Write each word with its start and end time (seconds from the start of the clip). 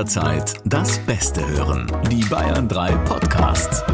jederzeit 0.00 0.54
das 0.64 0.98
Beste 1.00 1.46
hören. 1.46 1.86
Die 2.10 2.24
Bayern 2.24 2.66
3 2.66 2.92
Podcasts. 3.04 3.84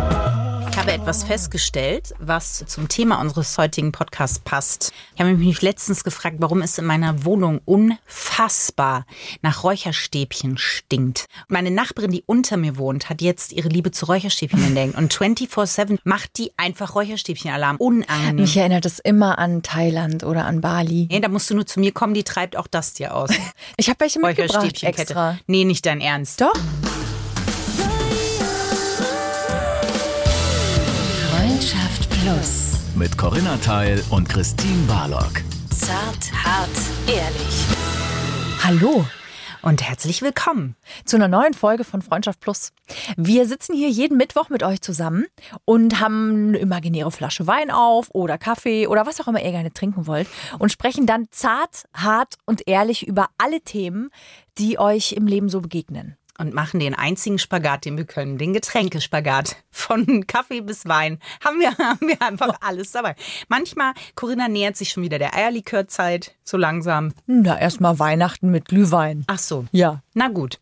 Ich 0.87 0.93
habe 0.93 1.03
etwas 1.03 1.25
festgestellt, 1.25 2.15
was 2.21 2.65
zum 2.65 2.87
Thema 2.87 3.21
unseres 3.21 3.59
heutigen 3.59 3.91
Podcasts 3.91 4.39
passt. 4.39 4.93
Ich 5.17 5.21
habe 5.21 5.35
mich 5.35 5.61
letztens 5.61 6.05
gefragt, 6.05 6.37
warum 6.39 6.63
es 6.63 6.79
in 6.79 6.85
meiner 6.85 7.25
Wohnung 7.25 7.61
unfassbar 7.65 9.05
nach 9.43 9.65
Räucherstäbchen 9.65 10.59
stinkt. 10.59 11.27
Meine 11.49 11.73
Nachbarin, 11.73 12.13
die 12.13 12.23
unter 12.25 12.57
mir 12.57 12.77
wohnt, 12.77 13.11
hat 13.11 13.21
jetzt 13.21 13.53
ihre 13.53 13.69
Liebe 13.69 13.91
zu 13.91 14.07
Räucherstäbchen 14.07 14.63
entdeckt 14.65 14.97
und 14.97 15.13
24-7 15.13 15.99
macht 16.05 16.39
die 16.39 16.53
einfach 16.57 16.95
Räucherstäbchen-Alarm. 16.95 17.79
Unangenehm. 17.79 18.37
Mich 18.37 18.57
erinnert 18.57 18.87
es 18.87 19.01
immer 19.01 19.41
an 19.41 19.65
Thailand 19.65 20.23
oder 20.23 20.45
an 20.45 20.61
Bali. 20.61 21.09
Nee, 21.11 21.19
da 21.19 21.27
musst 21.29 21.51
du 21.51 21.57
nur 21.57 21.67
zu 21.67 21.81
mir 21.81 21.91
kommen, 21.91 22.15
die 22.15 22.23
treibt 22.23 22.57
auch 22.57 22.69
das 22.69 22.95
dir 22.95 23.13
aus. 23.17 23.31
Ich 23.77 23.89
habe 23.89 23.99
welche 23.99 24.21
mitgebracht 24.21 24.59
Räucherstäbchenkette. 24.59 25.03
extra. 25.03 25.39
Nee, 25.49 25.65
nicht 25.65 25.85
dein 25.85 26.01
Ernst. 26.01 26.41
Doch. 26.41 26.55
Plus. 32.27 32.73
Mit 32.97 33.17
Corinna 33.17 33.57
Teil 33.59 34.03
und 34.11 34.29
Christine 34.29 34.85
Barlock. 34.89 35.45
Zart, 35.71 36.33
hart, 36.33 36.69
ehrlich. 37.07 37.67
Hallo 38.65 39.05
Und 39.63 39.89
herzlich 39.89 40.23
willkommen. 40.23 40.75
zu 41.05 41.15
einer 41.15 41.29
neuen 41.29 41.55
Folge 41.55 41.85
von 41.85 42.03
Freundschaft 42.03 42.41
Plus. 42.41 42.73
Wir 43.17 43.47
sitzen 43.47 43.77
hier 43.77 43.91
jeden 43.91 44.17
Mittwoch 44.17 44.49
mit 44.49 44.65
euch 44.65 44.81
zusammen 44.81 45.27
und 45.65 46.01
haben 46.01 46.49
eine 46.49 46.59
imaginäre 46.59 47.13
Flasche 47.13 47.47
Wein 47.47 47.71
auf 47.71 48.09
oder 48.13 48.39
Kaffee 48.39 48.89
oder 48.89 49.07
was 49.07 49.21
auch 49.21 49.29
immer 49.29 49.41
ihr 49.41 49.53
gerne 49.53 49.73
trinken 49.73 50.09
wollt 50.09 50.27
und 50.59 50.73
sprechen 50.73 51.07
dann 51.07 51.29
zart, 51.31 51.85
hart 51.95 52.35
und 52.45 52.67
ehrlich 52.67 53.07
über 53.07 53.29
alle 53.39 53.61
Themen, 53.61 54.11
die 54.59 54.81
euch 54.81 55.13
im 55.13 55.29
Leben 55.29 55.49
so 55.49 55.61
begegnen. 55.61 56.17
Und 56.39 56.55
machen 56.55 56.81
den 56.81 56.95
einzigen 56.95 57.39
Spagat, 57.39 57.85
den 57.85 57.97
wir 57.97 58.05
können, 58.05 58.39
den 58.39 58.53
Getränkespagat. 58.53 59.57
Von 59.71 60.27
Kaffee 60.27 60.61
bis 60.61 60.87
Wein 60.87 61.19
haben 61.45 61.61
wir, 61.61 61.71
haben 61.79 62.09
wir 62.09 62.21
einfach 62.23 62.59
alles 62.61 62.93
dabei. 62.93 63.15
Manchmal, 63.49 63.93
Corinna 64.15 64.49
nähert 64.49 64.77
sich 64.77 64.91
schon 64.91 65.03
wieder 65.03 65.19
der 65.19 65.35
Eierlikörzeit, 65.35 66.35
so 66.45 66.57
langsam. 66.57 67.13
Na, 67.27 67.59
erstmal 67.59 67.99
Weihnachten 67.99 68.51
mit 68.51 68.67
Glühwein. 68.67 69.25
Ach 69.27 69.39
so. 69.39 69.67
Ja. 69.73 70.03
Na 70.19 70.29
gut. 70.29 70.59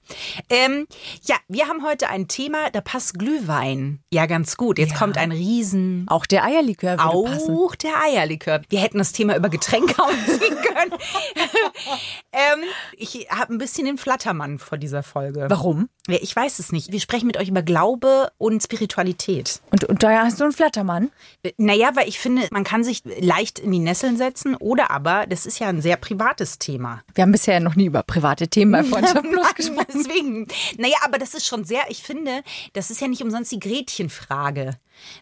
Ähm, 0.50 0.88
ja, 1.22 1.36
wir 1.46 1.68
haben 1.68 1.84
heute 1.84 2.08
ein 2.08 2.26
Thema, 2.26 2.70
da 2.72 2.80
passt 2.80 3.16
Glühwein. 3.16 4.00
Ja, 4.12 4.26
ganz 4.26 4.56
gut. 4.56 4.80
Jetzt 4.80 4.94
Ja. 4.94 4.98
kommt 4.98 5.16
ein 5.16 5.30
Riesen. 5.30 6.06
Auch 6.08 6.26
der 6.26 6.42
Eierlikör 6.44 6.98
würde 6.98 7.04
Auch 7.04 7.24
passen. 7.24 7.56
der 7.84 8.02
Eierlikör. 8.02 8.62
Wir 8.68 8.80
hätten 8.80 8.98
das 8.98 9.12
Thema 9.12 9.36
über 9.36 9.48
Getränke 9.50 9.94
ausziehen 10.02 10.56
können. 10.56 10.92
ähm, 12.32 12.64
ich 12.96 13.28
habe 13.30 13.54
ein 13.54 13.58
bisschen 13.58 13.86
den 13.86 13.96
Flattermann 13.96 14.58
vor 14.58 14.76
dieser 14.76 15.04
Folge. 15.04 15.46
Warum? 15.48 15.88
Ja, 16.08 16.18
Ich 16.20 16.34
weiß 16.34 16.58
es 16.58 16.72
nicht. 16.72 16.90
Wir 16.90 16.98
sprechen 17.00 17.26
mit 17.28 17.36
euch 17.36 17.48
über 17.48 17.62
Glaube 17.62 18.32
und 18.38 18.60
Spiritualität. 18.60 19.60
Und, 19.70 19.84
und 19.84 20.02
da 20.02 20.24
hast 20.24 20.40
du 20.40 20.44
einen 20.44 20.52
Flattermann. 20.52 21.12
Naja, 21.58 21.90
weil 21.94 22.08
ich 22.08 22.18
finde, 22.18 22.48
man 22.50 22.64
kann 22.64 22.82
sich 22.82 23.02
leicht 23.20 23.60
in 23.60 23.70
die 23.70 23.78
Nesseln 23.78 24.16
setzen 24.16 24.56
oder 24.56 24.90
aber, 24.90 25.26
das 25.28 25.46
ist 25.46 25.60
ja 25.60 25.68
ein 25.68 25.80
sehr 25.80 25.96
privates 25.96 26.58
Thema. 26.58 27.02
Wir 27.14 27.22
haben 27.22 27.32
bisher 27.32 27.60
noch 27.60 27.76
nie 27.76 27.84
über 27.86 28.02
private 28.02 28.48
Themen 28.48 28.72
bei 28.72 28.82
Freundschaft 28.82 29.24
Plus 29.52 29.54
gesprochen. 29.54 29.86
Deswegen. 29.94 30.46
Naja, 30.78 30.96
aber 31.04 31.18
das 31.18 31.34
ist 31.34 31.46
schon 31.46 31.64
sehr, 31.64 31.82
ich 31.88 32.02
finde, 32.02 32.42
das 32.72 32.90
ist 32.90 33.00
ja 33.00 33.08
nicht 33.08 33.22
umsonst 33.22 33.52
die 33.52 33.60
Gretchenfrage, 33.60 34.78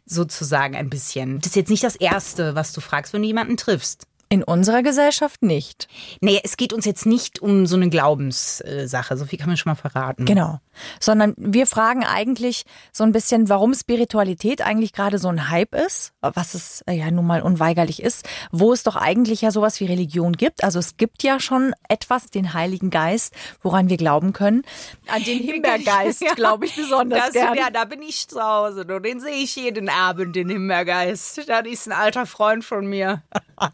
sozusagen 0.06 0.76
ein 0.76 0.90
bisschen. 0.90 1.40
Das 1.40 1.48
ist 1.48 1.56
jetzt 1.56 1.70
nicht 1.70 1.84
das 1.84 1.96
Erste, 1.96 2.54
was 2.54 2.72
du 2.72 2.80
fragst, 2.80 3.12
wenn 3.12 3.22
du 3.22 3.28
jemanden 3.28 3.56
triffst. 3.56 4.06
In 4.28 4.42
unserer 4.42 4.82
Gesellschaft 4.82 5.42
nicht. 5.42 5.88
Naja, 6.22 6.40
es 6.42 6.56
geht 6.56 6.72
uns 6.72 6.86
jetzt 6.86 7.04
nicht 7.04 7.40
um 7.40 7.66
so 7.66 7.76
eine 7.76 7.90
Glaubenssache. 7.90 9.18
So 9.18 9.26
viel 9.26 9.38
kann 9.38 9.48
man 9.48 9.58
schon 9.58 9.70
mal 9.70 9.76
verraten. 9.76 10.24
Genau. 10.24 10.58
Sondern 11.00 11.34
wir 11.36 11.66
fragen 11.66 12.04
eigentlich 12.04 12.64
so 12.92 13.04
ein 13.04 13.12
bisschen, 13.12 13.48
warum 13.48 13.74
Spiritualität 13.74 14.62
eigentlich 14.62 14.92
gerade 14.92 15.18
so 15.18 15.28
ein 15.28 15.50
Hype 15.50 15.74
ist, 15.74 16.12
was 16.20 16.54
es 16.54 16.82
äh, 16.86 16.92
ja 16.92 17.10
nun 17.10 17.26
mal 17.26 17.42
unweigerlich 17.42 18.02
ist, 18.02 18.28
wo 18.50 18.72
es 18.72 18.82
doch 18.82 18.96
eigentlich 18.96 19.42
ja 19.42 19.50
sowas 19.50 19.80
wie 19.80 19.86
Religion 19.86 20.32
gibt. 20.32 20.64
Also 20.64 20.78
es 20.78 20.96
gibt 20.96 21.22
ja 21.22 21.40
schon 21.40 21.74
etwas, 21.88 22.30
den 22.30 22.54
Heiligen 22.54 22.90
Geist, 22.90 23.34
woran 23.62 23.88
wir 23.88 23.96
glauben 23.96 24.32
können. 24.32 24.62
An 25.08 25.22
den 25.24 25.38
Himbeergeist 25.42 26.22
Ja. 26.22 26.34
glaube 26.34 26.66
ich 26.66 26.74
besonders 26.76 27.24
Das, 27.24 27.32
gern. 27.32 27.54
ja, 27.54 27.70
da 27.70 27.84
bin 27.84 28.02
ich 28.02 28.28
zu 28.28 28.42
Hause. 28.42 28.84
Du, 28.86 28.98
den 29.00 29.20
sehe 29.20 29.36
ich 29.36 29.56
jeden 29.56 29.88
Abend, 29.88 30.36
den 30.36 30.48
Himmelgeist. 30.48 31.48
Das 31.48 31.66
ist 31.66 31.86
ein 31.88 31.92
alter 31.92 32.26
Freund 32.26 32.64
von 32.64 32.86
mir. 32.86 33.22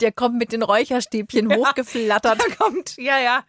Der 0.00 0.12
kommt 0.12 0.38
mit 0.38 0.52
den 0.52 0.62
Räucherstäbchen 0.62 1.54
hochgeflattert. 1.54 2.38
Da 2.40 2.54
kommt, 2.64 2.96
ja, 2.96 3.18
ja, 3.18 3.42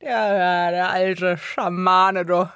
der, 0.00 0.10
ja, 0.10 0.70
der 0.70 0.90
alte 0.90 1.38
Schamane, 1.38 2.24
du. 2.26 2.47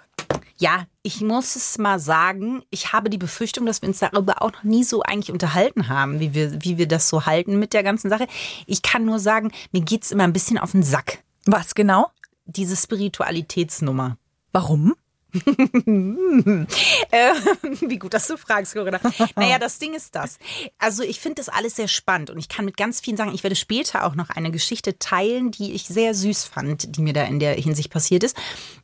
Ja, 0.63 0.87
ich 1.03 1.21
muss 1.23 1.57
es 1.57 1.77
mal 1.77 1.99
sagen, 1.99 2.63
ich 2.71 2.93
habe 2.93 3.11
die 3.11 3.19
Befürchtung, 3.19 3.67
dass 3.67 3.83
wir 3.83 3.89
uns 3.89 3.99
darüber 3.99 4.43
auch 4.43 4.53
noch 4.53 4.63
nie 4.63 4.85
so 4.85 5.03
eigentlich 5.03 5.33
unterhalten 5.33 5.89
haben, 5.89 6.21
wie 6.21 6.35
wir, 6.35 6.63
wie 6.63 6.79
wir 6.79 6.87
das 6.87 7.09
so 7.09 7.27
halten 7.27 7.59
mit 7.59 7.73
der 7.73 7.83
ganzen 7.83 8.09
Sache. 8.09 8.29
Ich 8.69 8.81
kann 8.81 9.05
nur 9.05 9.19
sagen, 9.19 9.51
mir 9.73 9.81
geht's 9.81 10.13
immer 10.13 10.23
ein 10.23 10.33
bisschen 10.33 10.59
auf 10.59 10.71
den 10.71 10.85
Sack, 10.85 11.19
Was 11.47 11.75
genau? 11.75 12.13
diese 12.45 12.77
Spiritualitätsnummer. 12.77 14.19
Warum? 14.53 14.95
Äh, 17.11 17.33
wie 17.81 17.99
gut, 17.99 18.15
dass 18.15 18.27
du 18.27 18.37
fragst, 18.37 18.75
Corinna. 18.75 19.01
Naja, 19.37 19.59
das 19.59 19.79
Ding 19.79 19.95
ist 19.95 20.15
das. 20.15 20.39
Also 20.79 21.03
ich 21.03 21.21
finde 21.21 21.37
das 21.37 21.49
alles 21.49 21.77
sehr 21.77 21.89
spannend 21.89 22.31
und 22.31 22.39
ich 22.39 22.49
kann 22.49 22.65
mit 22.65 22.77
ganz 22.77 23.01
vielen 23.01 23.17
sagen, 23.17 23.33
ich 23.35 23.43
werde 23.43 23.57
später 23.57 24.05
auch 24.07 24.15
noch 24.15 24.31
eine 24.31 24.51
Geschichte 24.51 24.99
teilen, 24.99 25.51
die 25.51 25.73
ich 25.73 25.85
sehr 25.85 26.15
süß 26.15 26.45
fand, 26.45 26.97
die 26.97 27.03
mir 27.03 27.13
da 27.13 27.25
in 27.25 27.39
der 27.39 27.55
Hinsicht 27.55 27.91
passiert 27.91 28.25
ist. 28.25 28.37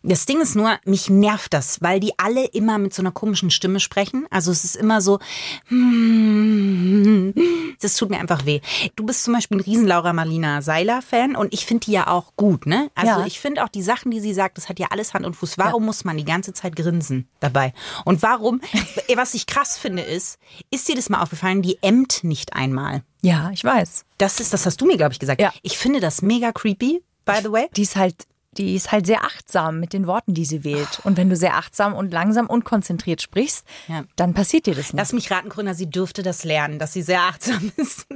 Das 0.03 0.26
Ding 0.26 0.41
ist 0.41 0.54
nur, 0.56 0.78
mich 0.84 1.09
nervt 1.09 1.54
das, 1.54 1.81
weil 1.81 2.00
die 2.00 2.12
alle 2.19 2.44
immer 2.47 2.78
mit 2.78 2.92
so 2.94 3.03
einer 3.03 3.12
komischen 3.12 3.50
Stimme 3.50 3.80
sprechen. 3.80 4.26
Also 4.30 4.50
es 4.50 4.65
ist 4.65 4.76
immer 4.76 5.00
so, 5.00 5.19
hm, 5.69 7.34
das 7.80 7.97
tut 7.97 8.10
mir 8.10 8.19
einfach 8.19 8.44
weh. 8.47 8.60
Du 8.97 9.04
bist 9.06 9.25
zum 9.25 9.34
Beispiel 9.34 9.59
ein 9.59 9.62
riesen 9.62 9.86
Laura 9.86 10.12
Marlina 10.12 10.60
Seiler-Fan 10.62 11.36
und 11.36 11.53
ich 11.54 11.65
finde 11.66 11.86
die 11.86 11.92
ja 11.92 12.09
auch 12.09 12.32
gut, 12.36 12.66
ne? 12.66 12.91
Also 12.94 13.20
Ja. 13.20 13.26
ich 13.26 13.41
finde 13.41 13.65
auch 13.65 13.69
die 13.69 13.82
Sachen, 13.82 14.10
die 14.10 14.20
sie 14.20 14.34
sagt, 14.34 14.56
das 14.59 14.69
hat 14.69 14.78
ja 14.78 14.88
alles 14.91 15.15
Hand 15.15 15.25
und 15.25 15.34
Fuß. 15.34 15.56
Warum 15.59 15.84
muss 15.86 16.04
man 16.04 16.16
die 16.16 16.25
ganze 16.25 16.38
Zeit 16.53 16.76
grinsen 16.76 17.28
dabei? 17.41 17.72
Und 18.04 18.22
warum, 18.22 18.60
was 19.16 19.34
ich 19.34 19.47
krass 19.47 19.78
finde, 19.78 20.03
ist, 20.03 20.38
ist 20.71 20.88
dir 20.88 20.94
das 20.97 21.09
mal 21.09 21.22
aufgefallen, 21.22 21.62
die 21.62 21.78
ämmt 21.82 22.25
nicht 22.25 22.54
einmal. 22.54 23.03
Ja, 23.22 23.50
ich 23.53 23.65
weiß. 23.65 24.04
Das 24.19 24.41
ist, 24.41 24.53
das 24.53 24.65
hast 24.66 24.81
du 24.81 24.87
mir, 24.87 24.97
glaube 24.97 25.12
ich, 25.12 25.19
gesagt. 25.19 25.41
Ja. 25.41 25.53
Ich 25.62 25.78
finde 25.78 26.00
das 26.00 26.22
mega 26.22 26.53
creepy, 26.53 27.03
by 27.25 27.38
the 27.43 27.50
way. 27.53 27.66
Die 27.77 27.82
ist 27.82 27.97
halt, 27.97 28.15
die 28.53 28.75
ist 28.75 28.91
halt 28.91 29.06
sehr 29.06 29.25
achtsam 29.25 29.78
mit 29.78 29.93
den 29.93 30.06
Worten, 30.06 30.34
die 30.34 30.44
sie 30.44 30.65
wählt. 30.65 31.00
Und 31.04 31.16
wenn 31.16 31.28
du 31.28 31.37
sehr 31.37 31.56
achtsam 31.56 31.94
und 31.94 32.12
langsam 32.12 32.47
und 32.47 32.65
konzentriert 32.65 33.21
sprichst, 33.22 33.65
Ja. 33.88 34.04
dann 34.16 34.34
passiert 34.34 34.66
dir 34.66 34.75
das 34.75 34.87
nicht. 34.93 34.98
Lass 35.00 35.12
mich 35.12 35.31
raten, 35.31 35.48
Gründer, 35.48 35.75
sie 35.75 35.88
dürfte 35.91 36.22
das 36.22 36.44
lernen, 36.44 36.78
dass 36.78 36.93
sie 36.93 37.03
sehr 37.03 37.22
achtsam 37.22 37.71
ist. 37.77 38.06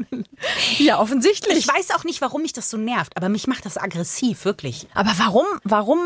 ja, 0.79 0.99
offensichtlich. 0.99 1.59
Ich 1.59 1.69
weiß 1.69 1.91
auch 1.93 2.05
nicht, 2.05 2.21
warum 2.21 2.43
mich 2.43 2.53
das 2.53 2.71
so 2.71 2.77
nervt, 2.77 3.17
aber 3.17 3.29
mich 3.29 3.47
macht 3.47 3.67
das 3.67 3.77
aggressiv, 3.77 4.45
wirklich. 4.45 4.89
Aber 4.95 5.13
warum, 5.19 5.47
warum, 5.65 5.99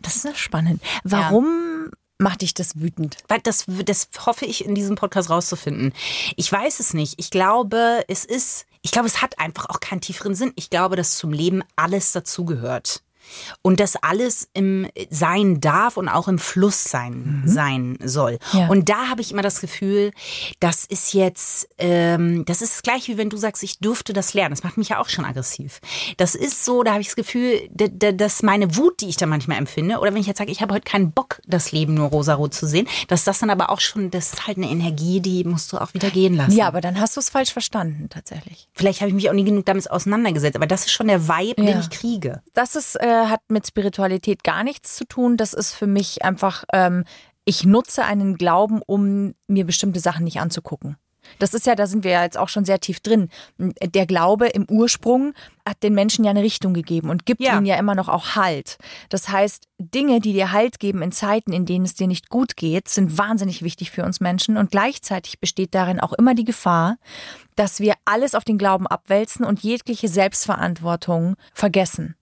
das 0.00 0.16
ist 0.16 0.24
ja 0.24 0.34
spannend. 0.34 0.82
Warum 1.04 1.90
macht 2.18 2.42
dich 2.42 2.54
das 2.54 2.80
wütend? 2.80 3.18
Weil 3.28 3.40
das, 3.40 3.64
das 3.84 4.08
hoffe 4.24 4.46
ich 4.46 4.64
in 4.64 4.74
diesem 4.74 4.96
Podcast 4.96 5.30
rauszufinden. 5.30 5.92
Ich 6.36 6.50
weiß 6.50 6.80
es 6.80 6.94
nicht. 6.94 7.14
Ich 7.18 7.30
glaube, 7.30 8.04
es 8.08 8.24
ist, 8.24 8.66
ich 8.82 8.90
glaube, 8.90 9.06
es 9.06 9.22
hat 9.22 9.38
einfach 9.38 9.68
auch 9.68 9.80
keinen 9.80 10.00
tieferen 10.00 10.34
Sinn. 10.34 10.52
Ich 10.56 10.70
glaube, 10.70 10.96
dass 10.96 11.18
zum 11.18 11.32
Leben 11.32 11.62
alles 11.76 12.12
dazugehört. 12.12 13.02
Und 13.62 13.80
dass 13.80 13.96
alles 13.96 14.48
im 14.54 14.88
Sein 15.10 15.60
darf 15.60 15.96
und 15.96 16.08
auch 16.08 16.28
im 16.28 16.38
Fluss 16.38 16.84
sein, 16.84 17.42
sein 17.46 17.98
soll. 18.02 18.38
Ja. 18.52 18.68
Und 18.68 18.88
da 18.88 19.08
habe 19.08 19.20
ich 19.20 19.32
immer 19.32 19.42
das 19.42 19.60
Gefühl, 19.60 20.12
das 20.60 20.84
ist 20.84 21.12
jetzt, 21.12 21.68
ähm, 21.78 22.44
das 22.44 22.62
ist 22.62 22.74
das 22.74 22.82
gleiche, 22.82 23.12
wie 23.12 23.18
wenn 23.18 23.30
du 23.30 23.36
sagst, 23.36 23.62
ich 23.62 23.78
dürfte 23.78 24.12
das 24.12 24.34
lernen. 24.34 24.50
Das 24.54 24.64
macht 24.64 24.76
mich 24.76 24.90
ja 24.90 25.00
auch 25.00 25.08
schon 25.08 25.24
aggressiv. 25.24 25.80
Das 26.16 26.34
ist 26.34 26.64
so, 26.64 26.82
da 26.82 26.92
habe 26.92 27.00
ich 27.00 27.08
das 27.08 27.16
Gefühl, 27.16 27.68
da- 27.70 27.88
da- 27.88 28.12
dass 28.12 28.42
meine 28.42 28.76
Wut, 28.76 29.00
die 29.00 29.08
ich 29.08 29.16
da 29.16 29.26
manchmal 29.26 29.58
empfinde, 29.58 29.98
oder 29.98 30.12
wenn 30.14 30.20
ich 30.20 30.26
jetzt 30.26 30.38
sage, 30.38 30.50
ich 30.52 30.60
habe 30.62 30.74
heute 30.74 30.84
keinen 30.90 31.12
Bock, 31.12 31.40
das 31.46 31.72
Leben 31.72 31.94
nur 31.94 32.08
rosarot 32.08 32.54
zu 32.54 32.66
sehen, 32.66 32.86
dass 33.08 33.24
das 33.24 33.38
dann 33.38 33.50
aber 33.50 33.70
auch 33.70 33.80
schon, 33.80 34.10
das 34.10 34.32
ist 34.32 34.46
halt 34.46 34.56
eine 34.56 34.68
Energie, 34.70 35.20
die 35.20 35.44
musst 35.44 35.72
du 35.72 35.78
auch 35.78 35.94
wieder 35.94 36.10
gehen 36.10 36.34
lassen. 36.34 36.52
Ja, 36.56 36.66
aber 36.68 36.80
dann 36.80 37.00
hast 37.00 37.16
du 37.16 37.20
es 37.20 37.28
falsch 37.30 37.52
verstanden, 37.52 38.08
tatsächlich. 38.10 38.68
Vielleicht 38.72 39.00
habe 39.00 39.08
ich 39.08 39.14
mich 39.14 39.28
auch 39.30 39.34
nie 39.34 39.44
genug 39.44 39.64
damit 39.66 39.90
auseinandergesetzt, 39.90 40.56
aber 40.56 40.66
das 40.66 40.82
ist 40.86 40.92
schon 40.92 41.08
der 41.08 41.28
Vibe, 41.28 41.56
den 41.62 41.68
Ja. 41.68 41.80
ich 41.80 41.90
kriege. 41.90 42.42
Das 42.54 42.76
ist, 42.76 42.96
äh, 42.96 43.06
hat 43.30 43.40
mit 43.48 43.66
Spiritualität 43.66 44.44
gar 44.44 44.62
nichts 44.64 44.96
zu 44.96 45.04
tun. 45.06 45.36
Das 45.36 45.52
ist 45.54 45.74
für 45.74 45.86
mich 45.86 46.24
einfach, 46.24 46.64
ähm, 46.72 47.04
ich 47.44 47.64
nutze 47.64 48.04
einen 48.04 48.36
Glauben, 48.36 48.80
um 48.84 49.34
mir 49.46 49.64
bestimmte 49.64 50.00
Sachen 50.00 50.24
nicht 50.24 50.40
anzugucken. 50.40 50.96
Das 51.40 51.54
ist 51.54 51.66
ja, 51.66 51.74
da 51.74 51.88
sind 51.88 52.04
wir 52.04 52.12
ja 52.12 52.22
jetzt 52.22 52.38
auch 52.38 52.48
schon 52.48 52.64
sehr 52.64 52.78
tief 52.78 53.00
drin. 53.00 53.30
Der 53.58 54.06
Glaube 54.06 54.46
im 54.46 54.64
Ursprung 54.70 55.32
hat 55.68 55.82
den 55.82 55.92
Menschen 55.92 56.24
ja 56.24 56.30
eine 56.30 56.42
Richtung 56.42 56.72
gegeben 56.72 57.10
und 57.10 57.26
gibt 57.26 57.40
Ja. 57.42 57.56
ihnen 57.56 57.66
ja 57.66 57.76
immer 57.76 57.96
noch 57.96 58.08
auch 58.08 58.36
Halt. 58.36 58.78
Das 59.08 59.28
heißt, 59.28 59.64
Dinge, 59.78 60.20
die 60.20 60.32
dir 60.34 60.52
Halt 60.52 60.78
geben 60.78 61.02
in 61.02 61.10
Zeiten, 61.10 61.52
in 61.52 61.66
denen 61.66 61.84
es 61.84 61.94
dir 61.94 62.06
nicht 62.06 62.28
gut 62.30 62.56
geht, 62.56 62.88
sind 62.88 63.18
wahnsinnig 63.18 63.62
wichtig 63.62 63.90
für 63.90 64.04
uns 64.04 64.20
Menschen 64.20 64.56
und 64.56 64.70
gleichzeitig 64.70 65.40
besteht 65.40 65.74
darin 65.74 65.98
auch 65.98 66.12
immer 66.12 66.34
die 66.34 66.44
Gefahr, 66.44 66.96
dass 67.56 67.80
wir 67.80 67.94
alles 68.04 68.36
auf 68.36 68.44
den 68.44 68.56
Glauben 68.58 68.86
abwälzen 68.86 69.44
und 69.44 69.64
jegliche 69.64 70.06
Selbstverantwortung 70.08 71.34
vergessen. 71.52 72.14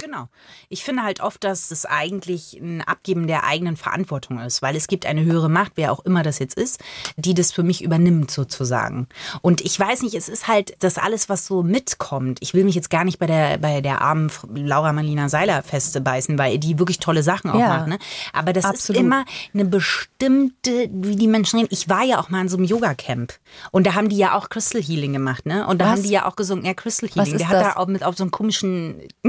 Genau. 0.00 0.28
Ich 0.68 0.84
finde 0.84 1.02
halt 1.02 1.20
oft, 1.20 1.42
dass 1.42 1.72
es 1.72 1.84
eigentlich 1.84 2.54
ein 2.60 2.82
Abgeben 2.82 3.26
der 3.26 3.42
eigenen 3.44 3.76
Verantwortung 3.76 4.38
ist, 4.38 4.62
weil 4.62 4.76
es 4.76 4.86
gibt 4.86 5.06
eine 5.06 5.24
höhere 5.24 5.48
Macht, 5.48 5.72
wer 5.74 5.90
auch 5.90 6.04
immer 6.04 6.22
das 6.22 6.38
jetzt 6.38 6.56
ist, 6.56 6.78
die 7.16 7.34
das 7.34 7.50
für 7.50 7.64
mich 7.64 7.82
übernimmt 7.82 8.30
sozusagen. 8.30 9.08
Und 9.42 9.60
ich 9.60 9.78
weiß 9.78 10.02
nicht, 10.02 10.14
es 10.14 10.28
ist 10.28 10.46
halt 10.46 10.76
das 10.78 10.98
alles, 10.98 11.28
was 11.28 11.46
so 11.46 11.64
mitkommt. 11.64 12.38
Ich 12.42 12.54
will 12.54 12.62
mich 12.62 12.76
jetzt 12.76 12.90
gar 12.90 13.02
nicht 13.02 13.18
bei 13.18 13.26
der, 13.26 13.58
bei 13.58 13.80
der 13.80 14.00
armen 14.00 14.30
Laura 14.54 14.92
Marlina 14.92 15.28
Seiler 15.28 15.64
feste 15.64 16.00
beißen, 16.00 16.38
weil 16.38 16.58
die 16.58 16.78
wirklich 16.78 17.00
tolle 17.00 17.24
Sachen 17.24 17.50
auch 17.50 17.58
Ja. 17.58 17.68
macht. 17.78 17.88
Ne? 17.88 17.98
Aber 18.32 18.52
das 18.52 18.66
Absolut. 18.66 19.00
ist 19.00 19.04
immer 19.04 19.24
eine 19.52 19.64
bestimmte, 19.64 20.88
wie 20.92 21.16
die 21.16 21.26
Menschen 21.26 21.58
reden. 21.58 21.70
Ich 21.72 21.88
war 21.88 22.04
ja 22.04 22.20
auch 22.20 22.28
mal 22.30 22.40
in 22.42 22.48
so 22.48 22.56
einem 22.56 22.66
Yoga-Camp 22.66 23.34
und 23.72 23.84
da 23.86 23.94
haben 23.94 24.08
die 24.08 24.16
ja 24.16 24.36
auch 24.36 24.48
Crystal 24.48 24.80
Healing 24.80 25.12
gemacht, 25.12 25.44
ne? 25.44 25.66
Und 25.66 25.80
da 25.80 25.86
Was? 25.86 25.92
haben 25.92 26.02
die 26.04 26.10
ja 26.10 26.26
auch 26.26 26.36
gesungen, 26.36 26.64
ja, 26.64 26.74
Crystal 26.74 27.08
Healing. 27.08 27.32
ist 27.34 27.40
Der 27.40 27.48
hat 27.48 27.56
das? 27.56 27.74
da 27.74 27.80
auch 27.80 27.88
mit 27.88 28.04
auf 28.04 28.16
so 28.16 28.22
einem 28.22 28.30
komischen, 28.30 29.00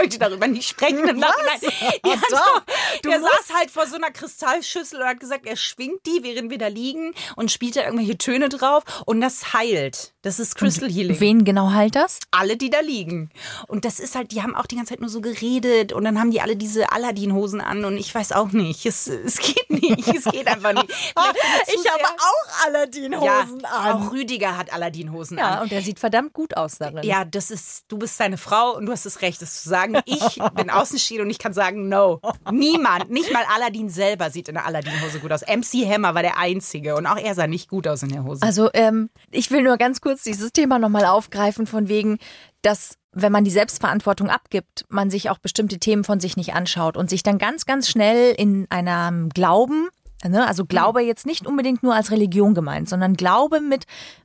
möchte 0.00 0.18
darüber 0.18 0.46
nicht 0.46 0.68
sprechen 0.68 1.06
im 1.08 1.18
Nachhinein. 1.18 1.60
Ja, 2.04 2.14
doch, 2.30 2.38
so, 2.38 3.00
du 3.02 3.10
musst. 3.10 3.22
saß 3.22 3.56
halt 3.56 3.70
vor 3.70 3.86
so 3.86 3.96
einer 3.96 4.10
Kristallschüssel 4.10 5.00
und 5.00 5.06
hat 5.06 5.20
gesagt, 5.20 5.46
er 5.46 5.56
schwingt 5.56 6.04
die, 6.06 6.22
während 6.22 6.50
wir 6.50 6.58
da 6.58 6.68
liegen 6.68 7.14
und 7.36 7.50
spielt 7.50 7.76
da 7.76 7.84
irgendwelche 7.84 8.18
Töne 8.18 8.48
drauf 8.48 8.84
und 9.06 9.20
das 9.20 9.52
heilt. 9.52 10.12
Das 10.22 10.38
ist 10.38 10.54
Crystal 10.56 10.90
Healing. 10.90 11.18
Wen 11.18 11.44
genau 11.46 11.70
heilt 11.70 11.96
das? 11.96 12.18
Alle, 12.30 12.58
die 12.58 12.68
da 12.68 12.80
liegen. 12.80 13.30
Und 13.68 13.86
das 13.86 13.98
ist 13.98 14.14
halt, 14.14 14.32
die 14.32 14.42
haben 14.42 14.54
auch 14.54 14.66
die 14.66 14.76
ganze 14.76 14.90
Zeit 14.90 15.00
nur 15.00 15.08
so 15.08 15.22
geredet 15.22 15.92
und 15.94 16.04
dann 16.04 16.18
haben 16.20 16.30
die 16.30 16.42
alle 16.42 16.56
diese 16.56 16.92
Aladdin-Hosen 16.92 17.62
an 17.62 17.86
und 17.86 17.96
ich 17.96 18.14
weiß 18.14 18.32
auch 18.32 18.52
nicht. 18.52 18.84
Es, 18.84 19.06
es 19.06 19.38
geht 19.38 19.70
nicht. 19.70 20.06
Es 20.08 20.24
geht 20.24 20.46
einfach 20.46 20.74
nicht. 20.74 20.88
Zu 20.90 21.80
sehr- 21.82 21.92
auch 21.94 22.66
Aladdin-Hosen 22.66 23.60
ja, 23.62 23.94
Auch 23.94 24.12
Rüdiger 24.12 24.58
hat 24.58 24.72
Aladdin-Hosen 24.72 25.38
Ja, 25.38 25.56
an. 25.56 25.62
und 25.62 25.72
der 25.72 25.80
sieht 25.80 25.98
verdammt 25.98 26.34
gut 26.34 26.54
aus 26.54 26.76
darin. 26.76 27.02
Ja, 27.02 27.24
das 27.24 27.50
ist, 27.50 27.84
du 27.88 27.96
bist 27.98 28.18
seine 28.18 28.36
Frau 28.36 28.76
und 28.76 28.84
du 28.86 28.92
hast 28.92 29.06
das 29.06 29.22
Recht, 29.22 29.40
das 29.40 29.62
zu 29.62 29.70
sagen. 29.70 30.00
Ich 30.04 30.38
bin 30.54 30.68
Außenstehende 30.68 31.24
und 31.24 31.30
ich 31.30 31.38
kann 31.38 31.54
sagen, 31.54 31.88
no. 31.88 32.20
Niemand, 32.50 33.10
nicht 33.10 33.32
mal 33.32 33.44
Aladdin 33.54 33.88
selber 33.88 34.30
sieht 34.30 34.48
in 34.48 34.54
der 34.54 34.66
Aladdin-Hose 34.66 35.20
gut 35.20 35.32
aus. 35.32 35.40
MC 35.42 35.86
Hammer 35.90 36.14
war 36.14 36.22
der 36.22 36.36
Einzige 36.36 36.94
und 36.96 37.06
auch 37.06 37.16
er 37.16 37.34
sah 37.34 37.46
nicht 37.46 37.70
gut 37.70 37.88
aus 37.88 38.02
in 38.02 38.10
der 38.10 38.24
Hose. 38.24 38.42
Also 38.42 38.68
ähm, 38.74 39.08
ich 39.30 39.50
will 39.50 39.62
nur 39.62 39.78
ganz 39.78 40.02
kurz 40.02 40.09
dieses 40.16 40.52
Thema 40.52 40.78
nochmal 40.78 41.04
aufgreifen, 41.04 41.66
von 41.66 41.88
wegen, 41.88 42.18
dass 42.62 42.96
wenn 43.12 43.32
man 43.32 43.44
die 43.44 43.50
Selbstverantwortung 43.50 44.30
abgibt, 44.30 44.84
man 44.88 45.10
sich 45.10 45.30
auch 45.30 45.38
bestimmte 45.38 45.78
Themen 45.78 46.04
von 46.04 46.20
sich 46.20 46.36
nicht 46.36 46.54
anschaut 46.54 46.96
und 46.96 47.10
sich 47.10 47.22
dann 47.22 47.38
ganz, 47.38 47.66
ganz 47.66 47.88
schnell 47.88 48.34
in 48.36 48.66
einem 48.70 49.30
Glauben, 49.30 49.88
ne, 50.24 50.46
also 50.46 50.64
Glaube 50.64 51.02
jetzt 51.02 51.26
nicht 51.26 51.46
unbedingt 51.46 51.82
nur 51.82 51.94
als 51.94 52.10
Religion 52.10 52.54
gemeint, 52.54 52.88
sondern 52.88 53.14
Glaube 53.14 53.60
mit 53.60 53.84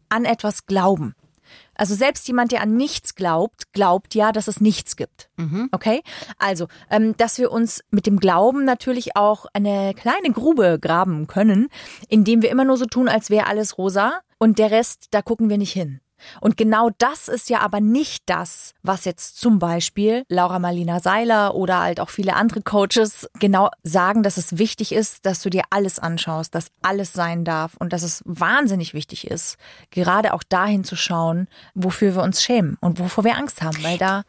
an 0.10 0.26
etwas 0.26 0.66
glauben. 0.66 1.16
Also 1.76 1.94
selbst 1.94 2.28
jemand, 2.28 2.52
der 2.52 2.62
an 2.62 2.76
nichts 2.78 3.16
glaubt, 3.16 3.74
glaubt 3.74 4.16
ja, 4.16 4.32
dass 4.32 4.48
es 4.48 4.62
nichts 4.62 4.96
gibt. 4.96 5.30
Okay? 5.72 6.02
Also, 6.40 6.68
ähm, 6.90 7.16
dass 7.18 7.38
wir 7.38 7.52
uns 7.52 7.84
mit 7.92 8.06
dem 8.06 8.20
Glauben 8.20 8.64
natürlich 8.64 9.16
auch 9.16 9.46
eine 9.54 9.94
kleine 9.94 10.32
Grube 10.32 10.80
graben 10.80 11.28
können, 11.28 11.68
indem 12.08 12.42
wir 12.42 12.50
immer 12.50 12.64
nur 12.64 12.78
so 12.78 12.86
tun, 12.86 13.10
als 13.10 13.30
wäre 13.30 13.48
alles 13.48 13.78
rosa 13.78 14.22
und 14.38 14.60
der 14.60 14.72
Rest, 14.72 15.08
da 15.12 15.22
gucken 15.22 15.50
wir 15.50 15.58
nicht 15.58 15.74
hin. 15.74 16.02
Und 16.42 16.58
genau 16.58 16.90
das 16.98 17.28
ist 17.28 17.50
ja 17.50 17.60
aber 17.60 17.82
nicht 17.82 18.24
das, 18.28 18.74
was 18.84 19.06
jetzt 19.06 19.38
zum 19.40 19.60
Beispiel 19.60 20.24
Laura 20.30 20.60
Marlina 20.60 21.00
Seiler 21.00 21.56
oder 21.56 21.82
halt 21.82 22.00
auch 22.00 22.10
viele 22.10 22.36
andere 22.36 22.62
Coaches 22.62 23.28
genau 23.40 23.70
sagen, 23.84 24.24
dass 24.24 24.38
es 24.38 24.58
wichtig 24.58 24.94
ist, 24.94 25.26
dass 25.26 25.42
du 25.42 25.50
dir 25.50 25.64
alles 25.70 26.00
anschaust, 26.00 26.56
dass 26.56 26.72
alles 26.82 27.14
sein 27.14 27.44
darf 27.44 27.76
und 27.78 27.94
dass 27.94 28.04
es 28.04 28.24
wahnsinnig 28.26 28.94
wichtig 28.94 29.28
ist, 29.28 29.58
gerade 29.92 30.34
auch 30.34 30.44
dahin 30.44 30.84
zu 30.84 30.96
schauen, 30.96 31.48
wofür 31.74 32.16
wir 32.16 32.24
uns 32.24 32.42
schämen 32.42 32.78
und 32.82 33.00
wovor 33.00 33.24
wir 33.24 33.38
Angst 33.38 33.62
haben, 33.62 33.84
weil 33.84 33.98
da 33.98 34.24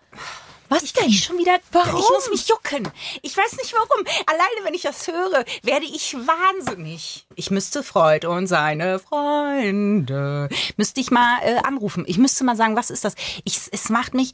was 0.69 0.83
Ich 0.83 0.93
denn? 0.93 1.13
schon 1.13 1.39
wieder. 1.39 1.59
Warum? 1.73 2.01
Ich 2.01 2.09
muss 2.11 2.31
mich 2.31 2.49
jucken. 2.49 2.89
Ich 3.23 3.37
weiß 3.37 3.57
nicht 3.57 3.73
warum. 3.75 4.05
Alleine, 4.27 4.65
wenn 4.65 4.75
ich 4.75 4.83
das 4.83 5.07
höre, 5.07 5.45
werde 5.63 5.87
ich 5.87 6.15
wahnsinnig. 6.15 7.27
Ich 7.35 7.51
müsste 7.51 7.83
Freud 7.83 8.27
und 8.27 8.47
seine 8.47 8.99
Freunde. 8.99 10.49
Müsste 10.77 11.01
ich 11.01 11.11
mal 11.11 11.39
äh, 11.43 11.57
anrufen. 11.65 12.05
Ich 12.07 12.19
müsste 12.19 12.45
mal 12.45 12.57
sagen, 12.57 12.77
was 12.77 12.91
ist 12.91 13.05
das? 13.05 13.15
Ich, 13.45 13.61
es 13.73 13.89
macht 13.89 14.15
mich 14.15 14.33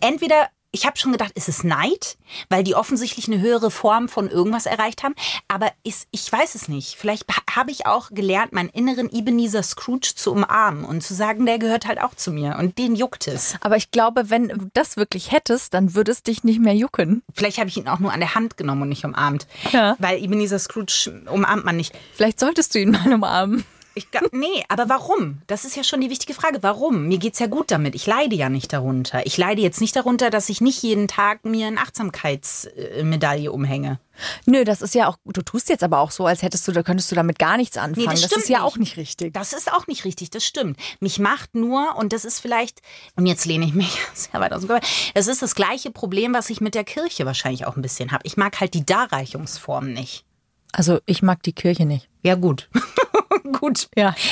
entweder. 0.00 0.48
Ich 0.74 0.86
habe 0.86 0.96
schon 0.96 1.12
gedacht, 1.12 1.32
ist 1.34 1.50
es 1.50 1.64
Neid, 1.64 2.16
weil 2.48 2.64
die 2.64 2.74
offensichtlich 2.74 3.28
eine 3.28 3.40
höhere 3.40 3.70
Form 3.70 4.08
von 4.08 4.30
irgendwas 4.30 4.64
erreicht 4.64 5.02
haben. 5.02 5.14
Aber 5.46 5.70
ist, 5.84 6.08
ich 6.12 6.32
weiß 6.32 6.54
es 6.54 6.66
nicht. 6.66 6.96
Vielleicht 6.96 7.28
ha- 7.28 7.42
habe 7.54 7.70
ich 7.70 7.84
auch 7.86 8.08
gelernt, 8.10 8.52
meinen 8.54 8.70
inneren 8.70 9.10
Ebenezer 9.10 9.62
Scrooge 9.62 10.12
zu 10.16 10.32
umarmen 10.32 10.84
und 10.86 11.02
zu 11.02 11.12
sagen, 11.12 11.44
der 11.44 11.58
gehört 11.58 11.86
halt 11.86 12.00
auch 12.00 12.14
zu 12.14 12.32
mir. 12.32 12.56
Und 12.58 12.78
den 12.78 12.96
juckt 12.96 13.28
es. 13.28 13.54
Aber 13.60 13.76
ich 13.76 13.90
glaube, 13.90 14.30
wenn 14.30 14.48
du 14.48 14.70
das 14.72 14.96
wirklich 14.96 15.30
hättest, 15.30 15.74
dann 15.74 15.94
würde 15.94 16.10
es 16.10 16.22
dich 16.22 16.42
nicht 16.42 16.58
mehr 16.60 16.74
jucken. 16.74 17.22
Vielleicht 17.34 17.58
habe 17.58 17.68
ich 17.68 17.76
ihn 17.76 17.86
auch 17.88 17.98
nur 17.98 18.12
an 18.12 18.20
der 18.20 18.34
Hand 18.34 18.56
genommen 18.56 18.80
und 18.82 18.88
nicht 18.88 19.04
umarmt. 19.04 19.46
Ja. 19.72 19.94
Weil 19.98 20.22
Ebenezer 20.24 20.58
Scrooge 20.58 21.22
umarmt 21.30 21.66
man 21.66 21.76
nicht. 21.76 21.92
Vielleicht 22.14 22.40
solltest 22.40 22.74
du 22.74 22.78
ihn 22.80 22.92
mal 22.92 23.12
umarmen. 23.12 23.64
Ich, 23.94 24.08
nee, 24.32 24.64
aber 24.68 24.88
warum? 24.88 25.42
Das 25.46 25.64
ist 25.64 25.76
ja 25.76 25.84
schon 25.84 26.00
die 26.00 26.10
wichtige 26.10 26.34
Frage. 26.34 26.62
Warum? 26.62 27.08
Mir 27.08 27.18
geht's 27.18 27.38
ja 27.38 27.46
gut 27.46 27.70
damit. 27.70 27.94
Ich 27.94 28.06
leide 28.06 28.34
ja 28.34 28.48
nicht 28.48 28.72
darunter. 28.72 29.26
Ich 29.26 29.36
leide 29.36 29.60
jetzt 29.60 29.80
nicht 29.80 29.94
darunter, 29.94 30.30
dass 30.30 30.48
ich 30.48 30.60
nicht 30.60 30.82
jeden 30.82 31.08
Tag 31.08 31.44
mir 31.44 31.66
eine 31.66 31.80
Achtsamkeitsmedaille 31.80 33.52
umhänge. 33.52 33.98
Nö, 34.46 34.64
das 34.64 34.82
ist 34.82 34.94
ja 34.94 35.08
auch, 35.08 35.16
du 35.24 35.42
tust 35.42 35.68
jetzt 35.68 35.82
aber 35.82 35.98
auch 35.98 36.10
so, 36.10 36.26
als 36.26 36.42
hättest 36.42 36.66
du, 36.68 36.72
da 36.72 36.82
könntest 36.82 37.10
du 37.10 37.14
damit 37.14 37.38
gar 37.38 37.56
nichts 37.56 37.76
anfangen. 37.76 38.06
das 38.10 38.20
das 38.20 38.30
stimmt 38.30 38.44
ist 38.44 38.48
ja 38.48 38.58
nicht. 38.58 38.66
auch 38.66 38.76
nicht 38.76 38.96
richtig. 38.96 39.34
Das 39.34 39.52
ist 39.52 39.72
auch 39.72 39.86
nicht 39.86 40.04
richtig, 40.04 40.30
das 40.30 40.44
stimmt. 40.44 40.78
Mich 41.00 41.18
macht 41.18 41.54
nur, 41.54 41.96
und 41.96 42.12
das 42.12 42.24
ist 42.24 42.40
vielleicht, 42.40 42.80
und 43.16 43.26
jetzt 43.26 43.44
lehne 43.46 43.64
ich 43.64 43.74
mich 43.74 43.98
sehr 44.14 44.40
weit 44.40 44.52
aus 44.52 44.60
dem 44.62 44.68
Körper, 44.68 44.86
das 45.14 45.26
ist 45.26 45.42
das 45.42 45.54
gleiche 45.54 45.90
Problem, 45.90 46.34
was 46.34 46.50
ich 46.50 46.60
mit 46.60 46.74
der 46.74 46.84
Kirche 46.84 47.26
wahrscheinlich 47.26 47.66
auch 47.66 47.76
ein 47.76 47.82
bisschen 47.82 48.12
habe. 48.12 48.22
Ich 48.24 48.36
mag 48.36 48.60
halt 48.60 48.74
die 48.74 48.86
Darreichungsform 48.86 49.92
nicht. 49.92 50.24
Also 50.72 51.00
ich 51.06 51.22
mag 51.22 51.42
die 51.42 51.52
Kirche 51.52 51.84
nicht. 51.84 52.08
Ja, 52.22 52.34
gut. 52.34 52.68
gut. 53.52 53.88
Ja. 53.96 54.14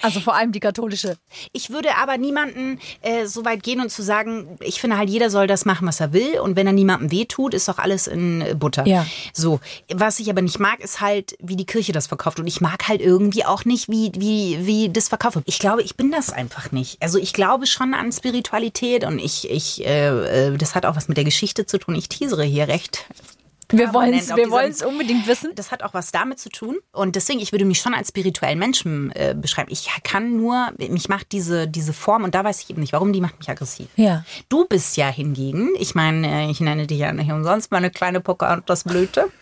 Also 0.00 0.20
vor 0.20 0.34
allem 0.34 0.52
die 0.52 0.60
katholische. 0.60 1.16
Ich 1.52 1.70
würde 1.70 1.96
aber 1.96 2.16
niemanden 2.18 2.78
äh, 3.02 3.26
so 3.26 3.44
weit 3.44 3.62
gehen 3.62 3.80
und 3.80 3.90
zu 3.90 4.02
sagen, 4.02 4.58
ich 4.60 4.80
finde 4.80 4.96
halt, 4.96 5.10
jeder 5.10 5.28
soll 5.28 5.46
das 5.46 5.64
machen, 5.64 5.86
was 5.86 6.00
er 6.00 6.12
will. 6.12 6.40
Und 6.40 6.56
wenn 6.56 6.66
er 6.66 6.72
niemandem 6.72 7.10
wehtut, 7.10 7.52
ist 7.52 7.68
doch 7.68 7.78
alles 7.78 8.06
in 8.06 8.40
äh, 8.40 8.54
Butter. 8.54 8.86
Ja. 8.86 9.06
So. 9.32 9.60
Was 9.92 10.20
ich 10.20 10.30
aber 10.30 10.40
nicht 10.40 10.58
mag, 10.58 10.80
ist 10.80 11.00
halt, 11.00 11.36
wie 11.40 11.56
die 11.56 11.66
Kirche 11.66 11.92
das 11.92 12.06
verkauft. 12.06 12.40
Und 12.40 12.46
ich 12.46 12.60
mag 12.60 12.88
halt 12.88 13.00
irgendwie 13.00 13.44
auch 13.44 13.64
nicht, 13.64 13.88
wie, 13.88 14.12
wie, 14.14 14.66
wie 14.66 14.88
das 14.88 15.08
verkauft 15.08 15.36
wird. 15.36 15.48
Ich 15.48 15.58
glaube, 15.58 15.82
ich 15.82 15.96
bin 15.96 16.10
das 16.10 16.30
einfach 16.30 16.72
nicht. 16.72 17.00
Also 17.00 17.18
ich 17.18 17.32
glaube 17.32 17.66
schon 17.66 17.94
an 17.94 18.12
Spiritualität 18.12 19.04
und 19.04 19.18
ich, 19.18 19.50
ich, 19.50 19.84
äh, 19.84 20.48
äh, 20.48 20.56
das 20.56 20.74
hat 20.74 20.86
auch 20.86 20.96
was 20.96 21.08
mit 21.08 21.16
der 21.16 21.24
Geschichte 21.24 21.66
zu 21.66 21.78
tun. 21.78 21.94
Ich 21.94 22.08
teasere 22.08 22.44
hier 22.44 22.68
recht. 22.68 23.06
Wir 23.70 23.92
wollen 23.92 24.14
es 24.14 24.34
wir 24.34 24.50
wollen's 24.50 24.82
unbedingt 24.82 25.26
wissen. 25.26 25.54
Das 25.54 25.70
hat 25.70 25.82
auch 25.82 25.94
was 25.94 26.10
damit 26.10 26.38
zu 26.38 26.48
tun. 26.48 26.78
Und 26.92 27.16
deswegen, 27.16 27.40
ich 27.40 27.52
würde 27.52 27.64
mich 27.64 27.80
schon 27.80 27.94
als 27.94 28.08
spirituellen 28.08 28.58
Menschen 28.58 29.12
äh, 29.12 29.34
beschreiben. 29.38 29.70
Ich 29.70 29.88
kann 30.04 30.36
nur, 30.36 30.72
mich 30.78 31.08
macht 31.08 31.32
diese, 31.32 31.68
diese 31.68 31.92
Form, 31.92 32.24
und 32.24 32.34
da 32.34 32.44
weiß 32.44 32.62
ich 32.62 32.70
eben 32.70 32.80
nicht, 32.80 32.92
warum, 32.92 33.12
die 33.12 33.20
macht 33.20 33.38
mich 33.38 33.50
aggressiv. 33.50 33.88
Ja. 33.96 34.24
Du 34.48 34.64
bist 34.66 34.96
ja 34.96 35.08
hingegen, 35.08 35.70
ich 35.78 35.94
meine, 35.94 36.46
äh, 36.46 36.50
ich 36.50 36.60
nenne 36.60 36.86
dich 36.86 36.98
ja 36.98 37.12
nicht 37.12 37.30
umsonst 37.30 37.70
meine 37.70 37.90
kleine 37.90 38.20
Pocahontas-Blüte. 38.20 39.26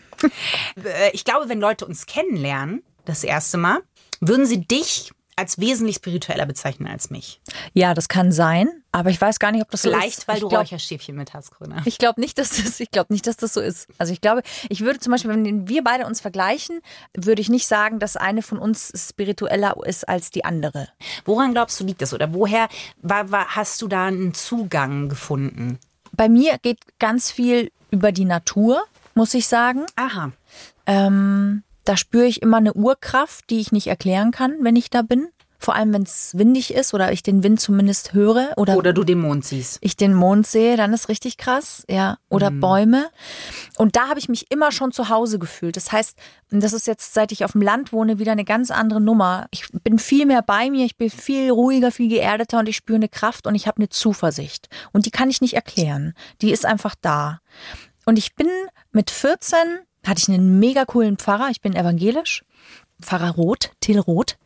Äh, 0.83 1.11
ich 1.13 1.25
glaube, 1.25 1.47
wenn 1.47 1.59
Leute 1.59 1.85
uns 1.85 2.07
kennenlernen, 2.07 2.81
das 3.05 3.23
erste 3.23 3.57
Mal, 3.57 3.81
würden 4.19 4.47
sie 4.47 4.65
dich 4.65 5.11
als 5.37 5.59
wesentlich 5.59 5.97
spiritueller 5.97 6.45
bezeichnen 6.45 6.87
als 6.87 7.09
mich. 7.09 7.39
Ja, 7.73 7.93
das 7.93 8.09
kann 8.09 8.31
sein, 8.31 8.69
aber 8.91 9.11
ich 9.11 9.21
weiß 9.21 9.37
gar 9.39 9.51
nicht, 9.51 9.61
ob 9.61 9.69
das 9.69 9.83
so 9.83 9.89
Vielleicht, 9.89 10.17
ist. 10.17 10.27
weil 10.27 10.37
ich 10.37 10.41
du 10.41 10.49
glaub, 10.49 10.61
Räucherstäbchen 10.61 11.15
mit 11.15 11.33
hast, 11.33 11.51
Grüner. 11.51 11.83
Ich 11.85 11.99
glaube 11.99 12.19
nicht, 12.19 12.39
dass 12.39 12.49
das, 12.57 12.79
ich 12.79 12.89
glaube 12.89 13.13
nicht, 13.13 13.27
dass 13.27 13.37
das 13.37 13.53
so 13.53 13.61
ist. 13.61 13.87
Also 13.99 14.11
ich 14.11 14.19
glaube, 14.19 14.41
ich 14.67 14.81
würde 14.81 14.99
zum 14.99 15.11
Beispiel, 15.11 15.29
wenn 15.29 15.69
wir 15.69 15.83
beide 15.83 16.07
uns 16.07 16.21
vergleichen, 16.21 16.81
würde 17.15 17.41
ich 17.41 17.49
nicht 17.49 17.67
sagen, 17.67 17.99
dass 17.99 18.17
eine 18.17 18.41
von 18.41 18.57
uns 18.57 18.91
spiritueller 19.09 19.75
ist 19.85 20.09
als 20.09 20.31
die 20.31 20.43
andere. 20.43 20.89
Woran 21.23 21.53
glaubst 21.53 21.79
du, 21.79 21.85
liegt 21.85 22.01
das? 22.01 22.15
Oder 22.15 22.33
woher 22.33 22.67
war, 23.03 23.31
war, 23.31 23.55
hast 23.55 23.81
du 23.83 23.87
da 23.87 24.07
einen 24.07 24.33
Zugang 24.33 25.07
gefunden? 25.07 25.77
Bei 26.13 26.29
mir 26.29 26.57
geht 26.57 26.79
ganz 26.97 27.29
viel 27.29 27.71
über 27.91 28.11
die 28.11 28.25
Natur, 28.25 28.83
muss 29.13 29.35
ich 29.35 29.47
sagen. 29.47 29.85
Aha. 29.95 30.31
Ähm, 30.87 31.63
da 31.87 31.95
spüre 31.95 32.25
ich 32.25 32.41
immer 32.41 32.57
eine 32.57 32.73
Urkraft, 32.73 33.49
die 33.49 33.59
ich 33.59 33.71
nicht 33.71 33.87
erklären 33.87 34.31
kann, 34.31 34.55
wenn 34.61 34.75
ich 34.75 34.89
da 34.89 35.01
bin. 35.01 35.29
Vor 35.59 35.73
allem, 35.73 35.91
wenn 35.91 36.03
es 36.03 36.37
windig 36.37 36.71
ist 36.71 36.93
oder 36.93 37.11
ich 37.11 37.23
den 37.23 37.41
Wind 37.41 37.59
zumindest 37.59 38.13
höre 38.13 38.53
oder, 38.57 38.77
Oder 38.77 38.93
du 38.93 39.03
den 39.03 39.19
Mond 39.19 39.43
siehst. 39.43 39.79
ich 39.81 39.97
den 39.97 40.13
Mond 40.13 40.45
sehe, 40.45 40.77
dann 40.77 40.93
ist 40.93 41.09
richtig 41.09 41.37
krass, 41.37 41.83
ja. 41.89 42.19
Oder 42.29 42.51
Bäume. 42.51 43.09
Und 43.77 43.95
da 43.95 44.07
habe 44.07 44.19
ich 44.19 44.29
mich 44.29 44.51
immer 44.51 44.71
schon 44.71 44.91
zu 44.91 45.09
Hause 45.09 45.39
gefühlt. 45.39 45.75
Das 45.75 45.91
heißt, 45.91 46.15
das 46.51 46.73
ist 46.73 46.85
jetzt, 46.85 47.15
seit 47.15 47.31
ich 47.31 47.43
auf 47.43 47.53
dem 47.53 47.61
Land 47.61 47.91
wohne, 47.91 48.19
wieder 48.19 48.33
eine 48.33 48.45
ganz 48.45 48.69
andere 48.69 49.01
Nummer. 49.01 49.47
Ich 49.49 49.67
bin 49.71 49.97
viel 49.97 50.27
mehr 50.27 50.43
bei 50.43 50.69
mir, 50.69 50.85
ich 50.85 50.95
bin 50.95 51.09
viel 51.09 51.49
ruhiger, 51.49 51.91
viel 51.91 52.09
geerdeter 52.09 52.59
und 52.59 52.69
ich 52.69 52.75
spüre 52.75 52.97
eine 52.97 53.09
Kraft 53.09 53.47
und 53.47 53.55
ich 53.55 53.65
habe 53.65 53.77
eine 53.77 53.89
Zuversicht. 53.89 54.69
Und 54.91 55.07
die 55.07 55.11
kann 55.11 55.31
ich 55.31 55.41
nicht 55.41 55.55
erklären. 55.55 56.13
Die 56.43 56.51
ist 56.51 56.67
einfach 56.67 56.93
da. 57.01 57.39
Und 58.05 58.19
ich 58.19 58.35
bin 58.35 58.47
mit 58.91 59.09
14, 59.09 59.57
hatte 60.07 60.21
ich 60.21 60.29
einen 60.29 60.59
mega 60.59 60.85
coolen 60.85 61.17
Pfarrer, 61.17 61.49
ich 61.51 61.61
bin 61.61 61.75
evangelisch. 61.75 62.43
Pfarrer 62.99 63.29
Roth, 63.35 63.69
Till 63.79 63.99
Roth. 63.99 64.37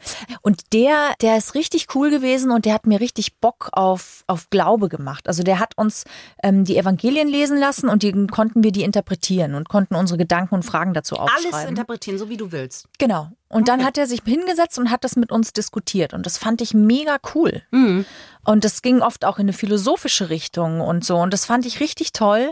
Und 0.41 0.74
der, 0.74 1.13
der 1.22 1.38
ist 1.38 1.56
richtig 1.56 1.88
cool 1.96 2.10
gewesen 2.10 2.51
und 2.51 2.65
der 2.65 2.74
hat 2.74 2.86
mir 2.86 3.00
richtig 3.00 3.38
Bock 3.38 3.70
auf, 3.72 4.25
auf 4.27 4.50
Glaube 4.50 4.89
gemacht. 4.89 5.30
Also 5.30 5.41
der 5.41 5.58
hat 5.60 5.77
uns 5.77 6.03
ähm, 6.44 6.65
die 6.65 6.75
Evangelien 6.77 7.30
lesen 7.30 7.58
lassen 7.58 7.88
und 7.88 8.03
die 8.03 8.12
konnten 8.27 8.62
wir 8.62 8.74
die 8.74 8.84
interpretieren 8.84 9.56
und 9.56 9.70
konnten 9.70 9.96
unsere 9.96 10.18
Gedanken 10.18 10.56
und 10.56 10.63
Fragen 10.63 10.94
dazu 10.94 11.15
aufschreiben. 11.15 11.53
Alles 11.53 11.70
interpretieren, 11.70 12.18
so 12.18 12.27
wie 12.27 12.36
du 12.36 12.51
willst. 12.51 12.89
Genau. 12.98 13.30
Und 13.48 13.70
dann 13.70 13.80
Okay. 13.80 13.88
hat 13.88 13.98
er 13.98 14.08
sich 14.08 14.22
hingesetzt 14.25 14.77
und 14.77 14.91
hat 14.91 15.06
das 15.06 15.15
mit 15.15 15.32
uns 15.32 15.53
diskutiert. 15.53 16.13
Und 16.13 16.25
das 16.25 16.38
fand 16.38 16.60
ich 16.60 16.74
mega 16.74 17.20
cool. 17.34 17.62
Mhm. 17.72 18.06
Und 18.44 18.65
das 18.65 18.82
ging 18.82 19.01
oft 19.01 19.24
auch 19.24 19.38
in 19.38 19.44
eine 19.44 19.53
philosophische 19.53 20.30
Richtung 20.30 20.82
und 20.82 21.06
so. 21.06 21.15
Und 21.18 21.32
das 21.32 21.46
fand 21.46 21.65
ich 21.65 21.80
richtig 21.80 22.12
toll. 22.12 22.51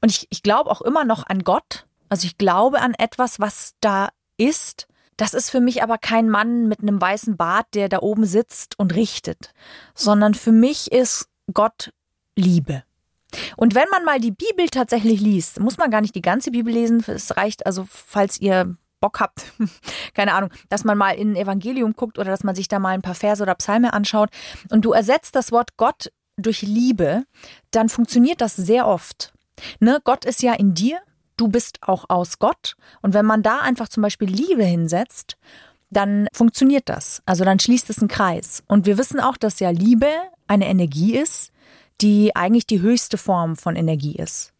Und 0.00 0.10
ich, 0.10 0.26
ich 0.30 0.42
glaube 0.42 0.70
auch 0.72 0.80
immer 0.82 1.04
noch 1.04 1.24
an 1.24 1.44
Gott. 1.44 1.86
Also 2.08 2.26
ich 2.26 2.38
glaube 2.38 2.80
an 2.80 2.94
etwas, 2.94 3.40
was 3.40 3.74
da 3.80 4.08
ist. 4.36 4.86
Das 5.16 5.32
ist 5.32 5.50
für 5.50 5.60
mich 5.60 5.82
aber 5.82 5.96
kein 5.98 6.28
Mann 6.28 6.68
mit 6.68 6.80
einem 6.80 7.00
weißen 7.00 7.36
Bart, 7.36 7.66
der 7.74 7.88
da 7.88 8.00
oben 8.00 8.26
sitzt 8.26 8.78
und 8.78 8.94
richtet, 8.94 9.54
sondern 9.94 10.34
für 10.34 10.52
mich 10.52 10.92
ist 10.92 11.28
Gott 11.52 11.92
Liebe. 12.34 12.82
Und 13.56 13.74
wenn 13.74 13.88
man 13.90 14.04
mal 14.04 14.20
die 14.20 14.30
Bibel 14.30 14.68
tatsächlich 14.68 15.20
liest, 15.20 15.58
muss 15.60 15.78
man 15.78 15.90
gar 15.90 16.00
nicht 16.00 16.14
die 16.14 16.22
ganze 16.22 16.50
Bibel 16.50 16.72
lesen. 16.72 17.02
Es 17.06 17.36
reicht 17.36 17.66
also, 17.66 17.86
falls 17.88 18.40
ihr 18.40 18.76
Bock 19.00 19.20
habt, 19.20 19.52
keine 20.14 20.34
Ahnung, 20.34 20.50
dass 20.68 20.84
man 20.84 20.98
mal 20.98 21.12
in 21.12 21.32
ein 21.32 21.36
Evangelium 21.36 21.94
guckt 21.94 22.18
oder 22.18 22.30
dass 22.30 22.44
man 22.44 22.54
sich 22.54 22.68
da 22.68 22.78
mal 22.78 22.90
ein 22.90 23.02
paar 23.02 23.14
Verse 23.14 23.42
oder 23.42 23.54
Psalme 23.54 23.92
anschaut 23.92 24.30
und 24.70 24.84
du 24.84 24.92
ersetzt 24.92 25.34
das 25.34 25.52
Wort 25.52 25.76
Gott 25.76 26.12
durch 26.36 26.62
Liebe, 26.62 27.24
dann 27.70 27.88
funktioniert 27.88 28.40
das 28.40 28.56
sehr 28.56 28.86
oft. 28.86 29.32
Ne? 29.80 30.00
Gott 30.04 30.24
ist 30.24 30.42
ja 30.42 30.52
in 30.52 30.74
dir, 30.74 31.00
du 31.36 31.48
bist 31.48 31.78
auch 31.82 32.06
aus 32.08 32.38
Gott. 32.38 32.76
Und 33.02 33.14
wenn 33.14 33.26
man 33.26 33.42
da 33.42 33.60
einfach 33.60 33.88
zum 33.88 34.02
Beispiel 34.02 34.28
Liebe 34.28 34.64
hinsetzt, 34.64 35.36
dann 35.90 36.28
funktioniert 36.32 36.88
das. 36.88 37.22
Also 37.26 37.44
dann 37.44 37.58
schließt 37.58 37.90
es 37.90 37.98
einen 37.98 38.08
Kreis. 38.08 38.62
Und 38.66 38.86
wir 38.86 38.98
wissen 38.98 39.20
auch, 39.20 39.36
dass 39.36 39.60
ja 39.60 39.70
Liebe 39.70 40.10
eine 40.46 40.66
Energie 40.66 41.16
ist, 41.16 41.52
die 42.00 42.34
eigentlich 42.34 42.66
die 42.66 42.80
höchste 42.80 43.18
Form 43.18 43.56
von 43.56 43.76
Energie 43.76 44.16
ist. 44.16 44.52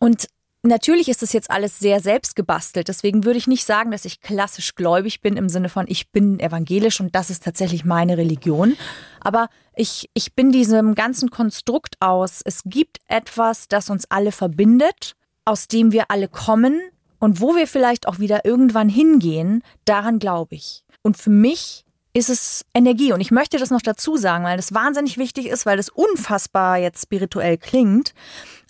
Und 0.00 0.28
natürlich 0.62 1.08
ist 1.08 1.22
das 1.22 1.32
jetzt 1.32 1.50
alles 1.50 1.78
sehr 1.78 2.00
selbst 2.00 2.36
gebastelt. 2.36 2.88
Deswegen 2.88 3.24
würde 3.24 3.38
ich 3.38 3.46
nicht 3.46 3.64
sagen, 3.64 3.90
dass 3.90 4.04
ich 4.04 4.20
klassisch 4.20 4.74
gläubig 4.74 5.20
bin 5.20 5.36
im 5.36 5.48
Sinne 5.48 5.68
von, 5.68 5.86
ich 5.88 6.10
bin 6.10 6.40
evangelisch 6.40 7.00
und 7.00 7.14
das 7.14 7.30
ist 7.30 7.44
tatsächlich 7.44 7.84
meine 7.84 8.16
Religion. 8.16 8.76
Aber 9.20 9.48
ich, 9.74 10.10
ich 10.14 10.34
bin 10.34 10.52
diesem 10.52 10.94
ganzen 10.94 11.30
Konstrukt 11.30 11.96
aus. 12.00 12.40
Es 12.44 12.62
gibt 12.64 12.98
etwas, 13.08 13.68
das 13.68 13.90
uns 13.90 14.10
alle 14.10 14.32
verbindet, 14.32 15.16
aus 15.46 15.68
dem 15.68 15.92
wir 15.92 16.10
alle 16.10 16.28
kommen 16.28 16.82
und 17.18 17.40
wo 17.40 17.56
wir 17.56 17.66
vielleicht 17.66 18.06
auch 18.06 18.18
wieder 18.18 18.44
irgendwann 18.44 18.90
hingehen. 18.90 19.62
Daran 19.86 20.18
glaube 20.18 20.56
ich. 20.56 20.84
Und 21.02 21.16
für 21.16 21.30
mich 21.30 21.84
ist 22.12 22.30
es 22.30 22.64
Energie. 22.74 23.12
Und 23.12 23.20
ich 23.20 23.30
möchte 23.30 23.58
das 23.58 23.70
noch 23.70 23.82
dazu 23.82 24.16
sagen, 24.16 24.44
weil 24.44 24.56
das 24.56 24.74
wahnsinnig 24.74 25.18
wichtig 25.18 25.46
ist, 25.46 25.66
weil 25.66 25.76
das 25.76 25.88
unfassbar 25.88 26.78
jetzt 26.78 27.02
spirituell 27.02 27.58
klingt. 27.58 28.12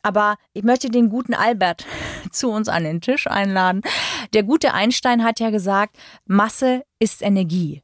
Aber 0.02 0.36
ich 0.52 0.62
möchte 0.62 0.88
den 0.90 1.08
guten 1.08 1.34
Albert 1.34 1.86
zu 2.30 2.50
uns 2.50 2.68
an 2.68 2.84
den 2.84 3.00
Tisch 3.00 3.26
einladen. 3.26 3.82
Der 4.34 4.42
gute 4.42 4.74
Einstein 4.74 5.24
hat 5.24 5.40
ja 5.40 5.50
gesagt, 5.50 5.96
Masse 6.26 6.84
ist 6.98 7.22
Energie. 7.22 7.82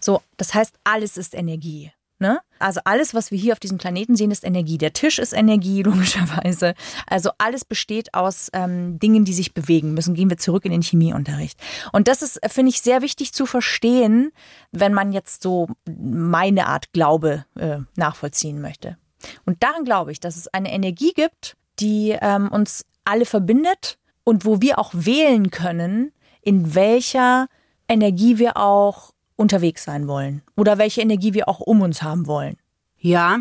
So, 0.00 0.22
das 0.36 0.54
heißt, 0.54 0.76
alles 0.84 1.16
ist 1.16 1.34
Energie. 1.34 1.92
Ne? 2.20 2.38
Also 2.58 2.82
alles, 2.84 3.14
was 3.14 3.30
wir 3.30 3.38
hier 3.38 3.54
auf 3.54 3.60
diesem 3.60 3.78
Planeten 3.78 4.14
sehen, 4.14 4.30
ist 4.30 4.44
Energie. 4.44 4.76
Der 4.76 4.92
Tisch 4.92 5.18
ist 5.18 5.32
Energie, 5.32 5.82
logischerweise. 5.84 6.74
Also 7.06 7.30
alles 7.38 7.64
besteht 7.64 8.12
aus 8.12 8.50
ähm, 8.52 8.98
Dingen, 8.98 9.24
die 9.24 9.32
sich 9.32 9.54
bewegen 9.54 9.94
müssen. 9.94 10.14
Gehen 10.14 10.28
wir 10.28 10.36
zurück 10.36 10.66
in 10.66 10.70
den 10.70 10.82
Chemieunterricht. 10.82 11.58
Und 11.92 12.08
das 12.08 12.20
ist, 12.20 12.36
äh, 12.42 12.50
finde 12.50 12.68
ich, 12.68 12.82
sehr 12.82 13.00
wichtig 13.00 13.32
zu 13.32 13.46
verstehen, 13.46 14.32
wenn 14.70 14.92
man 14.92 15.12
jetzt 15.12 15.42
so 15.42 15.68
meine 15.86 16.66
Art 16.66 16.92
Glaube 16.92 17.46
äh, 17.56 17.78
nachvollziehen 17.96 18.60
möchte. 18.60 18.98
Und 19.46 19.62
daran 19.62 19.84
glaube 19.84 20.12
ich, 20.12 20.20
dass 20.20 20.36
es 20.36 20.46
eine 20.48 20.72
Energie 20.72 21.12
gibt, 21.14 21.56
die 21.78 22.16
ähm, 22.20 22.48
uns 22.48 22.84
alle 23.04 23.24
verbindet 23.24 23.98
und 24.24 24.44
wo 24.44 24.60
wir 24.60 24.78
auch 24.78 24.92
wählen 24.92 25.50
können, 25.50 26.12
in 26.42 26.74
welcher 26.74 27.48
Energie 27.88 28.38
wir 28.38 28.58
auch 28.58 29.12
unterwegs 29.40 29.84
sein 29.84 30.06
wollen 30.06 30.42
oder 30.56 30.78
welche 30.78 31.00
Energie 31.00 31.34
wir 31.34 31.48
auch 31.48 31.60
um 31.60 31.80
uns 31.80 32.02
haben 32.02 32.26
wollen. 32.26 32.56
Ja. 32.98 33.38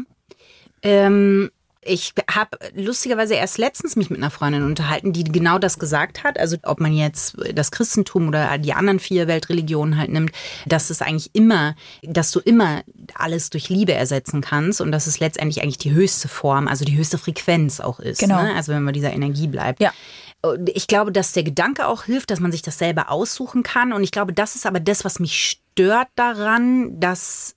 Ähm, 0.82 1.52
ich 1.82 2.14
habe 2.30 2.58
lustigerweise 2.76 3.36
erst 3.36 3.58
letztens 3.58 3.96
mich 3.96 4.10
mit 4.10 4.20
einer 4.20 4.32
Freundin 4.32 4.64
unterhalten, 4.64 5.14
die 5.14 5.24
genau 5.24 5.60
das 5.60 5.80
gesagt 5.80 6.24
hat. 6.24 6.38
Also 6.38 6.58
ob 6.64 6.82
man 6.82 6.94
jetzt 6.94 7.38
das 7.54 7.72
Christentum 7.72 8.28
oder 8.28 8.58
die 8.58 8.74
anderen 8.74 9.00
vier 9.00 9.28
Weltreligionen 9.28 9.98
halt 9.98 10.10
nimmt, 10.12 10.32
dass 10.66 10.90
es 10.90 11.02
eigentlich 11.02 11.30
immer, 11.34 11.76
dass 12.04 12.32
du 12.32 12.40
immer 12.40 12.84
alles 13.16 13.50
durch 13.50 13.70
Liebe 13.70 13.94
ersetzen 13.94 14.42
kannst 14.42 14.82
und 14.82 14.92
dass 14.92 15.08
es 15.08 15.20
letztendlich 15.20 15.64
eigentlich 15.64 15.78
die 15.78 15.92
höchste 15.92 16.28
Form, 16.28 16.68
also 16.68 16.84
die 16.84 16.98
höchste 16.98 17.18
Frequenz 17.18 17.80
auch 17.80 18.00
ist. 18.00 18.20
Genau. 18.20 18.42
Ne? 18.42 18.56
Also 18.56 18.74
wenn 18.74 18.84
man 18.84 18.94
dieser 18.94 19.14
Energie 19.14 19.48
bleibt. 19.48 19.80
Ja. 19.80 19.94
Und 20.42 20.70
ich 20.70 20.88
glaube, 20.88 21.12
dass 21.12 21.32
der 21.34 21.44
Gedanke 21.44 21.88
auch 21.88 22.04
hilft, 22.04 22.30
dass 22.32 22.40
man 22.40 22.52
sich 22.52 22.62
das 22.62 22.78
selber 22.78 23.10
aussuchen 23.10 23.64
kann. 23.64 23.94
Und 23.94 24.04
ich 24.04 24.12
glaube, 24.12 24.34
das 24.34 24.56
ist 24.56 24.66
aber 24.66 24.80
das, 24.80 25.06
was 25.06 25.20
mich 25.20 25.62
stört 25.74 26.08
daran, 26.16 27.00
dass 27.00 27.56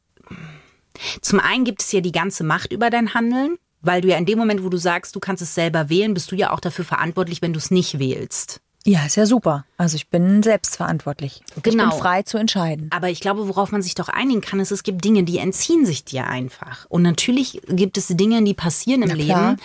zum 1.20 1.40
einen 1.40 1.64
gibt 1.64 1.82
es 1.82 1.92
ja 1.92 2.00
die 2.00 2.12
ganze 2.12 2.44
Macht 2.44 2.72
über 2.72 2.90
dein 2.90 3.14
Handeln, 3.14 3.56
weil 3.82 4.00
du 4.00 4.08
ja 4.08 4.16
in 4.16 4.26
dem 4.26 4.38
Moment, 4.38 4.64
wo 4.64 4.68
du 4.68 4.76
sagst, 4.76 5.14
du 5.14 5.20
kannst 5.20 5.42
es 5.42 5.54
selber 5.54 5.88
wählen, 5.88 6.14
bist 6.14 6.30
du 6.32 6.36
ja 6.36 6.52
auch 6.52 6.60
dafür 6.60 6.84
verantwortlich, 6.84 7.42
wenn 7.42 7.52
du 7.52 7.58
es 7.58 7.70
nicht 7.70 7.98
wählst. 7.98 8.60
Ja, 8.84 9.04
ist 9.06 9.16
ja 9.16 9.26
super. 9.26 9.64
Also 9.82 9.96
ich 9.96 10.06
bin 10.06 10.44
selbstverantwortlich. 10.44 11.42
Ich 11.56 11.62
Genau. 11.64 11.90
bin 11.90 11.98
frei 11.98 12.22
zu 12.22 12.38
entscheiden. 12.38 12.88
Aber 12.92 13.10
ich 13.10 13.18
glaube, 13.18 13.48
worauf 13.48 13.72
man 13.72 13.82
sich 13.82 13.96
doch 13.96 14.08
einigen 14.08 14.40
kann, 14.40 14.60
ist, 14.60 14.70
es 14.70 14.84
gibt 14.84 15.04
Dinge, 15.04 15.24
die 15.24 15.38
entziehen 15.38 15.84
sich 15.84 16.04
dir 16.04 16.28
einfach. 16.28 16.86
Und 16.88 17.02
natürlich 17.02 17.60
gibt 17.66 17.98
es 17.98 18.06
Dinge, 18.06 18.40
die 18.44 18.54
passieren 18.54 19.02
im 19.02 19.08
Na. 19.08 19.14
Leben, 19.14 19.56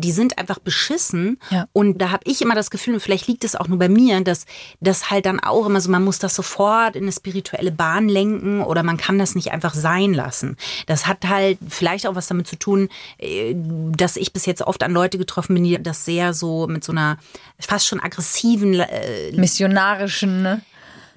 die 0.00 0.10
sind 0.10 0.38
einfach 0.38 0.58
beschissen. 0.58 1.38
Ja. 1.50 1.66
Und 1.74 1.98
da 1.98 2.12
habe 2.12 2.22
ich 2.24 2.40
immer 2.40 2.54
das 2.54 2.70
Gefühl, 2.70 2.94
und 2.94 3.00
vielleicht 3.00 3.26
liegt 3.26 3.44
es 3.44 3.56
auch 3.56 3.68
nur 3.68 3.78
bei 3.78 3.90
mir, 3.90 4.22
dass 4.22 4.46
das 4.80 5.10
halt 5.10 5.26
dann 5.26 5.38
auch 5.38 5.66
immer 5.66 5.82
so, 5.82 5.90
man 5.90 6.02
muss 6.02 6.18
das 6.18 6.34
sofort 6.34 6.96
in 6.96 7.02
eine 7.02 7.12
spirituelle 7.12 7.70
Bahn 7.70 8.08
lenken 8.08 8.62
oder 8.62 8.82
man 8.82 8.96
kann 8.96 9.18
das 9.18 9.34
nicht 9.34 9.52
einfach 9.52 9.74
sein 9.74 10.14
lassen. 10.14 10.56
Das 10.86 11.06
hat 11.06 11.28
halt 11.28 11.58
vielleicht 11.68 12.06
auch 12.06 12.14
was 12.14 12.26
damit 12.26 12.46
zu 12.46 12.56
tun, 12.56 12.88
äh, 13.18 13.54
dass 13.54 14.16
ich 14.16 14.32
bis 14.32 14.46
jetzt 14.46 14.62
oft 14.62 14.82
an 14.82 14.92
Leute 14.92 15.18
getroffen 15.18 15.52
bin, 15.56 15.64
die 15.64 15.76
das 15.82 16.06
sehr 16.06 16.32
so 16.32 16.66
mit 16.66 16.84
so 16.84 16.92
einer 16.92 17.18
fast 17.60 17.86
schon 17.86 18.00
aggressiven 18.00 18.80
äh, 18.80 19.32
Missionarischen, 19.58 20.42
ne? 20.42 20.60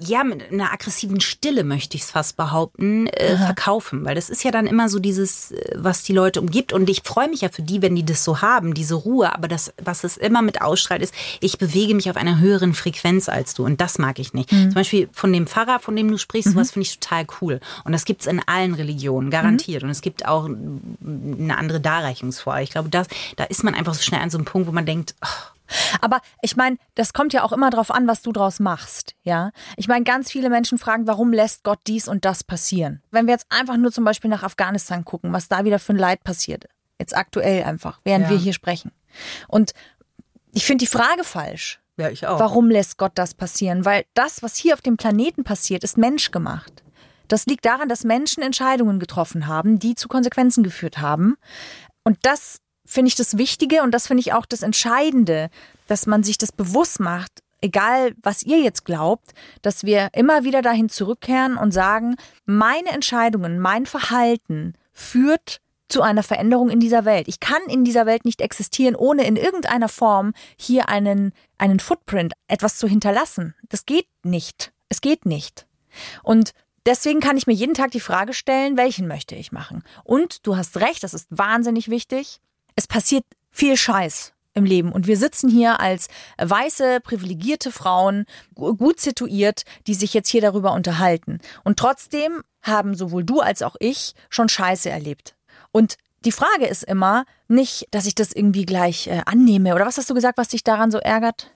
ja, 0.03 0.23
mit 0.23 0.51
einer 0.51 0.73
aggressiven 0.73 1.21
Stille 1.21 1.63
möchte 1.63 1.95
ich 1.95 2.03
es 2.03 2.11
fast 2.11 2.35
behaupten, 2.35 3.05
äh, 3.07 3.37
verkaufen. 3.37 4.03
Weil 4.03 4.15
das 4.15 4.29
ist 4.29 4.43
ja 4.43 4.49
dann 4.49 4.65
immer 4.65 4.89
so 4.89 4.99
dieses, 4.99 5.51
äh, 5.51 5.75
was 5.75 6.01
die 6.03 6.13
Leute 6.13 6.41
umgibt. 6.41 6.73
Und 6.73 6.89
ich 6.89 7.03
freue 7.03 7.29
mich 7.29 7.41
ja 7.41 7.49
für 7.49 7.61
die, 7.61 7.81
wenn 7.81 7.95
die 7.95 8.03
das 8.03 8.23
so 8.23 8.41
haben, 8.41 8.73
diese 8.73 8.95
Ruhe. 8.95 9.33
Aber 9.33 9.47
das, 9.47 9.73
was 9.81 10.03
es 10.03 10.17
immer 10.17 10.41
mit 10.41 10.61
ausstrahlt, 10.61 11.03
ist, 11.03 11.13
ich 11.39 11.59
bewege 11.59 11.93
mich 11.93 12.09
auf 12.09 12.17
einer 12.17 12.39
höheren 12.39 12.73
Frequenz 12.73 13.29
als 13.29 13.53
du. 13.53 13.63
Und 13.63 13.79
das 13.79 13.99
mag 13.99 14.17
ich 14.17 14.33
nicht. 14.33 14.49
Zum 14.49 14.73
Beispiel 14.73 15.07
von 15.11 15.31
dem 15.31 15.45
Pfarrer, 15.45 15.79
von 15.79 15.95
dem 15.95 16.09
du 16.09 16.17
sprichst, 16.17 16.51
sowas 16.51 16.71
finde 16.71 16.87
ich 16.87 16.99
total 16.99 17.27
cool. 17.41 17.59
Und 17.83 17.91
das 17.91 18.05
gibt 18.05 18.21
es 18.21 18.27
in 18.27 18.41
allen 18.47 18.73
Religionen, 18.73 19.29
garantiert. 19.29 19.83
Und 19.83 19.89
es 19.89 20.01
gibt 20.01 20.25
auch 20.25 20.45
eine 20.45 21.57
andere 21.57 21.79
Darreichungsform. 21.79 22.59
Ich 22.59 22.71
glaube, 22.71 22.89
das, 22.89 23.07
da 23.35 23.43
ist 23.43 23.63
man 23.63 23.75
einfach 23.75 23.93
so 23.93 24.01
schnell 24.01 24.21
an 24.21 24.29
so 24.29 24.37
einem 24.37 24.45
Punkt, 24.45 24.67
wo 24.67 24.71
man 24.71 24.85
denkt, 24.85 25.15
ach, 25.21 25.50
Aber 26.01 26.19
ich 26.41 26.55
meine, 26.55 26.77
das 26.95 27.13
kommt 27.13 27.33
ja 27.33 27.43
auch 27.43 27.51
immer 27.51 27.69
drauf 27.69 27.91
an, 27.91 28.07
was 28.07 28.21
du 28.21 28.31
draus 28.31 28.59
machst, 28.59 29.15
ja. 29.23 29.51
Ich 29.77 29.87
meine, 29.87 30.03
ganz 30.03 30.31
viele 30.31 30.49
Menschen 30.49 30.77
fragen, 30.77 31.07
warum 31.07 31.33
lässt 31.33 31.63
Gott 31.63 31.79
dies 31.87 32.07
und 32.07 32.25
das 32.25 32.43
passieren? 32.43 33.01
Wenn 33.11 33.25
wir 33.27 33.33
jetzt 33.33 33.47
einfach 33.49 33.77
nur 33.77 33.91
zum 33.91 34.03
Beispiel 34.03 34.29
nach 34.29 34.43
Afghanistan 34.43 35.05
gucken, 35.05 35.33
was 35.33 35.47
da 35.47 35.65
wieder 35.65 35.79
für 35.79 35.93
ein 35.93 35.97
Leid 35.99 36.23
passiert, 36.23 36.65
jetzt 36.99 37.15
aktuell 37.15 37.63
einfach, 37.63 37.99
während 38.03 38.25
Ja. 38.25 38.31
wir 38.31 38.37
hier 38.37 38.53
sprechen. 38.53 38.91
Und 39.47 39.73
ich 40.53 40.65
finde 40.65 40.83
die 40.83 40.89
Frage 40.91 41.23
falsch. 41.23 41.79
ja, 41.97 42.09
ich 42.09 42.25
auch. 42.27 42.39
Warum 42.39 42.69
lässt 42.69 42.97
Gott 42.97 43.11
das 43.15 43.33
passieren? 43.33 43.85
Weil 43.85 44.05
das, 44.13 44.41
was 44.43 44.55
hier 44.55 44.73
auf 44.73 44.81
dem 44.81 44.97
Planeten 44.97 45.43
passiert, 45.43 45.83
ist 45.83 45.97
menschgemacht. 45.97 46.83
Das 47.27 47.45
liegt 47.45 47.63
daran, 47.65 47.87
dass 47.87 48.03
Menschen 48.03 48.43
Entscheidungen 48.43 48.99
getroffen 48.99 49.47
haben, 49.47 49.79
die 49.79 49.95
zu 49.95 50.07
Konsequenzen 50.09 50.63
geführt 50.63 50.97
haben. 50.97 51.35
Und 52.03 52.17
das 52.23 52.59
finde 52.85 53.09
ich 53.09 53.15
das 53.15 53.37
Wichtige 53.37 53.83
und 53.83 53.91
das 53.91 54.07
finde 54.07 54.21
ich 54.21 54.33
auch 54.33 54.45
das 54.45 54.63
Entscheidende, 54.63 55.49
dass 55.87 56.07
man 56.07 56.23
sich 56.23 56.37
das 56.37 56.51
bewusst 56.51 56.99
macht, 56.99 57.41
egal 57.61 58.13
was 58.21 58.43
ihr 58.43 58.59
jetzt 58.59 58.85
glaubt, 58.85 59.31
dass 59.61 59.83
wir 59.83 60.09
immer 60.13 60.43
wieder 60.43 60.61
dahin 60.61 60.89
zurückkehren 60.89 61.57
und 61.57 61.71
sagen, 61.71 62.15
meine 62.45 62.89
Entscheidungen, 62.89 63.59
mein 63.59 63.85
Verhalten 63.85 64.73
führt 64.93 65.61
zu 65.91 66.01
einer 66.01 66.23
Veränderung 66.23 66.69
in 66.69 66.79
dieser 66.79 67.05
Welt. 67.05 67.27
Ich 67.27 67.39
kann 67.39 67.61
in 67.67 67.83
dieser 67.83 68.05
Welt 68.05 68.25
nicht 68.25 68.41
existieren, 68.41 68.95
ohne 68.95 69.25
in 69.25 69.35
irgendeiner 69.35 69.89
Form 69.89 70.33
hier 70.57 70.89
einen, 70.89 71.33
einen 71.57 71.79
Footprint, 71.79 72.33
etwas 72.47 72.77
zu 72.77 72.87
hinterlassen. 72.87 73.53
Das 73.69 73.85
geht 73.85 74.07
nicht. 74.23 74.71
Es 74.89 75.01
geht 75.01 75.25
nicht. 75.25 75.67
Und 76.23 76.51
deswegen 76.85 77.19
kann 77.19 77.37
ich 77.37 77.45
mir 77.45 77.53
jeden 77.53 77.73
Tag 77.73 77.91
die 77.91 77.99
Frage 77.99 78.33
stellen, 78.33 78.77
welchen 78.77 79.07
möchte 79.07 79.35
ich 79.35 79.51
machen? 79.51 79.83
Und 80.03 80.47
du 80.47 80.55
hast 80.55 80.77
recht, 80.77 81.03
das 81.03 81.13
ist 81.13 81.27
wahnsinnig 81.29 81.89
wichtig. 81.89 82.39
Es 82.75 82.87
passiert 82.87 83.25
viel 83.51 83.77
Scheiß 83.77 84.33
im 84.53 84.65
Leben. 84.65 84.91
Und 84.91 85.07
wir 85.07 85.17
sitzen 85.17 85.49
hier 85.49 85.79
als 85.79 86.07
weiße, 86.37 86.99
privilegierte 87.01 87.71
Frauen, 87.71 88.25
gut 88.55 88.99
situiert, 88.99 89.63
die 89.87 89.93
sich 89.93 90.13
jetzt 90.13 90.29
hier 90.29 90.41
darüber 90.41 90.73
unterhalten. 90.73 91.39
Und 91.63 91.79
trotzdem 91.79 92.43
haben 92.61 92.95
sowohl 92.95 93.23
du 93.23 93.39
als 93.39 93.61
auch 93.61 93.75
ich 93.79 94.13
schon 94.29 94.49
Scheiße 94.49 94.89
erlebt. 94.89 95.35
Und 95.71 95.97
die 96.25 96.31
Frage 96.31 96.67
ist 96.67 96.83
immer 96.83 97.25
nicht, 97.51 97.87
dass 97.91 98.05
ich 98.05 98.15
das 98.15 98.31
irgendwie 98.31 98.65
gleich 98.65 99.07
äh, 99.07 99.21
annehme. 99.25 99.75
Oder 99.75 99.85
was 99.85 99.97
hast 99.97 100.09
du 100.09 100.13
gesagt, 100.13 100.37
was 100.37 100.47
dich 100.47 100.63
daran 100.63 100.91
so 100.91 100.97
ärgert? 100.97 101.51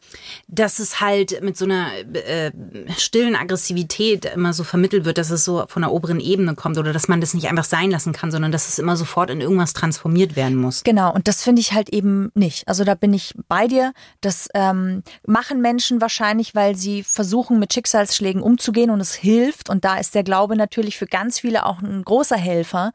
Dass 0.48 0.80
es 0.80 1.02
halt 1.02 1.42
mit 1.42 1.58
so 1.58 1.66
einer 1.66 1.88
äh, 2.14 2.52
stillen 2.98 3.36
Aggressivität 3.36 4.26
immer 4.26 4.54
so 4.54 4.64
vermittelt 4.64 5.06
wird, 5.06 5.18
dass 5.18 5.32
es 5.32 5.44
so 5.44 5.66
von 5.68 5.82
der 5.82 5.92
oberen 5.92 6.20
Ebene 6.20 6.56
kommt 6.56 6.78
oder 6.78 6.94
dass 6.94 7.08
man 7.08 7.22
das 7.22 7.34
nicht 7.34 7.48
einfach 7.48 7.64
sein 7.64 7.92
lassen 7.92 8.14
kann, 8.14 8.32
sondern 8.32 8.52
dass 8.52 8.68
es 8.68 8.78
immer 8.78 8.98
sofort 8.98 9.30
in 9.30 9.42
irgendwas 9.42 9.74
transformiert 9.74 10.36
werden 10.36 10.58
muss. 10.58 10.84
Genau, 10.84 11.14
und 11.14 11.28
das 11.28 11.42
finde 11.42 11.62
ich 11.62 11.74
halt 11.74 11.90
eben 11.90 12.32
nicht. 12.36 12.68
Also 12.68 12.84
da 12.84 12.96
bin 12.96 13.14
ich 13.14 13.34
bei 13.48 13.68
dir. 13.68 13.94
Das 14.22 14.50
ähm, 14.54 15.04
machen 15.26 15.62
Menschen 15.62 16.02
wahrscheinlich, 16.02 16.54
weil 16.54 16.76
sie 16.76 17.04
versuchen, 17.04 17.58
mit 17.58 17.74
Schicksalsschlägen 17.74 18.42
umzugehen 18.42 18.90
und 18.90 19.00
es 19.00 19.14
hilft. 19.14 19.70
Und 19.70 19.86
da 19.86 19.98
ist 19.98 20.14
der 20.14 20.24
Glaube 20.24 20.56
natürlich 20.56 20.98
für 20.98 21.08
ganz 21.08 21.40
viele 21.40 21.66
auch 21.66 21.82
ein 21.82 22.04
großer 22.04 22.38
Helfer 22.38 22.92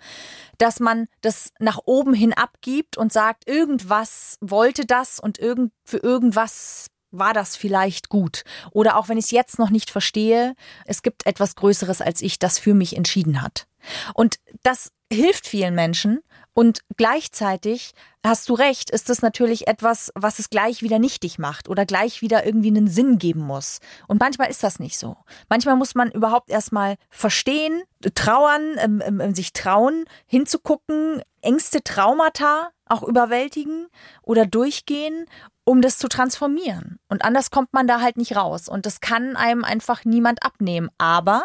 dass 0.61 0.79
man 0.79 1.09
das 1.23 1.53
nach 1.59 1.79
oben 1.87 2.13
hin 2.13 2.35
abgibt 2.35 2.90
und 2.97 3.13
sagt, 3.13 3.49
irgendwas 3.49 4.37
wollte 4.41 4.87
das 4.87 5.21
und 5.21 5.39
irgend, 5.39 5.73
für 5.85 5.99
irgendwas 5.99 6.87
war 7.11 7.35
das 7.35 7.57
vielleicht 7.57 8.09
gut. 8.09 8.45
Oder 8.71 8.97
auch 8.97 9.09
wenn 9.09 9.19
ich 9.19 9.27
es 9.27 9.31
jetzt 9.33 9.59
noch 9.59 9.71
nicht 9.71 9.91
verstehe, 9.91 10.55
es 10.87 11.03
gibt 11.03 11.27
etwas 11.27 11.57
Größeres 11.57 12.01
als 12.01 12.23
ich, 12.23 12.39
das 12.39 12.59
für 12.59 12.75
mich 12.75 12.97
entschieden 12.97 13.43
hat. 13.43 13.67
Und 14.15 14.37
das 14.63 14.93
hilft 15.13 15.47
vielen 15.47 15.75
Menschen, 15.75 16.21
und 16.53 16.81
gleichzeitig 16.97 17.93
hast 18.23 18.49
du 18.49 18.55
recht, 18.55 18.91
ist 18.91 19.09
es 19.09 19.23
natürlich 19.23 19.69
etwas, 19.69 20.11
was 20.15 20.39
es 20.39 20.51
gleich 20.51 20.83
wieder 20.83 20.99
nichtig 20.99 21.39
macht 21.39 21.69
oder 21.69 21.87
gleich 21.87 22.23
wieder 22.23 22.45
irgendwie 22.45 22.69
einen 22.69 22.89
Sinn 22.89 23.19
geben 23.19 23.41
muss. 23.41 23.79
Und 24.09 24.21
manchmal 24.21 24.51
ist 24.51 24.63
das 24.63 24.79
nicht 24.79 24.99
so. 24.99 25.17
Manchmal 25.49 25.77
muss 25.77 25.95
man 25.95 26.11
überhaupt 26.11 26.51
erstmal 26.51 26.97
verstehen, 27.09 27.83
trauern, 28.15 28.77
ähm, 28.79 29.03
ähm, 29.03 29.35
sich 29.35 29.53
trauen, 29.53 30.05
hinzugucken, 30.27 31.23
Ängste, 31.41 31.83
Traumata 31.83 32.71
auch 32.91 33.03
überwältigen 33.03 33.87
oder 34.23 34.47
durchgehen, 34.47 35.27
um 35.65 35.81
das 35.83 35.99
zu 35.99 36.09
transformieren. 36.09 36.99
Und 37.09 37.25
anders 37.25 37.51
kommt 37.51 37.73
man 37.73 37.87
da 37.87 38.01
halt 38.01 38.17
nicht 38.17 38.37
raus. 38.37 38.69
Und 38.69 38.87
das 38.87 39.01
kann 39.01 39.37
einem 39.37 39.65
einfach 39.65 40.05
niemand 40.05 40.43
abnehmen. 40.43 40.91
Aber, 40.99 41.45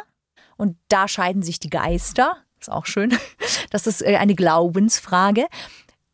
und 0.58 0.78
da 0.88 1.08
scheiden 1.08 1.44
sich 1.44 1.60
die 1.60 1.70
Geister, 1.70 2.38
ist 2.60 2.72
auch 2.72 2.86
schön. 2.86 3.18
Das 3.72 3.88
ist 3.88 4.02
äh, 4.02 4.16
eine 4.18 4.36
Glaubensfrage. 4.36 5.48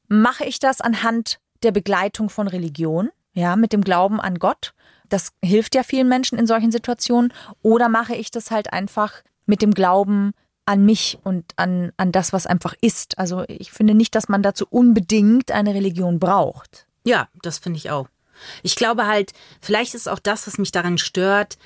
Mache 0.08 0.46
ich 0.46 0.58
das 0.58 0.82
anhand 0.82 1.40
der 1.62 1.72
Begleitung 1.72 2.30
von 2.30 2.48
Religion, 2.48 3.12
ja, 3.34 3.56
mit 3.56 3.72
dem 3.72 3.84
Glauben 3.84 4.20
an 4.20 4.40
Gott? 4.40 4.74
Das 5.10 5.32
hilft 5.44 5.76
ja 5.76 5.84
vielen 5.84 6.08
Menschen 6.08 6.40
in 6.40 6.48
solchen 6.48 6.72
Situationen. 6.72 7.34
Oder 7.62 7.88
mache 7.88 8.16
ich 8.16 8.32
das 8.32 8.50
halt 8.50 8.74
einfach 8.74 9.22
mit 9.46 9.62
dem 9.62 9.74
Glauben 9.74 10.32
an 10.66 10.86
mich 10.86 11.20
und 11.24 11.54
an, 11.56 11.92
an 11.98 12.12
das, 12.12 12.34
was 12.34 12.46
einfach 12.46 12.76
ist? 12.82 13.18
Also 13.18 13.44
ich 13.48 13.72
finde 13.72 13.94
nicht, 13.94 14.16
dass 14.16 14.30
man 14.30 14.44
dazu 14.44 14.66
unbedingt 14.70 15.52
eine 15.52 15.74
Religion 15.74 16.20
braucht. 16.20 16.88
Ja, 17.04 17.30
das 17.42 17.58
finde 17.58 17.78
ich 17.78 17.90
auch. 17.90 18.08
Ich 18.64 18.76
glaube 18.76 19.06
halt, 19.06 19.34
vielleicht 19.62 19.94
ist 19.94 20.10
auch 20.10 20.20
das, 20.20 20.48
was 20.48 20.58
mich 20.58 20.72
daran 20.72 20.98
stört, 20.98 21.58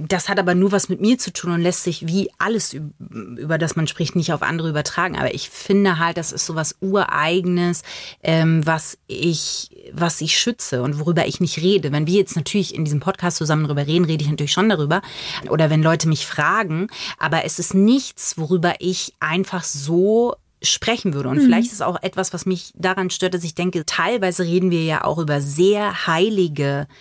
das 0.00 0.28
hat 0.28 0.38
aber 0.38 0.54
nur 0.54 0.72
was 0.72 0.88
mit 0.88 1.00
mir 1.00 1.18
zu 1.18 1.32
tun 1.32 1.52
und 1.52 1.60
lässt 1.60 1.84
sich 1.84 2.06
wie 2.08 2.30
alles, 2.38 2.74
über 2.98 3.58
das 3.58 3.76
man 3.76 3.86
spricht, 3.86 4.16
nicht 4.16 4.32
auf 4.32 4.42
andere 4.42 4.68
übertragen. 4.68 5.16
Aber 5.16 5.34
ich 5.34 5.48
finde 5.48 5.98
halt, 5.98 6.16
das 6.16 6.32
ist 6.32 6.46
so 6.46 6.54
was 6.54 6.76
Ureigenes, 6.80 7.82
ähm, 8.22 8.66
was 8.66 8.98
ich, 9.06 9.70
was 9.92 10.20
ich 10.20 10.36
schütze 10.36 10.82
und 10.82 10.98
worüber 10.98 11.26
ich 11.26 11.40
nicht 11.40 11.58
rede. 11.58 11.92
Wenn 11.92 12.06
wir 12.06 12.14
jetzt 12.14 12.36
natürlich 12.36 12.74
in 12.74 12.84
diesem 12.84 13.00
Podcast 13.00 13.36
zusammen 13.36 13.64
darüber 13.64 13.86
reden, 13.86 14.04
rede 14.04 14.24
ich 14.24 14.30
natürlich 14.30 14.52
schon 14.52 14.68
darüber. 14.68 15.02
Oder 15.48 15.70
wenn 15.70 15.82
Leute 15.82 16.08
mich 16.08 16.26
fragen. 16.26 16.88
Aber 17.18 17.44
es 17.44 17.58
ist 17.58 17.74
nichts, 17.74 18.36
worüber 18.38 18.74
ich 18.80 19.14
einfach 19.20 19.62
so 19.62 20.34
sprechen 20.62 21.14
würde. 21.14 21.28
Und 21.28 21.38
mhm. 21.38 21.42
vielleicht 21.42 21.68
ist 21.68 21.74
es 21.74 21.82
auch 21.82 22.02
etwas, 22.02 22.32
was 22.32 22.46
mich 22.46 22.72
daran 22.74 23.10
stört, 23.10 23.34
dass 23.34 23.44
ich 23.44 23.54
denke, 23.54 23.84
teilweise 23.84 24.44
reden 24.44 24.70
wir 24.70 24.82
ja 24.82 25.04
auch 25.04 25.18
über 25.18 25.40
sehr 25.40 26.06
heilige 26.06 26.86
äh, 26.88 26.94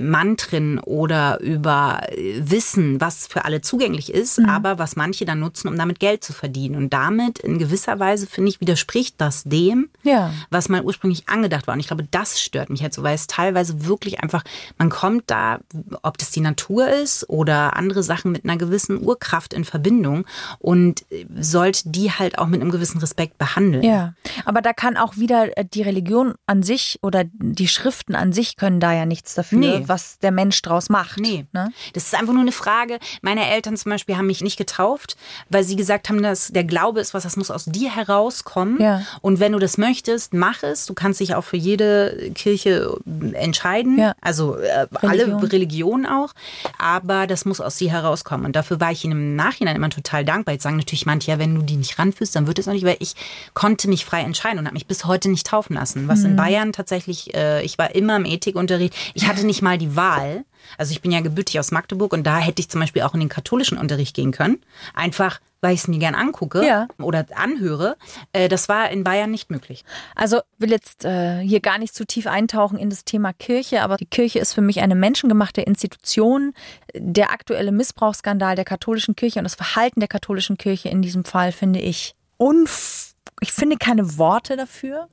Mantren 0.00 0.78
oder 0.78 1.40
über 1.40 2.00
äh, 2.08 2.34
Wissen, 2.38 3.00
was 3.00 3.26
für 3.26 3.44
alle 3.44 3.60
zugänglich 3.60 4.12
ist, 4.12 4.38
mhm. 4.38 4.48
aber 4.48 4.78
was 4.78 4.96
manche 4.96 5.24
dann 5.24 5.40
nutzen, 5.40 5.68
um 5.68 5.76
damit 5.76 5.98
Geld 5.98 6.22
zu 6.22 6.32
verdienen. 6.32 6.76
Und 6.76 6.92
damit 6.92 7.40
in 7.40 7.58
gewisser 7.58 7.98
Weise, 7.98 8.26
finde 8.26 8.50
ich, 8.50 8.60
widerspricht 8.60 9.16
das 9.18 9.42
dem, 9.44 9.88
ja. 10.02 10.32
was 10.50 10.68
mal 10.68 10.82
ursprünglich 10.82 11.28
angedacht 11.28 11.66
war. 11.66 11.74
Und 11.74 11.80
ich 11.80 11.88
glaube, 11.88 12.06
das 12.10 12.40
stört 12.40 12.70
mich 12.70 12.82
halt 12.82 12.94
so, 12.94 13.02
weil 13.02 13.14
es 13.14 13.26
teilweise 13.26 13.86
wirklich 13.86 14.20
einfach, 14.20 14.44
man 14.78 14.90
kommt 14.90 15.24
da, 15.26 15.58
ob 16.02 16.18
das 16.18 16.30
die 16.30 16.40
Natur 16.40 16.88
ist 16.88 17.28
oder 17.28 17.76
andere 17.76 18.02
Sachen 18.02 18.30
mit 18.30 18.44
einer 18.44 18.56
gewissen 18.56 19.04
Urkraft 19.04 19.52
in 19.52 19.64
Verbindung 19.64 20.24
und 20.60 21.04
äh, 21.10 21.26
sollte 21.40 21.88
die 21.90 22.12
halt 22.12 22.38
auch 22.38 22.46
mit 22.46 22.60
einem 22.60 22.70
gewissen 22.70 22.98
Respekt 22.98 23.38
behandeln. 23.38 23.82
Ja, 23.82 24.14
aber 24.44 24.62
da 24.62 24.72
kann 24.72 24.96
auch 24.96 25.16
wieder 25.16 25.48
die 25.64 25.82
Religion 25.82 26.34
an 26.46 26.62
sich 26.62 27.00
oder 27.02 27.24
die 27.24 27.68
Schriften 27.68 28.14
an 28.14 28.32
sich 28.32 28.56
können 28.56 28.78
da 28.78 28.92
ja 28.92 29.04
nichts 29.04 29.34
dafür 29.34 29.63
nee. 29.66 29.84
was 29.86 30.18
der 30.18 30.30
Mensch 30.30 30.60
draus 30.62 30.88
macht. 30.88 31.18
Nee. 31.18 31.46
Ne? 31.52 31.72
Das 31.92 32.04
ist 32.04 32.14
einfach 32.14 32.32
nur 32.32 32.42
eine 32.42 32.52
Frage. 32.52 32.98
Meine 33.22 33.48
Eltern 33.48 33.76
zum 33.76 33.90
Beispiel 33.90 34.16
haben 34.16 34.26
mich 34.26 34.42
nicht 34.42 34.56
getauft, 34.56 35.16
weil 35.48 35.64
sie 35.64 35.76
gesagt 35.76 36.08
haben, 36.08 36.22
dass 36.22 36.48
der 36.48 36.64
Glaube 36.64 37.00
ist 37.00 37.14
was, 37.14 37.24
das 37.24 37.36
muss 37.36 37.50
aus 37.50 37.64
dir 37.64 37.94
herauskommen. 37.94 38.80
Ja. 38.80 39.02
Und 39.20 39.40
wenn 39.40 39.52
du 39.52 39.58
das 39.58 39.78
möchtest, 39.78 40.34
mach 40.34 40.62
es. 40.62 40.86
Du 40.86 40.94
kannst 40.94 41.20
dich 41.20 41.34
auch 41.34 41.44
für 41.44 41.56
jede 41.56 42.30
Kirche 42.34 42.96
entscheiden. 43.32 43.98
Ja. 43.98 44.14
Also 44.20 44.56
äh, 44.56 44.86
Religion. 45.02 45.34
alle 45.34 45.52
Religionen 45.52 46.06
auch. 46.06 46.32
Aber 46.78 47.26
das 47.26 47.44
muss 47.44 47.60
aus 47.60 47.76
dir 47.76 47.90
herauskommen. 47.90 48.46
Und 48.46 48.56
dafür 48.56 48.80
war 48.80 48.92
ich 48.92 49.04
ihnen 49.04 49.12
im 49.12 49.36
Nachhinein 49.36 49.76
immer 49.76 49.90
total 49.90 50.24
dankbar. 50.24 50.54
Jetzt 50.54 50.62
sagen 50.62 50.76
natürlich 50.76 51.06
manche, 51.06 51.30
ja, 51.30 51.38
wenn 51.38 51.54
du 51.54 51.62
die 51.62 51.76
nicht 51.76 51.98
ranführst, 51.98 52.34
dann 52.36 52.46
wird 52.46 52.58
es 52.58 52.68
auch 52.68 52.72
nicht, 52.72 52.84
weil 52.84 52.96
ich 53.00 53.14
konnte 53.54 53.88
mich 53.88 54.04
frei 54.04 54.22
entscheiden 54.22 54.58
und 54.58 54.66
habe 54.66 54.74
mich 54.74 54.86
bis 54.86 55.04
heute 55.04 55.30
nicht 55.30 55.46
taufen 55.46 55.74
lassen. 55.74 56.08
Was 56.08 56.20
mhm. 56.20 56.26
in 56.26 56.36
Bayern 56.36 56.72
tatsächlich, 56.72 57.34
äh, 57.34 57.62
ich 57.62 57.78
war 57.78 57.94
immer 57.94 58.16
im 58.16 58.24
Ethikunterricht. 58.24 58.94
Ich 59.14 59.26
hatte 59.26 59.44
nicht 59.44 59.53
nicht 59.54 59.62
mal 59.62 59.78
die 59.78 59.94
Wahl. 59.94 60.44
Also 60.78 60.92
ich 60.92 61.00
bin 61.00 61.12
ja 61.12 61.20
gebürtig 61.20 61.60
aus 61.60 61.70
Magdeburg 61.70 62.12
und 62.12 62.24
da 62.24 62.38
hätte 62.38 62.60
ich 62.60 62.68
zum 62.68 62.80
Beispiel 62.80 63.02
auch 63.02 63.14
in 63.14 63.20
den 63.20 63.28
katholischen 63.28 63.78
Unterricht 63.78 64.16
gehen 64.16 64.32
können. 64.32 64.60
Einfach, 64.94 65.40
weil 65.60 65.74
ich 65.74 65.80
es 65.80 65.88
mir 65.88 65.98
gern 65.98 66.16
angucke 66.16 66.66
ja. 66.66 66.88
oder 67.00 67.26
anhöre. 67.36 67.96
Äh, 68.32 68.48
das 68.48 68.68
war 68.68 68.90
in 68.90 69.04
Bayern 69.04 69.30
nicht 69.30 69.50
möglich. 69.50 69.84
Also 70.16 70.40
will 70.58 70.70
jetzt 70.70 71.04
äh, 71.04 71.40
hier 71.40 71.60
gar 71.60 71.78
nicht 71.78 71.94
zu 71.94 72.04
tief 72.04 72.26
eintauchen 72.26 72.78
in 72.78 72.90
das 72.90 73.04
Thema 73.04 73.32
Kirche, 73.32 73.82
aber 73.82 73.96
die 73.96 74.06
Kirche 74.06 74.40
ist 74.40 74.54
für 74.54 74.62
mich 74.62 74.80
eine 74.80 74.96
menschengemachte 74.96 75.60
Institution. 75.60 76.52
Der 76.96 77.30
aktuelle 77.30 77.70
Missbrauchsskandal 77.70 78.56
der 78.56 78.64
katholischen 78.64 79.14
Kirche 79.14 79.38
und 79.38 79.44
das 79.44 79.54
Verhalten 79.54 80.00
der 80.00 80.08
katholischen 80.08 80.58
Kirche 80.58 80.88
in 80.88 81.00
diesem 81.00 81.24
Fall 81.24 81.52
finde 81.52 81.78
ich 81.78 82.16
unf 82.38 83.13
ich 83.40 83.52
finde 83.52 83.76
keine 83.76 84.18
Worte 84.18 84.56
dafür. 84.56 85.08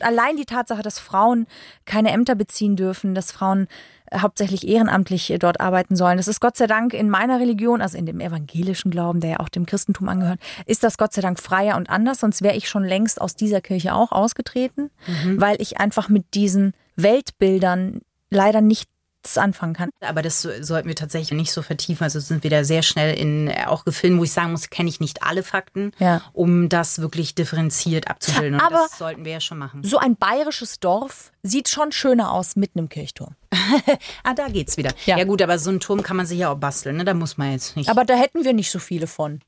Allein 0.00 0.36
die 0.36 0.44
Tatsache, 0.44 0.82
dass 0.82 0.98
Frauen 0.98 1.46
keine 1.84 2.10
Ämter 2.10 2.34
beziehen 2.34 2.76
dürfen, 2.76 3.14
dass 3.14 3.32
Frauen 3.32 3.66
äh, 4.10 4.20
hauptsächlich 4.20 4.66
ehrenamtlich 4.66 5.30
äh, 5.30 5.38
dort 5.38 5.60
arbeiten 5.60 5.96
sollen. 5.96 6.16
Das 6.16 6.28
ist 6.28 6.40
Gott 6.40 6.56
sei 6.56 6.66
Dank 6.66 6.94
in 6.94 7.10
meiner 7.10 7.40
Religion, 7.40 7.82
also 7.82 7.98
in 7.98 8.06
dem 8.06 8.20
evangelischen 8.20 8.90
Glauben, 8.90 9.20
der 9.20 9.30
ja 9.30 9.40
auch 9.40 9.48
dem 9.48 9.66
Christentum 9.66 10.08
angehört, 10.08 10.40
ist 10.66 10.84
das 10.84 10.98
Gott 10.98 11.12
sei 11.12 11.20
Dank 11.22 11.40
freier 11.40 11.76
und 11.76 11.90
anders. 11.90 12.20
Sonst 12.20 12.42
wäre 12.42 12.56
ich 12.56 12.68
schon 12.68 12.84
längst 12.84 13.20
aus 13.20 13.34
dieser 13.34 13.60
Kirche 13.60 13.94
auch 13.94 14.12
ausgetreten, 14.12 14.90
mhm. 15.06 15.40
weil 15.40 15.60
ich 15.60 15.78
einfach 15.78 16.08
mit 16.08 16.34
diesen 16.34 16.74
Weltbildern 16.96 18.00
leider 18.30 18.60
nicht 18.60 18.88
anfangen 19.36 19.74
kann. 19.74 19.90
Aber 20.00 20.22
das 20.22 20.42
sollten 20.42 20.88
wir 20.88 20.96
tatsächlich 20.96 21.36
nicht 21.36 21.52
so 21.52 21.62
vertiefen. 21.62 22.04
Also 22.04 22.20
sind 22.20 22.42
wir 22.42 22.50
da 22.50 22.64
sehr 22.64 22.82
schnell 22.82 23.16
in 23.16 23.48
äh, 23.48 23.64
auch 23.66 23.84
gefilmt, 23.84 24.18
wo 24.18 24.24
ich 24.24 24.32
sagen 24.32 24.52
muss, 24.52 24.70
kenne 24.70 24.88
ich 24.88 25.00
nicht 25.00 25.22
alle 25.22 25.42
Fakten, 25.42 25.92
ja. 25.98 26.22
um 26.32 26.68
das 26.68 27.00
wirklich 27.00 27.34
differenziert 27.34 28.08
abzubilden. 28.08 28.54
Und 28.54 28.60
Aber 28.60 28.86
das 28.88 28.98
sollten 28.98 29.24
wir 29.24 29.32
ja 29.32 29.40
schon 29.40 29.58
machen. 29.58 29.82
So 29.84 29.98
ein 29.98 30.16
bayerisches 30.16 30.80
Dorf 30.80 31.32
sieht 31.42 31.68
schon 31.68 31.92
schöner 31.92 32.32
aus 32.32 32.56
mit 32.56 32.72
einem 32.74 32.88
Kirchturm. 32.88 33.34
ah, 34.24 34.34
da 34.34 34.48
geht's 34.48 34.76
wieder. 34.76 34.92
Ja. 35.06 35.18
ja. 35.18 35.24
gut, 35.24 35.42
aber 35.42 35.58
so 35.58 35.70
einen 35.70 35.80
Turm 35.80 36.02
kann 36.02 36.16
man 36.16 36.26
sich 36.26 36.38
ja 36.38 36.52
auch 36.52 36.58
basteln, 36.58 36.96
ne? 36.96 37.04
Da 37.04 37.14
muss 37.14 37.36
man 37.36 37.52
jetzt 37.52 37.76
nicht. 37.76 37.88
Aber 37.88 38.04
da 38.04 38.14
hätten 38.14 38.44
wir 38.44 38.52
nicht 38.52 38.70
so 38.70 38.78
viele 38.78 39.06
von. 39.06 39.40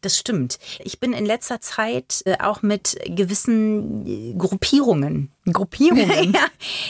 Das 0.00 0.18
stimmt. 0.18 0.58
Ich 0.80 1.00
bin 1.00 1.14
in 1.14 1.24
letzter 1.24 1.60
Zeit 1.60 2.22
äh, 2.26 2.36
auch 2.38 2.60
mit 2.60 2.98
gewissen 3.06 4.06
äh, 4.06 4.34
Gruppierungen 4.34 5.30
Gruppierungen. 5.52 6.32
ja, 6.34 6.46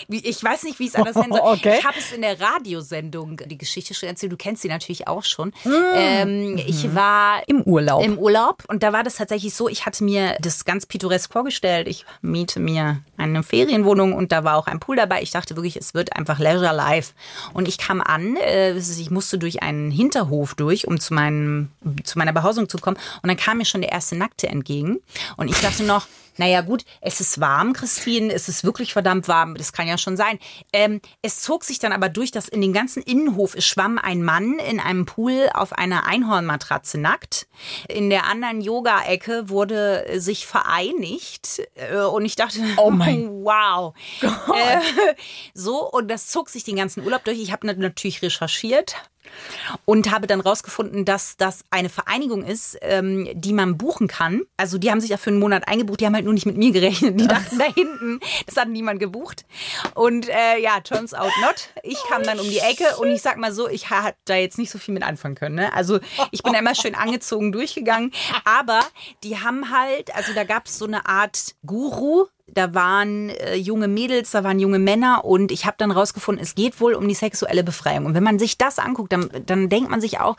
ich 0.09 0.43
weiß 0.43 0.63
nicht, 0.65 0.79
wie 0.79 0.87
es 0.87 0.95
anders 0.95 1.17
nennen 1.17 1.33
soll. 1.33 1.41
Okay. 1.41 1.77
Ich 1.79 1.85
habe 1.85 1.99
es 1.99 2.13
in 2.13 2.23
der 2.23 2.41
Radiosendung 2.41 3.41
die 3.47 3.59
Geschichte 3.59 3.95
schon 3.95 4.09
erzählt. 4.09 4.33
Du 4.33 4.37
kennst 4.37 4.63
sie 4.63 4.69
natürlich 4.69 5.09
auch 5.09 5.25
schon. 5.25 5.49
Mm. 5.65 5.73
Ähm, 5.95 6.57
ich 6.59 6.85
mhm. 6.85 6.95
war 6.95 7.49
im 7.49 7.63
Urlaub. 7.63 8.05
Im 8.05 8.19
Urlaub 8.19 8.63
und 8.69 8.83
da 8.83 8.93
war 8.93 9.03
das 9.03 9.17
tatsächlich 9.17 9.55
so. 9.55 9.69
Ich 9.69 9.87
hatte 9.87 10.05
mir 10.05 10.37
das 10.41 10.65
ganz 10.65 10.87
pittoresk 10.87 11.33
vorgestellt. 11.33 11.89
Ich 11.89 12.07
miete 12.23 12.61
mir 12.61 13.01
eine 13.17 13.43
Ferienwohnung 13.43 14.13
und 14.13 14.31
da 14.31 14.45
war 14.45 14.57
auch 14.57 14.67
ein 14.67 14.79
Pool 14.79 14.97
dabei. 14.97 15.23
Ich 15.23 15.33
dachte 15.33 15.57
wirklich, 15.57 15.77
es 15.77 15.95
wird 15.95 16.17
einfach 16.17 16.39
Leisure 16.39 16.75
Life. 16.75 17.13
Und 17.53 17.67
ich 17.67 17.79
kam 17.79 18.01
an. 18.01 18.37
Äh, 18.37 18.77
ich 18.77 19.11
musste 19.11 19.39
durch 19.39 19.63
einen 19.63 19.91
Hinterhof 19.91 20.55
durch, 20.55 20.87
um 20.87 21.01
zu 21.01 21.15
meinem 21.15 21.71
zu 22.05 22.19
meiner 22.19 22.33
Behausung 22.33 22.69
zu 22.69 22.79
kommen. 22.79 22.99
Und 23.23 23.29
dann 23.29 23.37
kam 23.37 23.59
mir 23.59 23.65
schon 23.65 23.81
der 23.81 23.93
erste 23.93 24.17
Nackte 24.17 24.49
entgegen. 24.49 25.01
Und 25.37 25.49
ich 25.49 25.61
dachte 25.61 25.83
noch 25.83 26.07
Naja, 26.37 26.61
gut, 26.63 26.85
es 27.01 27.21
ist 27.21 27.41
warm, 27.41 27.73
Christine, 27.73 28.33
es 28.33 28.49
ist 28.49 28.65
wirklich 28.65 28.93
verdammt 28.93 29.29
warm, 29.29 29.55
das 29.55 29.73
kann 29.73 29.87
ja 29.87 29.99
schon 29.99 30.17
sein. 30.17 30.39
Ähm, 30.73 31.01
es 31.23 31.41
zog 31.41 31.65
sich 31.65 31.79
dann 31.79 31.93
aber 31.93 32.09
durch, 32.09 32.31
dass 32.31 32.49
in 32.49 32.61
den 32.61 32.73
ganzen 32.73 33.03
Innenhof 33.03 33.55
schwamm 33.59 33.99
ein 33.99 34.23
Mann 34.23 34.59
in 34.59 34.81
einem 34.81 35.07
Pool 35.07 35.49
auf 35.55 35.73
einer 35.73 36.07
Einhornmatratze 36.07 36.99
nackt. 36.99 37.47
In 37.89 38.11
der 38.11 38.27
anderen 38.27 38.61
Yoga-Ecke 38.61 39.49
wurde 39.49 40.21
sich 40.21 40.47
vereinigt 40.47 41.63
äh, 41.75 41.99
und 41.99 42.25
ich 42.25 42.37
dachte, 42.37 42.59
Oh 42.77 42.91
mein 42.91 43.29
wow. 43.45 43.95
Äh, 44.23 44.81
so, 45.55 45.89
und 45.91 46.09
das 46.09 46.29
zog 46.29 46.49
sich 46.49 46.65
den 46.65 46.77
ganzen 46.77 47.05
Urlaub 47.05 47.25
durch. 47.25 47.41
Ich 47.41 47.53
habe 47.53 47.67
natürlich 47.67 48.23
recherchiert 48.23 48.97
und 49.85 50.11
habe 50.11 50.27
dann 50.27 50.41
rausgefunden, 50.41 51.05
dass 51.05 51.37
das 51.37 51.65
eine 51.71 51.89
Vereinigung 51.89 52.45
ist, 52.45 52.79
ähm, 52.83 53.29
die 53.35 53.53
man 53.53 53.77
buchen 53.77 54.09
kann. 54.09 54.43
Also 54.57 54.79
die 54.79 54.91
haben 54.91 55.01
sich 55.01 55.11
dafür 55.11 55.33
einen 55.33 55.41
Monat 55.41 55.69
eingebucht, 55.69 56.01
die 56.01 56.07
haben 56.07 56.15
halt 56.15 56.25
nur 56.25 56.35
nicht 56.35 56.47
mit 56.47 56.57
mir 56.57 56.73
gerechnet. 56.73 57.19
Die 57.21 57.27
dachten 57.27 57.59
da 57.59 57.65
hinten, 57.65 58.21
das 58.47 58.57
hat 58.57 58.69
niemand 58.69 59.01
gebucht. 59.01 59.45
Und 59.95 60.29
äh, 60.29 60.59
ja, 60.61 60.81
turns 60.81 61.15
out 61.15 61.33
not. 61.41 61.69
Ich 61.83 61.99
kam 62.09 62.23
dann 62.23 62.39
um 62.39 62.49
die 62.49 62.59
Ecke 62.59 62.97
und 62.99 63.09
ich 63.09 63.23
sag 63.23 63.37
mal 63.37 63.53
so, 63.53 63.69
ich 63.69 63.91
hatte 63.91 64.17
da 64.25 64.37
jetzt 64.37 64.59
nicht 64.59 64.71
so 64.71 64.79
viel 64.79 64.95
mit 64.95 65.03
anfangen 65.03 65.35
können. 65.35 65.57
Ne? 65.57 65.73
Also 65.73 66.01
ich 66.31 66.43
bin 66.43 66.53
da 66.53 66.59
immer 66.59 66.75
schön 66.75 66.95
angezogen 66.95 67.53
durchgegangen. 67.53 68.13
Aber 68.45 68.81
die 69.23 69.39
haben 69.39 69.71
halt, 69.71 70.15
also 70.15 70.33
da 70.35 70.45
gab 70.45 70.67
es 70.67 70.79
so 70.79 70.87
eine 70.87 71.07
Art 71.07 71.55
Guru, 71.67 72.27
da 72.47 72.75
waren 72.75 73.31
äh, 73.31 73.55
junge 73.57 73.89
Mädels, 73.89 74.31
da 74.31 74.45
waren 74.45 74.59
junge 74.59 74.79
Männer 74.79 75.25
und 75.25 75.51
ich 75.51 75.67
habe 75.67 75.77
dann 75.79 75.91
rausgefunden, 75.91 76.43
es 76.43 76.55
geht 76.55 76.81
wohl 76.81 76.95
um 76.95 77.09
die 77.09 77.15
sexuelle 77.15 77.65
Befreiung. 77.65 78.07
Und 78.07 78.15
wenn 78.15 78.23
man 78.23 78.39
sich 78.39 78.59
das 78.59 78.79
anguckt, 78.79 79.13
dann, 79.13 79.31
dann 79.47 79.69
denkt 79.69 79.91
man 79.91 80.01
sich 80.01 80.21
auch, 80.21 80.37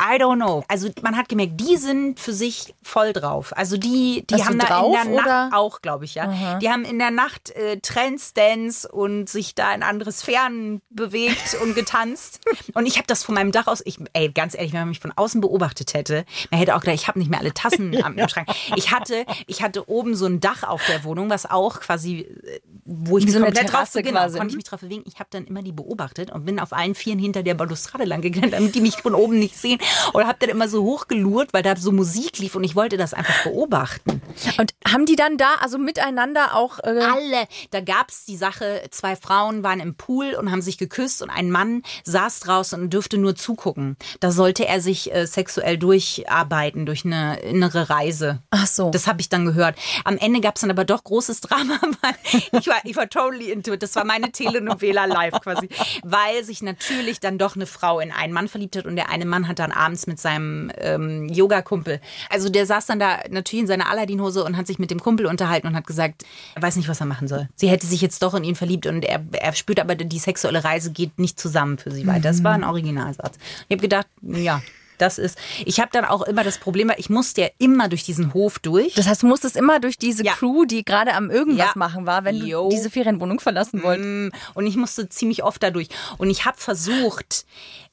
I 0.00 0.16
don't 0.20 0.36
know. 0.36 0.62
Also 0.68 0.90
man 1.02 1.16
hat 1.16 1.28
gemerkt, 1.30 1.58
die 1.58 1.76
sind 1.78 2.20
für 2.20 2.34
sich 2.34 2.74
voll 2.82 3.14
drauf. 3.14 3.56
Also 3.56 3.78
die, 3.78 4.26
die 4.28 4.34
Also 4.34 4.46
haben 4.46 4.58
da 4.58 4.84
in 4.84 4.92
der 4.92 5.06
oder? 5.08 5.24
Nacht 5.24 5.54
auch, 5.54 5.80
glaube 5.80 6.04
ich, 6.04 6.14
ja. 6.14 6.58
Die 6.58 6.68
haben 6.68 6.84
in 6.84 6.98
der 6.98 7.10
Nacht 7.10 7.50
äh, 7.50 7.78
Trendstance 7.80 8.86
und 8.86 9.28
sich 9.30 9.54
da 9.54 9.72
in 9.74 9.82
andere 9.82 10.12
Sphären 10.12 10.82
bewegt 10.90 11.56
und 11.62 11.74
getanzt. 11.74 12.40
Und 12.74 12.84
ich 12.84 12.96
habe 12.98 13.06
das 13.06 13.24
von 13.24 13.34
meinem 13.34 13.52
Dach 13.52 13.66
aus, 13.68 13.80
ich, 13.86 13.98
ey, 14.12 14.30
ganz 14.30 14.54
ehrlich, 14.54 14.72
wenn 14.74 14.80
man 14.80 14.90
mich 14.90 15.00
von 15.00 15.12
außen 15.16 15.40
beobachtet 15.40 15.94
hätte, 15.94 16.26
man 16.50 16.60
hätte 16.60 16.76
auch 16.76 16.80
gedacht, 16.80 16.96
ich 16.96 17.08
habe 17.08 17.18
nicht 17.18 17.30
mehr 17.30 17.40
alle 17.40 17.54
Tassen 17.54 18.02
am 18.02 18.18
im 18.18 18.28
Schrank. 18.28 18.48
Ich 18.76 18.90
hatte, 18.90 19.24
ich 19.46 19.62
hatte 19.62 19.88
oben 19.88 20.14
so 20.14 20.26
ein 20.26 20.40
Dach 20.40 20.62
auf 20.62 20.84
der 20.86 21.04
Wohnung, 21.04 21.30
was 21.30 21.46
auch 21.50 21.80
quasi, 21.80 22.18
äh, 22.20 22.60
wo 22.84 23.16
ich 23.16 23.22
Wie 23.22 23.28
mich 23.28 23.34
so 23.34 23.42
komplett 23.42 23.72
drauf, 23.72 23.90
genau, 23.94 24.10
quasi. 24.20 24.36
konnte 24.36 24.50
ich 24.52 24.56
mich 24.56 24.64
drauf 24.64 24.80
bewegen. 24.80 25.04
Ich 25.06 25.14
habe 25.20 25.28
dann 25.30 25.46
immer 25.46 25.62
die 25.62 25.72
beobachtet 25.72 26.30
und 26.32 26.44
bin 26.44 26.60
auf 26.60 26.74
allen 26.74 26.94
Vieren 26.94 27.18
hinter 27.18 27.42
der 27.42 27.54
Balustrade 27.54 28.04
lang 28.04 28.20
gegangen, 28.20 28.50
damit 28.50 28.74
die 28.74 28.80
mich 28.82 28.96
von 28.96 29.14
oben 29.14 29.38
nicht 29.38 29.56
sehen. 29.56 29.78
Oder 30.12 30.26
habe 30.26 30.38
dann 30.40 30.50
immer 30.50 30.68
so 30.68 30.82
hochgelurrt, 30.82 31.52
weil 31.52 31.62
da 31.62 31.76
so 31.76 31.92
Musik 31.92 32.38
lief 32.38 32.54
und 32.54 32.64
ich 32.64 32.76
wollte 32.76 32.96
das 32.96 33.14
einfach 33.14 33.44
beobachten. 33.44 34.20
Und 34.58 34.74
haben 34.86 35.06
die 35.06 35.16
dann 35.16 35.36
da 35.36 35.54
also 35.60 35.78
miteinander 35.78 36.54
auch 36.54 36.78
äh, 36.80 36.88
Alle. 36.88 37.46
Da 37.70 37.80
gab's 37.80 38.24
die 38.24 38.36
Sache, 38.36 38.82
zwei 38.90 39.16
Frauen 39.16 39.62
waren 39.62 39.80
im 39.80 39.94
Pool 39.94 40.34
und 40.34 40.50
haben 40.50 40.62
sich 40.62 40.78
geküsst 40.78 41.22
und 41.22 41.30
ein 41.30 41.50
Mann 41.50 41.82
saß 42.04 42.40
draußen 42.40 42.80
und 42.80 42.92
dürfte 42.92 43.18
nur 43.18 43.34
zugucken. 43.34 43.96
Da 44.20 44.30
sollte 44.30 44.66
er 44.66 44.80
sich 44.80 45.12
äh, 45.14 45.26
sexuell 45.26 45.78
durcharbeiten 45.78 46.86
durch 46.86 47.04
eine 47.04 47.40
innere 47.40 47.90
Reise. 47.90 48.42
Ach 48.50 48.66
so. 48.66 48.90
Das 48.90 49.06
habe 49.06 49.20
ich 49.20 49.28
dann 49.28 49.44
gehört. 49.44 49.76
Am 50.04 50.18
Ende 50.18 50.40
gab's 50.40 50.60
dann 50.60 50.70
aber 50.70 50.84
doch 50.84 51.04
großes 51.04 51.40
Drama, 51.40 51.78
weil 52.02 52.14
ich 52.60 52.66
war, 52.66 52.76
ich 52.84 52.96
war 52.96 53.08
totally 53.08 53.50
into 53.50 53.72
it. 53.72 53.82
Das 53.82 53.94
war 53.96 54.04
meine 54.04 54.32
Telenovela 54.32 55.04
live 55.04 55.40
quasi. 55.40 55.68
Weil 56.02 56.44
sich 56.44 56.62
natürlich 56.62 57.20
dann 57.20 57.38
doch 57.38 57.56
eine 57.56 57.66
Frau 57.66 58.00
in 58.00 58.12
einen 58.12 58.32
Mann 58.32 58.48
verliebt 58.48 58.76
hat 58.76 58.86
und 58.86 58.96
der 58.96 59.08
eine 59.08 59.24
Mann 59.24 59.48
hat 59.48 59.58
dann 59.58 59.72
abends 59.76 60.06
mit 60.06 60.18
seinem 60.20 60.70
ähm, 60.78 61.28
Yoga-Kumpel. 61.28 62.00
Also 62.30 62.48
der 62.48 62.66
saß 62.66 62.86
dann 62.86 62.98
da 62.98 63.18
natürlich 63.30 63.62
in 63.62 63.66
seiner 63.66 63.90
Aladdin-Hose 63.90 64.42
und 64.44 64.56
hat 64.56 64.66
sich 64.66 64.78
mit 64.78 64.90
dem 64.90 65.00
Kumpel 65.00 65.26
unterhalten 65.26 65.66
und 65.68 65.76
hat 65.76 65.86
gesagt, 65.86 66.24
er 66.54 66.62
weiß 66.62 66.76
nicht, 66.76 66.88
was 66.88 67.00
er 67.00 67.06
machen 67.06 67.28
soll. 67.28 67.48
Sie 67.54 67.68
hätte 67.68 67.86
sich 67.86 68.00
jetzt 68.00 68.22
doch 68.22 68.34
in 68.34 68.44
ihn 68.44 68.54
verliebt 68.56 68.86
und 68.86 69.04
er, 69.04 69.24
er 69.32 69.52
spürt 69.54 69.80
aber, 69.80 69.94
die 69.94 70.18
sexuelle 70.18 70.64
Reise 70.64 70.90
geht 70.92 71.18
nicht 71.18 71.38
zusammen 71.38 71.78
für 71.78 71.90
sie 71.90 72.06
weiter. 72.06 72.20
Das 72.20 72.42
war 72.44 72.52
ein 72.54 72.64
Originalsatz. 72.64 73.36
Ich 73.68 73.74
habe 73.74 73.82
gedacht, 73.82 74.06
ja, 74.22 74.62
das 74.98 75.18
ist. 75.18 75.36
Ich 75.66 75.78
habe 75.78 75.90
dann 75.92 76.06
auch 76.06 76.22
immer 76.22 76.42
das 76.42 76.56
Problem, 76.56 76.88
weil 76.88 76.98
ich 76.98 77.10
musste 77.10 77.42
ja 77.42 77.48
immer 77.58 77.88
durch 77.90 78.04
diesen 78.04 78.32
Hof 78.32 78.58
durch. 78.58 78.94
Das 78.94 79.06
heißt, 79.06 79.22
du 79.24 79.26
musstest 79.26 79.54
immer 79.54 79.78
durch 79.78 79.98
diese 79.98 80.24
Ja. 80.24 80.32
Crew, 80.32 80.64
die 80.64 80.86
gerade 80.86 81.12
am 81.12 81.30
irgendwas 81.30 81.66
Ja. 81.66 81.72
machen 81.74 82.06
war, 82.06 82.24
wenn 82.24 82.40
du 82.40 82.46
Jo. 82.46 82.68
diese 82.70 82.88
Ferienwohnung 82.88 83.38
verlassen 83.38 83.82
wolltest. 83.82 84.08
Mm, 84.08 84.28
Und 84.54 84.66
ich 84.66 84.76
musste 84.76 85.06
ziemlich 85.10 85.42
oft 85.42 85.62
dadurch. 85.62 85.88
Und 86.16 86.30
ich 86.30 86.46
habe 86.46 86.56
versucht, 86.56 87.44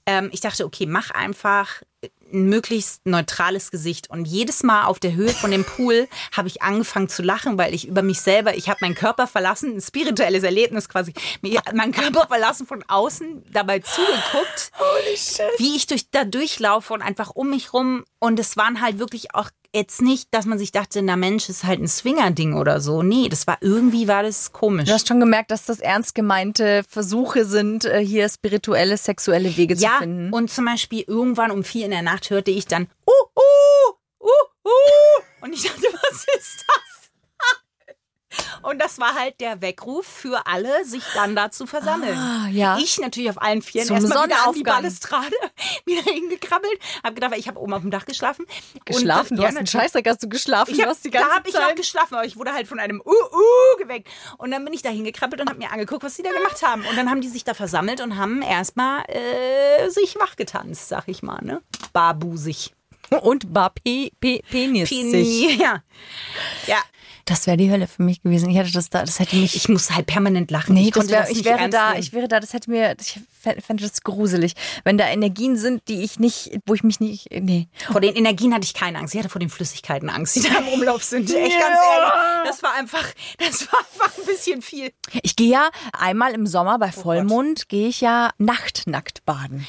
ähm, 0.05 0.29
ich 0.31 0.41
dachte, 0.41 0.65
okay, 0.65 0.85
mach 0.85 1.11
einfach 1.11 1.81
ein 2.33 2.45
möglichst 2.45 3.05
neutrales 3.05 3.71
Gesicht. 3.71 4.09
Und 4.09 4.25
jedes 4.25 4.63
Mal 4.63 4.85
auf 4.85 4.99
der 4.99 5.13
Höhe 5.13 5.29
von 5.29 5.51
dem 5.51 5.63
Pool 5.63 6.07
habe 6.35 6.47
ich 6.47 6.61
angefangen 6.61 7.07
zu 7.07 7.21
lachen, 7.21 7.57
weil 7.57 7.73
ich 7.73 7.87
über 7.87 8.01
mich 8.01 8.21
selber, 8.21 8.55
ich 8.55 8.69
habe 8.69 8.79
meinen 8.81 8.95
Körper 8.95 9.27
verlassen, 9.27 9.75
ein 9.77 9.81
spirituelles 9.81 10.43
Erlebnis 10.43 10.89
quasi, 10.89 11.13
meinen 11.41 11.91
Körper 11.91 12.27
verlassen 12.27 12.67
von 12.67 12.83
außen, 12.87 13.43
dabei 13.51 13.79
zugeguckt, 13.79 14.71
wie 15.57 15.75
ich 15.75 15.87
durch, 15.87 16.09
da 16.09 16.25
durchlaufe 16.25 16.93
und 16.93 17.01
einfach 17.01 17.31
um 17.31 17.51
mich 17.51 17.73
rum. 17.73 18.03
Und 18.19 18.39
es 18.39 18.57
waren 18.57 18.81
halt 18.81 18.99
wirklich 18.99 19.35
auch 19.35 19.49
jetzt 19.73 20.01
nicht, 20.01 20.27
dass 20.31 20.45
man 20.45 20.57
sich 20.59 20.71
dachte, 20.71 21.01
na 21.01 21.15
Mensch, 21.15 21.49
ist 21.49 21.63
halt 21.63 21.79
ein 21.81 21.87
Swinger-Ding 21.87 22.53
oder 22.53 22.79
so. 22.79 23.01
Nee, 23.03 23.27
das 23.29 23.47
war 23.47 23.57
irgendwie 23.61 24.07
war 24.07 24.23
das 24.23 24.51
komisch. 24.53 24.87
Du 24.87 24.93
hast 24.93 25.07
schon 25.07 25.19
gemerkt, 25.19 25.51
dass 25.51 25.65
das 25.65 25.79
ernst 25.79 26.13
gemeinte 26.15 26.83
Versuche 26.87 27.45
sind, 27.45 27.85
äh, 27.85 28.05
hier 28.05 28.29
spirituelle, 28.29 28.97
sexuelle 28.97 29.55
Wege 29.57 29.73
Ja, 29.75 29.93
zu 29.93 29.99
finden. 29.99 30.33
und 30.33 30.51
zum 30.51 30.65
Beispiel 30.65 31.03
irgendwann 31.07 31.51
um 31.51 31.63
vier 31.63 31.85
in 31.85 31.91
der 31.91 32.01
Nacht 32.03 32.29
hörte 32.29 32.51
ich 32.51 32.67
dann, 32.67 32.83
uh, 33.07 33.11
uh, 33.39 33.93
uh, 34.21 34.67
uh. 34.69 35.45
Und 35.45 35.53
ich 35.53 35.63
dachte, 35.63 35.81
was 35.91 36.25
ist 36.37 36.65
das? 36.67 37.02
Und 38.61 38.79
das 38.81 38.99
war 38.99 39.15
halt 39.15 39.39
der 39.41 39.61
Weckruf 39.61 40.05
für 40.05 40.45
alle, 40.47 40.85
sich 40.85 41.03
dann 41.13 41.35
da 41.35 41.51
zu 41.51 41.65
versammeln. 41.65 42.17
Ah, 42.17 42.47
ja. 42.49 42.77
Ich 42.77 42.99
natürlich 42.99 43.29
auf 43.29 43.41
allen 43.41 43.61
Vieren 43.61 43.87
Zum 43.87 43.97
erstmal 43.97 44.25
wieder 44.27 44.47
an 44.47 44.53
die. 44.53 44.63
Balustrade 44.63 45.35
wieder 45.85 46.01
hingekrabbelt. 46.03 46.79
Hab 47.03 47.15
gedacht, 47.15 47.33
ich 47.37 47.47
habe 47.47 47.59
oben 47.59 47.73
auf 47.73 47.81
dem 47.81 47.91
Dach 47.91 48.05
geschlafen. 48.05 48.45
Und 48.75 48.85
geschlafen? 48.85 49.29
dann- 49.29 49.37
Du 49.37 49.43
ja, 49.43 49.49
hast 49.49 49.57
einen. 49.57 49.67
Scheißdreck, 49.67 50.07
hast 50.07 50.23
du 50.23 50.29
geschlafen? 50.29 50.71
Ich 50.71 50.77
du 50.77 50.83
hab, 50.83 50.89
hast 50.89 51.03
die 51.05 51.09
ganze 51.11 51.29
da 51.29 51.35
habe 51.35 51.49
ich 51.49 51.57
auch 51.57 51.75
geschlafen, 51.75 52.15
aber 52.15 52.25
ich 52.25 52.37
wurde 52.37 52.53
halt 52.53 52.67
von 52.67 52.79
einem 52.79 53.01
uh 53.01 53.09
uh 53.11 53.77
geweckt. 53.77 54.07
Und 54.37 54.51
dann 54.51 54.63
bin 54.63 54.73
ich 54.73 54.81
da 54.81 54.89
hingekrabbelt 54.89 55.41
und 55.41 55.49
habe 55.49 55.59
mir 55.59 55.71
angeguckt, 55.71 56.03
was 56.03 56.15
die 56.15 56.23
da 56.23 56.31
gemacht 56.31 56.61
haben. 56.63 56.85
Und 56.85 56.95
dann 56.97 57.09
haben 57.09 57.21
die 57.21 57.29
sich 57.29 57.43
da 57.43 57.53
versammelt 57.53 58.01
und 58.01 58.17
haben 58.17 58.41
erstmal 58.41 59.03
äh, 59.09 59.89
sich 59.89 60.15
wachgetanzt, 60.19 60.89
sag 60.89 61.07
ich 61.07 61.23
mal, 61.23 61.39
ne? 61.43 61.61
Barbusig. 61.91 62.73
Und 63.21 63.53
war 63.53 63.69
Pe 63.71 64.09
Pe 64.19 64.39
Penis. 64.49 64.89
Pini, 64.89 65.55
ja. 65.59 65.81
Ja, 66.67 66.77
Das 67.25 67.47
wäre 67.47 67.55
die 67.57 67.71
Hölle 67.71 67.87
für 67.87 68.03
mich 68.03 68.21
gewesen. 68.21 68.49
Ich 68.49 68.57
hätte 68.57 68.71
das 68.71 68.89
da, 68.89 69.03
das 69.05 69.19
hätte 69.19 69.35
mich. 69.37 69.55
ich 69.55 69.69
muss 69.69 69.91
halt 69.91 70.05
permanent 70.07 70.51
lachen. 70.51 70.73
Nee, 70.75 70.87
ich 70.87 70.91
das 70.91 71.07
wär, 71.09 71.21
das 71.21 71.29
ich 71.29 71.45
wäre 71.45 71.69
da, 71.69 71.89
nehmen. 71.91 71.99
ich 72.01 72.11
wäre 72.13 72.27
da, 72.27 72.39
das 72.41 72.51
hätte 72.53 72.69
mir, 72.69 72.95
ich 72.99 73.19
fä- 73.45 73.61
fände 73.61 73.83
das 73.83 74.01
gruselig. 74.03 74.53
Wenn 74.83 74.97
da 74.97 75.07
Energien 75.07 75.55
sind, 75.57 75.87
die 75.87 76.03
ich 76.03 76.19
nicht, 76.19 76.51
wo 76.65 76.73
ich 76.73 76.83
mich 76.83 76.99
nicht, 76.99 77.27
nee. 77.31 77.67
Vor 77.91 78.01
den 78.01 78.15
Energien 78.15 78.53
hatte 78.53 78.65
ich 78.65 78.73
keine 78.73 78.97
Angst. 78.99 79.13
Ich 79.13 79.19
hatte 79.19 79.29
vor 79.29 79.39
den 79.39 79.49
Flüssigkeiten 79.49 80.09
Angst, 80.09 80.35
die 80.35 80.41
da 80.41 80.57
im 80.59 80.67
Umlauf 80.67 81.03
sind. 81.03 81.29
Echt 81.33 81.59
ganz 81.59 81.77
Ja. 81.79 81.95
ehrlich. 81.97 82.49
Das 82.49 82.61
war 82.63 82.73
einfach, 82.73 83.05
das 83.37 83.71
war 83.71 83.79
einfach 83.79 84.17
ein 84.17 84.25
bisschen 84.25 84.61
viel. 84.61 84.91
Ich 85.21 85.35
gehe 85.37 85.49
ja 85.49 85.69
einmal 85.97 86.33
im 86.33 86.45
Sommer 86.45 86.77
bei 86.77 86.91
Vollmond, 86.91 87.69
gehe 87.69 87.87
ich 87.87 88.01
ja 88.01 88.31
nachtnackt 88.37 89.23
baden. 89.25 89.65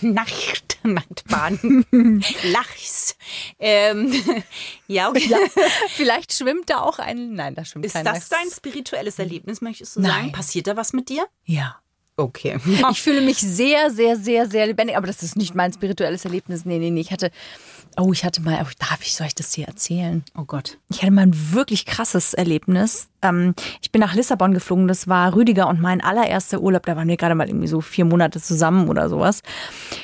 Nacht, 0.00 0.67
Nachtbahn. 0.82 1.84
Lachs. 2.52 3.16
Ähm, 3.58 4.12
ja, 4.86 5.08
okay. 5.08 5.34
Vielleicht 5.88 6.32
schwimmt 6.32 6.70
da 6.70 6.80
auch 6.80 6.98
ein, 6.98 7.34
nein, 7.34 7.54
da 7.54 7.64
schwimmt 7.64 7.86
Ist 7.86 7.94
kein 7.94 8.04
das 8.04 8.28
dein 8.28 8.50
spirituelles 8.54 9.18
Erlebnis, 9.18 9.60
möchtest 9.60 9.96
du 9.96 10.00
Nein. 10.00 10.10
sagen? 10.10 10.32
Passiert 10.32 10.66
da 10.66 10.76
was 10.76 10.92
mit 10.92 11.08
dir? 11.08 11.26
Ja. 11.44 11.80
Okay. 12.16 12.58
Ich 12.90 13.00
fühle 13.00 13.20
mich 13.20 13.38
sehr, 13.38 13.92
sehr, 13.92 14.16
sehr, 14.16 14.48
sehr 14.48 14.66
lebendig, 14.66 14.96
aber 14.96 15.06
das 15.06 15.22
ist 15.22 15.36
nicht 15.36 15.54
mein 15.54 15.72
spirituelles 15.72 16.24
Erlebnis. 16.24 16.64
Nee, 16.64 16.80
nee, 16.80 16.90
nee. 16.90 17.00
Ich 17.00 17.12
hatte, 17.12 17.30
oh, 17.98 18.12
ich 18.12 18.24
hatte 18.24 18.40
mal, 18.40 18.58
oh, 18.62 18.70
darf 18.78 19.00
ich, 19.02 19.14
soll 19.14 19.26
ich 19.26 19.34
das 19.34 19.50
dir 19.50 19.66
erzählen? 19.66 20.24
Oh 20.36 20.44
Gott. 20.44 20.78
Ich 20.88 21.02
hatte 21.02 21.10
mal 21.10 21.22
ein 21.22 21.52
wirklich 21.52 21.84
krasses 21.84 22.32
Erlebnis. 22.34 23.08
Ähm, 23.22 23.54
ich 23.82 23.90
bin 23.92 24.00
nach 24.00 24.14
Lissabon 24.14 24.54
geflogen. 24.54 24.88
Das 24.88 25.08
war 25.08 25.34
Rüdiger 25.34 25.68
und 25.68 25.80
mein 25.80 26.00
allererster 26.00 26.60
Urlaub. 26.60 26.86
Da 26.86 26.96
waren 26.96 27.08
wir 27.08 27.16
gerade 27.16 27.34
mal 27.34 27.48
irgendwie 27.48 27.66
so 27.68 27.80
vier 27.80 28.04
Monate 28.04 28.40
zusammen 28.40 28.88
oder 28.88 29.08
sowas. 29.08 29.42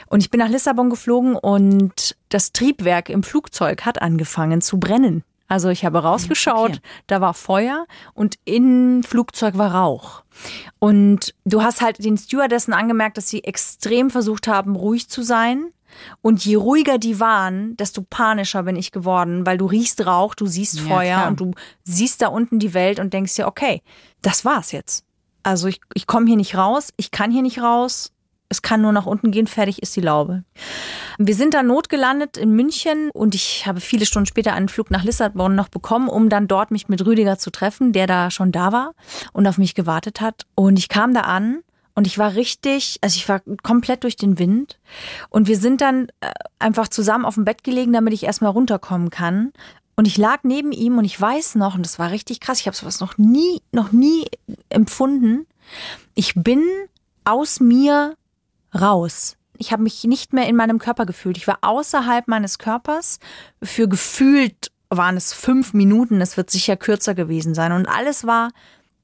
Und 0.08 0.20
ich 0.20 0.30
bin 0.30 0.40
nach 0.40 0.48
Lissabon 0.48 0.90
geflogen 0.90 1.36
und 1.36 2.16
das 2.28 2.52
Triebwerk 2.52 3.08
im 3.08 3.22
Flugzeug 3.22 3.84
hat 3.84 4.02
angefangen 4.02 4.60
zu 4.60 4.78
brennen. 4.78 5.22
Also 5.46 5.68
ich 5.68 5.84
habe 5.84 5.98
rausgeschaut, 6.02 6.70
Okay. 6.70 6.80
da 7.06 7.20
war 7.20 7.34
Feuer 7.34 7.86
und 8.14 8.36
im 8.44 9.02
Flugzeug 9.02 9.56
war 9.58 9.74
Rauch. 9.74 10.22
Und 10.78 11.34
du 11.44 11.62
hast 11.62 11.80
halt 11.80 12.02
den 12.04 12.16
Stewardessen 12.16 12.72
angemerkt, 12.72 13.18
dass 13.18 13.28
sie 13.28 13.44
extrem 13.44 14.10
versucht 14.10 14.48
haben, 14.48 14.74
ruhig 14.74 15.08
zu 15.08 15.22
sein. 15.22 15.66
Und 16.22 16.44
je 16.44 16.56
ruhiger 16.56 16.98
die 16.98 17.20
waren, 17.20 17.76
desto 17.76 18.02
panischer 18.02 18.62
bin 18.64 18.76
ich 18.76 18.92
geworden, 18.92 19.46
weil 19.46 19.58
du 19.58 19.66
riechst 19.66 20.04
Rauch, 20.06 20.34
du 20.34 20.46
siehst 20.46 20.80
Ja, 20.80 20.82
Feuer 20.82 21.16
klar. 21.18 21.28
und 21.28 21.40
du 21.40 21.50
siehst 21.84 22.22
da 22.22 22.28
unten 22.28 22.58
die 22.58 22.74
Welt 22.74 22.98
und 23.00 23.12
denkst 23.12 23.34
dir, 23.36 23.46
okay, 23.46 23.82
das 24.22 24.44
war's 24.44 24.72
jetzt. 24.72 25.04
Also 25.42 25.68
ich, 25.68 25.80
ich 25.94 26.06
komme 26.06 26.26
hier 26.26 26.36
nicht 26.36 26.56
raus, 26.56 26.88
ich 26.96 27.10
kann 27.10 27.30
hier 27.30 27.42
nicht 27.42 27.60
raus. 27.60 28.10
es 28.48 28.62
kann 28.62 28.82
nur 28.82 28.92
nach 28.92 29.06
unten 29.06 29.30
gehen, 29.32 29.46
fertig 29.48 29.82
ist 29.82 29.96
die 29.96 30.00
Laube. 30.00 30.44
Wir 31.18 31.34
sind 31.34 31.54
dann 31.54 31.66
notgelandet 31.66 32.36
in 32.36 32.52
München 32.52 33.10
und 33.12 33.34
ich 33.34 33.66
habe 33.66 33.80
viele 33.80 34.06
Stunden 34.06 34.26
später 34.26 34.52
einen 34.52 34.68
Flug 34.68 34.90
nach 34.90 35.02
Lissabon 35.04 35.54
noch 35.54 35.68
bekommen, 35.68 36.08
um 36.08 36.28
dann 36.28 36.46
dort 36.46 36.70
mich 36.70 36.88
mit 36.88 37.04
Rüdiger 37.04 37.36
zu 37.38 37.50
treffen, 37.50 37.92
der 37.92 38.06
da 38.06 38.30
schon 38.30 38.52
da 38.52 38.70
war 38.72 38.92
und 39.32 39.46
auf 39.46 39.58
mich 39.58 39.74
gewartet 39.74 40.20
hat. 40.20 40.46
Und 40.54 40.78
ich 40.78 40.88
kam 40.88 41.14
da 41.14 41.22
an 41.22 41.62
und 41.94 42.06
ich 42.06 42.18
war 42.18 42.34
richtig, 42.34 42.98
also 43.02 43.16
ich 43.16 43.28
war 43.28 43.40
komplett 43.62 44.02
durch 44.02 44.16
den 44.16 44.38
Wind. 44.38 44.78
Und 45.30 45.46
wir 45.46 45.56
sind 45.56 45.80
dann 45.80 46.08
äh, 46.20 46.32
einfach 46.58 46.88
zusammen 46.88 47.24
auf 47.24 47.34
dem 47.34 47.44
Bett 47.44 47.62
gelegen, 47.62 47.92
damit 47.92 48.12
ich 48.12 48.24
erstmal 48.24 48.50
runterkommen 48.50 49.10
kann. 49.10 49.52
Und 49.96 50.06
ich 50.06 50.16
lag 50.16 50.40
neben 50.42 50.72
ihm 50.72 50.98
und 50.98 51.04
ich 51.04 51.20
weiß 51.20 51.54
noch, 51.54 51.76
und 51.76 51.86
das 51.86 52.00
war 52.00 52.10
richtig 52.10 52.40
krass, 52.40 52.58
ich 52.58 52.66
habe 52.66 52.76
sowas 52.76 52.98
noch 52.98 53.16
nie, 53.16 53.62
noch 53.70 53.92
nie 53.92 54.26
empfunden. 54.68 55.46
Ich 56.14 56.34
bin 56.34 56.64
aus 57.22 57.60
mir 57.60 58.16
raus. 58.74 59.36
Ich 59.56 59.70
habe 59.70 59.84
mich 59.84 60.02
nicht 60.02 60.32
mehr 60.32 60.48
in 60.48 60.56
meinem 60.56 60.80
Körper 60.80 61.06
gefühlt. 61.06 61.36
Ich 61.36 61.46
war 61.46 61.58
außerhalb 61.60 62.26
meines 62.26 62.58
Körpers. 62.58 63.20
Für 63.62 63.88
gefühlt 63.88 64.72
waren 64.90 65.16
es 65.16 65.32
fünf 65.32 65.74
Minuten. 65.74 66.20
Es 66.20 66.36
wird 66.36 66.50
sicher 66.50 66.76
kürzer 66.76 67.14
gewesen 67.14 67.54
sein. 67.54 67.70
Und 67.70 67.86
alles 67.86 68.26
war 68.26 68.50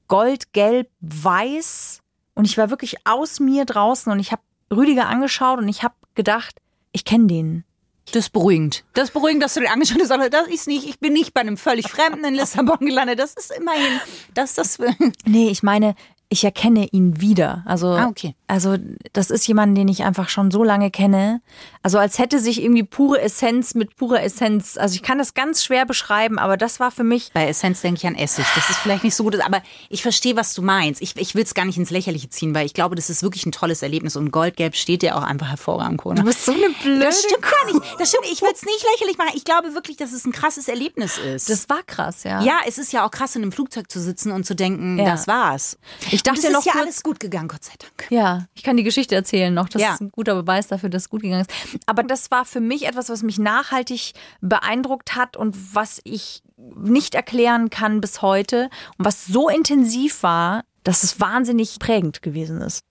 gold, 0.08 0.52
gelb, 0.52 0.90
weiß. 1.00 2.00
Und 2.40 2.46
ich 2.46 2.56
war 2.56 2.70
wirklich 2.70 2.96
aus 3.04 3.38
mir 3.38 3.66
draußen. 3.66 4.10
Und 4.10 4.18
ich 4.18 4.32
habe 4.32 4.40
Rüdiger 4.74 5.08
angeschaut 5.08 5.58
und 5.58 5.68
ich 5.68 5.82
habe 5.82 5.94
gedacht, 6.14 6.56
ich 6.90 7.04
kenne 7.04 7.26
den. 7.26 7.64
Das 8.06 8.16
ist 8.16 8.30
beruhigend. 8.30 8.82
Das 8.94 9.10
ist 9.10 9.12
beruhigend, 9.12 9.42
dass 9.42 9.52
du 9.52 9.60
dir 9.60 9.70
angeschaut 9.70 10.00
hast. 10.00 10.32
Das 10.32 10.48
ist 10.48 10.66
nicht, 10.66 10.88
ich 10.88 10.98
bin 10.98 11.12
nicht 11.12 11.34
bei 11.34 11.42
einem 11.42 11.58
völlig 11.58 11.90
Fremden 11.90 12.24
in 12.24 12.32
Lissabon 12.32 12.78
gelandet. 12.78 13.18
Das 13.18 13.34
ist 13.34 13.52
immerhin, 13.52 14.00
das, 14.32 14.54
das. 14.54 14.78
Nee, 15.26 15.50
ich 15.50 15.62
meine, 15.62 15.94
ich 16.32 16.44
erkenne 16.44 16.86
ihn 16.92 17.20
wieder. 17.20 17.62
Also, 17.66 17.88
Ah, 17.88 18.06
okay. 18.06 18.36
also 18.46 18.76
das 19.12 19.30
ist 19.30 19.46
jemand, 19.48 19.76
den 19.76 19.88
ich 19.88 20.04
einfach 20.04 20.28
schon 20.28 20.50
so 20.52 20.62
lange 20.62 20.90
kenne. 20.92 21.42
Also 21.82 21.98
als 21.98 22.18
hätte 22.20 22.38
sich 22.38 22.62
irgendwie 22.62 22.84
pure 22.84 23.20
Essenz 23.20 23.74
mit 23.74 23.96
purer 23.96 24.22
Essenz. 24.22 24.76
Also 24.76 24.94
ich 24.94 25.02
kann 25.02 25.18
das 25.18 25.34
ganz 25.34 25.64
schwer 25.64 25.86
beschreiben, 25.86 26.38
aber 26.38 26.56
das 26.56 26.78
war 26.78 26.90
für 26.92 27.02
mich. 27.02 27.30
Bei 27.34 27.48
Essenz 27.48 27.80
denke 27.80 27.98
ich 27.98 28.06
an 28.06 28.14
Essig. 28.14 28.44
Das 28.54 28.70
ist 28.70 28.78
vielleicht 28.78 29.02
nicht 29.02 29.14
so 29.16 29.24
gut, 29.24 29.40
aber 29.44 29.60
ich 29.88 30.02
verstehe, 30.02 30.36
was 30.36 30.54
du 30.54 30.62
meinst. 30.62 31.02
Ich, 31.02 31.16
ich 31.16 31.34
will 31.34 31.42
es 31.42 31.54
gar 31.54 31.64
nicht 31.64 31.78
ins 31.78 31.90
Lächerliche 31.90 32.28
ziehen, 32.30 32.54
weil 32.54 32.64
ich 32.64 32.74
glaube, 32.74 32.94
das 32.94 33.10
ist 33.10 33.22
wirklich 33.24 33.44
ein 33.46 33.52
tolles 33.52 33.82
Erlebnis 33.82 34.14
und 34.14 34.30
Goldgelb 34.30 34.76
steht 34.76 35.02
ja 35.02 35.16
auch 35.16 35.22
einfach 35.24 35.48
hervorragend, 35.48 35.98
Kona. 35.98 36.20
Du 36.20 36.26
bist 36.26 36.44
so 36.44 36.52
eine 36.52 36.70
blöde. 36.82 37.06
Das 37.06 37.22
stimmt 37.22 37.42
gar 37.42 37.66
nicht. 37.66 37.80
Das 37.98 38.08
stimmt. 38.10 38.26
Ich 38.30 38.40
will 38.40 38.50
es 38.54 38.62
nicht 38.64 38.84
lächerlich 38.94 39.18
machen. 39.18 39.32
Ich 39.34 39.44
glaube 39.44 39.74
wirklich, 39.74 39.96
dass 39.96 40.12
es 40.12 40.24
ein 40.24 40.32
krasses 40.32 40.68
Erlebnis 40.68 41.18
ist. 41.18 41.50
Das 41.50 41.68
war 41.68 41.82
krass, 41.84 42.22
ja. 42.22 42.40
ja, 42.42 42.58
es 42.68 42.78
ist 42.78 42.92
ja 42.92 43.04
auch 43.04 43.10
krass, 43.10 43.34
in 43.34 43.42
einem 43.42 43.50
Flugzeug 43.52 43.90
zu 43.90 44.00
sitzen 44.00 44.30
und 44.30 44.44
zu 44.46 44.54
denken, 44.54 44.98
Ja. 44.98 45.06
das 45.06 45.26
war's. 45.26 45.76
Ich 46.10 46.19
dachte 46.22 46.40
und 46.40 46.46
es 46.46 46.52
noch 46.52 46.60
ist 46.66 46.74
ja 46.74 46.80
alles 46.80 47.02
gut 47.02 47.20
gegangen, 47.20 47.48
Gott 47.48 47.64
sei 47.64 47.72
Dank. 47.78 48.10
Ja, 48.10 48.46
ich 48.54 48.62
kann 48.62 48.76
die 48.76 48.82
Geschichte 48.82 49.14
erzählen 49.14 49.52
noch. 49.52 49.68
Das 49.68 49.80
Ja. 49.82 49.94
ist 49.94 50.00
ein 50.00 50.10
guter 50.10 50.34
Beweis 50.34 50.68
dafür, 50.68 50.88
dass 50.88 51.02
es 51.02 51.08
gut 51.10 51.22
gegangen 51.22 51.42
ist. 51.42 51.50
Aber 51.86 52.02
das 52.02 52.30
war 52.30 52.44
für 52.44 52.60
mich 52.60 52.86
etwas, 52.86 53.08
was 53.08 53.22
mich 53.22 53.38
nachhaltig 53.38 54.12
beeindruckt 54.40 55.14
hat 55.16 55.36
und 55.36 55.56
was 55.74 56.00
ich 56.04 56.42
nicht 56.56 57.14
erklären 57.14 57.70
kann 57.70 58.00
bis 58.00 58.22
heute 58.22 58.68
und 58.98 59.04
was 59.06 59.26
so 59.26 59.48
intensiv 59.48 60.22
war, 60.22 60.64
dass 60.84 61.02
es 61.02 61.20
wahnsinnig 61.20 61.78
prägend 61.78 62.22
gewesen 62.22 62.60
ist. 62.60 62.84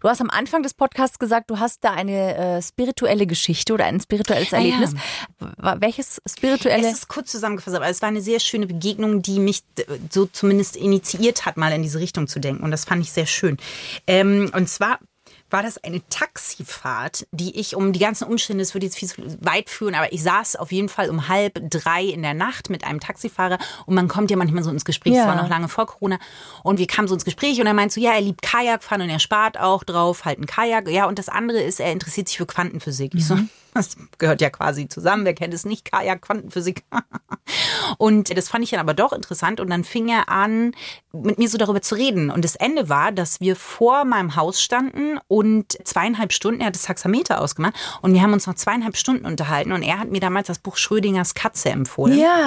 Du 0.00 0.08
hast 0.08 0.20
am 0.20 0.30
Anfang 0.30 0.62
des 0.62 0.74
Podcasts 0.74 1.18
gesagt, 1.18 1.50
du 1.50 1.58
hast 1.58 1.82
da 1.82 1.92
eine 1.92 2.36
äh, 2.36 2.62
spirituelle 2.62 3.26
Geschichte 3.26 3.74
oder 3.74 3.86
ein 3.86 4.00
spirituelles 4.00 4.52
Ah, 4.52 4.58
ja. 4.58 4.74
Erlebnis. 4.74 4.94
Welches 5.78 6.22
spirituelle? 6.28 6.86
Es 6.86 6.92
ist 6.98 7.08
kurz 7.08 7.30
zusammengefasst, 7.32 7.76
aber 7.76 7.88
es 7.88 8.00
war 8.00 8.08
eine 8.08 8.20
sehr 8.20 8.38
schöne 8.40 8.66
Begegnung, 8.66 9.20
die 9.22 9.40
mich 9.40 9.62
so 10.10 10.26
zumindest 10.26 10.76
initiiert 10.76 11.44
hat, 11.46 11.56
mal 11.56 11.72
in 11.72 11.82
diese 11.82 11.98
Richtung 11.98 12.28
zu 12.28 12.38
denken. 12.38 12.62
Und 12.62 12.70
das 12.70 12.84
fand 12.84 13.02
ich 13.02 13.10
sehr 13.12 13.26
schön. 13.26 13.56
Ähm, 14.06 14.50
und 14.54 14.68
zwar 14.68 15.00
war 15.50 15.62
das 15.62 15.82
eine 15.82 16.02
Taxifahrt, 16.08 17.26
die 17.32 17.58
ich 17.58 17.74
um 17.76 17.92
die 17.92 17.98
ganzen 17.98 18.24
Umstände, 18.24 18.62
es 18.62 18.74
würde 18.74 18.86
jetzt 18.86 18.96
viel 18.98 19.08
zu 19.08 19.22
weit 19.40 19.70
führen, 19.70 19.94
aber 19.94 20.12
ich 20.12 20.22
saß 20.22 20.56
auf 20.56 20.72
jeden 20.72 20.88
Fall 20.88 21.10
um 21.10 21.28
halb 21.28 21.58
drei 21.70 22.04
in 22.04 22.22
der 22.22 22.34
Nacht 22.34 22.70
mit 22.70 22.84
einem 22.84 23.00
Taxifahrer 23.00 23.58
und 23.86 23.94
man 23.94 24.08
kommt 24.08 24.30
ja 24.30 24.36
manchmal 24.36 24.62
so 24.62 24.70
ins 24.70 24.84
Gespräch, 24.84 25.14
Ja. 25.14 25.22
es 25.22 25.26
war 25.28 25.36
noch 25.36 25.48
lange 25.48 25.68
vor 25.68 25.86
Corona 25.86 26.18
und 26.62 26.78
wir 26.78 26.86
kamen 26.86 27.08
so 27.08 27.14
ins 27.14 27.24
Gespräch 27.24 27.60
und 27.60 27.66
er 27.66 27.74
meint 27.74 27.92
so, 27.92 28.00
ja, 28.00 28.12
er 28.12 28.20
liebt 28.20 28.42
Kajakfahren 28.42 29.02
und 29.02 29.10
er 29.10 29.18
spart 29.20 29.58
auch 29.58 29.84
drauf, 29.84 30.24
halt 30.24 30.38
ein 30.38 30.46
Kajak, 30.46 30.88
ja, 30.88 31.06
und 31.06 31.18
das 31.18 31.28
andere 31.28 31.60
ist, 31.62 31.80
er 31.80 31.92
interessiert 31.92 32.28
sich 32.28 32.36
für 32.38 32.46
Quantenphysik. 32.46 33.14
Ich 33.14 33.26
so, 33.26 33.38
das 33.74 33.96
gehört 34.18 34.40
ja 34.40 34.50
quasi 34.50 34.88
zusammen, 34.88 35.24
wer 35.24 35.34
kennt 35.34 35.54
es 35.54 35.64
nicht, 35.64 35.90
Kajak, 35.90 36.22
Quantenphysik. 36.22 36.84
Und 37.96 38.36
das 38.36 38.48
fand 38.48 38.62
ich 38.64 38.70
dann 38.70 38.80
aber 38.80 38.92
doch 38.94 39.12
interessant. 39.12 39.60
Und 39.60 39.70
dann 39.70 39.82
fing 39.82 40.08
er 40.08 40.28
an, 40.28 40.72
mit 41.12 41.38
mir 41.38 41.48
so 41.48 41.56
darüber 41.56 41.80
zu 41.80 41.94
reden. 41.94 42.30
Und 42.30 42.44
das 42.44 42.54
Ende 42.56 42.88
war, 42.88 43.12
dass 43.12 43.40
wir 43.40 43.56
vor 43.56 44.04
meinem 44.04 44.36
Haus 44.36 44.62
standen 44.62 45.18
und 45.28 45.37
zweieinhalb 45.84 46.32
Stunden, 46.32 46.60
er 46.60 46.68
hat 46.68 46.74
das 46.74 46.82
Taxameter 46.82 47.40
ausgemacht, 47.40 47.74
und 48.02 48.12
wir 48.14 48.22
haben 48.22 48.32
uns 48.32 48.46
noch 48.46 48.54
zweieinhalb 48.54 48.96
Stunden 48.96 49.26
unterhalten. 49.26 49.72
Und 49.72 49.82
er 49.82 49.98
hat 49.98 50.10
mir 50.10 50.20
damals 50.20 50.48
das 50.48 50.58
Buch 50.58 50.76
Schrödingers 50.76 51.34
Katze 51.34 51.70
empfohlen. 51.70 52.18
ja. 52.18 52.46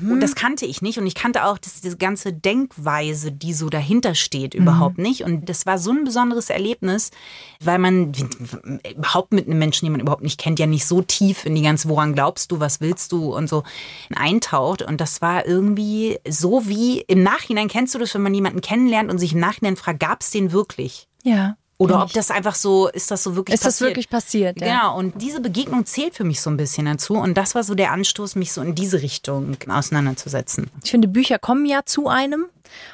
Und 0.00 0.20
das 0.20 0.34
kannte 0.34 0.66
ich 0.66 0.82
nicht. 0.82 0.98
Und 0.98 1.06
ich 1.06 1.14
kannte 1.14 1.44
auch 1.44 1.58
das, 1.58 1.80
diese 1.80 1.96
ganze 1.96 2.32
Denkweise, 2.32 3.32
die 3.32 3.52
so 3.52 3.68
dahinter 3.68 4.14
steht, 4.14 4.54
überhaupt 4.54 4.98
nicht. 4.98 5.24
Und 5.24 5.48
das 5.48 5.66
war 5.66 5.78
so 5.78 5.90
ein 5.90 6.04
besonderes 6.04 6.50
Erlebnis, 6.50 7.10
weil 7.60 7.78
man 7.78 8.12
überhaupt 8.96 9.32
mit 9.32 9.46
einem 9.46 9.58
Menschen, 9.58 9.86
den 9.86 9.92
man 9.92 10.00
überhaupt 10.00 10.22
nicht 10.22 10.38
kennt, 10.38 10.58
ja 10.58 10.66
nicht 10.66 10.86
so 10.86 11.02
tief 11.02 11.44
in 11.44 11.54
die 11.54 11.62
ganze, 11.62 11.88
woran 11.88 12.14
glaubst 12.14 12.52
du, 12.52 12.60
was 12.60 12.80
willst 12.80 13.12
du 13.12 13.34
und 13.34 13.48
so 13.48 13.64
eintaucht. 14.14 14.82
Und 14.82 15.00
das 15.00 15.20
war 15.20 15.46
irgendwie 15.46 16.18
so 16.28 16.66
wie 16.66 17.00
im 17.00 17.22
Nachhinein, 17.22 17.68
kennst 17.68 17.94
du 17.94 17.98
das, 17.98 18.14
wenn 18.14 18.22
man 18.22 18.34
jemanden 18.34 18.60
kennenlernt 18.60 19.10
und 19.10 19.18
sich 19.18 19.32
im 19.32 19.40
Nachhinein 19.40 19.76
fragt, 19.76 20.00
gab 20.00 20.22
es 20.22 20.30
den 20.30 20.52
wirklich? 20.52 21.08
Ja. 21.22 21.56
Oder 21.78 22.02
ob 22.02 22.12
das 22.12 22.32
einfach 22.32 22.56
so, 22.56 22.88
ist 22.88 23.10
das 23.12 23.22
so 23.22 23.36
wirklich 23.36 23.54
Ist 23.54 23.64
das 23.64 23.74
passiert? 23.74 23.90
wirklich 23.90 24.10
passiert? 24.10 24.60
Ja. 24.60 24.66
Genau, 24.66 24.98
und 24.98 25.22
diese 25.22 25.40
Begegnung 25.40 25.86
zählt 25.86 26.14
für 26.14 26.24
mich 26.24 26.40
so 26.40 26.50
ein 26.50 26.56
bisschen 26.56 26.86
dazu. 26.86 27.14
Und 27.14 27.34
das 27.34 27.54
war 27.54 27.62
so 27.62 27.76
der 27.76 27.92
Anstoß, 27.92 28.34
mich 28.34 28.52
so 28.52 28.60
in 28.62 28.74
diese 28.74 29.00
Richtung 29.00 29.56
auseinanderzusetzen. 29.68 30.70
Ich 30.82 30.90
finde, 30.90 31.06
Bücher 31.06 31.38
kommen 31.38 31.64
ja 31.66 31.82
zu 31.84 32.08
einem 32.08 32.46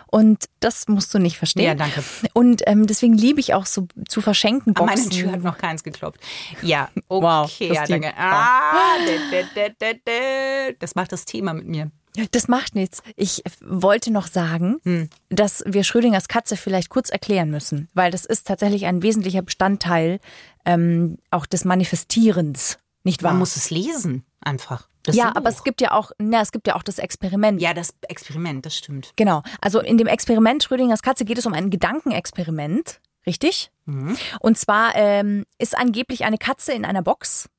und 0.06 0.44
das 0.60 0.86
musst 0.86 1.14
du 1.14 1.18
nicht 1.18 1.38
verstehen. 1.38 1.64
Ja, 1.64 1.74
danke. 1.74 2.04
Und 2.34 2.62
ähm, 2.66 2.86
deswegen 2.86 3.14
liebe 3.14 3.40
ich 3.40 3.54
auch 3.54 3.64
so 3.64 3.88
zu 4.06 4.20
verschenken 4.20 4.76
An 4.76 4.86
Boxen. 4.86 5.08
meine 5.08 5.10
Tür 5.10 5.32
hat 5.32 5.42
noch 5.42 5.56
keins 5.56 5.82
geklopft. 5.82 6.20
Ja, 6.60 6.90
okay. 7.08 7.24
Wow, 7.24 7.50
ja, 7.60 7.86
danke. 7.86 8.12
Ah, 8.18 8.96
de. 9.06 10.76
Das 10.78 10.94
macht 10.94 11.10
das 11.12 11.24
Thema 11.24 11.54
mit 11.54 11.66
mir. 11.66 11.90
Das 12.30 12.46
macht 12.46 12.74
nichts. 12.76 13.02
Ich 13.16 13.42
wollte 13.60 14.12
noch 14.12 14.28
sagen, 14.28 14.76
Hm. 14.84 15.10
dass 15.30 15.64
wir 15.66 15.82
Schrödingers 15.82 16.28
Katze 16.28 16.56
vielleicht 16.56 16.88
kurz 16.88 17.10
erklären 17.10 17.50
müssen, 17.50 17.88
weil 17.94 18.10
das 18.10 18.24
ist 18.24 18.46
tatsächlich 18.46 18.86
ein 18.86 19.02
wesentlicher 19.02 19.42
Bestandteil 19.42 20.20
ähm, 20.64 21.18
auch 21.30 21.46
des 21.46 21.64
Manifestierens, 21.64 22.78
nicht 23.02 23.22
wahr? 23.22 23.32
Man 23.32 23.40
muss 23.40 23.56
es 23.56 23.70
lesen, 23.70 24.24
einfach. 24.40 24.88
Das 25.02 25.16
ja, 25.16 25.32
aber 25.36 25.50
es 25.50 25.64
gibt 25.64 25.82
ja 25.82 25.92
auch, 25.92 26.12
na, 26.18 26.40
es 26.40 26.50
gibt 26.50 26.66
ja 26.66 26.76
auch 26.76 26.82
das 26.82 26.98
Experiment. 26.98 27.60
Ja, 27.60 27.74
das 27.74 27.94
Experiment, 28.08 28.64
das 28.64 28.74
stimmt. 28.76 29.12
Genau. 29.16 29.42
Also 29.60 29.80
in 29.80 29.98
dem 29.98 30.06
Experiment 30.06 30.62
Schrödingers 30.62 31.02
Katze 31.02 31.26
geht 31.26 31.36
es 31.36 31.44
um 31.44 31.52
ein 31.52 31.68
Gedankenexperiment, 31.68 33.00
richtig? 33.26 33.70
Mhm. 33.84 34.16
Und 34.40 34.56
zwar 34.56 34.94
ähm, 34.94 35.44
ist 35.58 35.76
angeblich 35.76 36.24
eine 36.24 36.38
Katze 36.38 36.72
in 36.72 36.86
einer 36.86 37.02
Box 37.02 37.50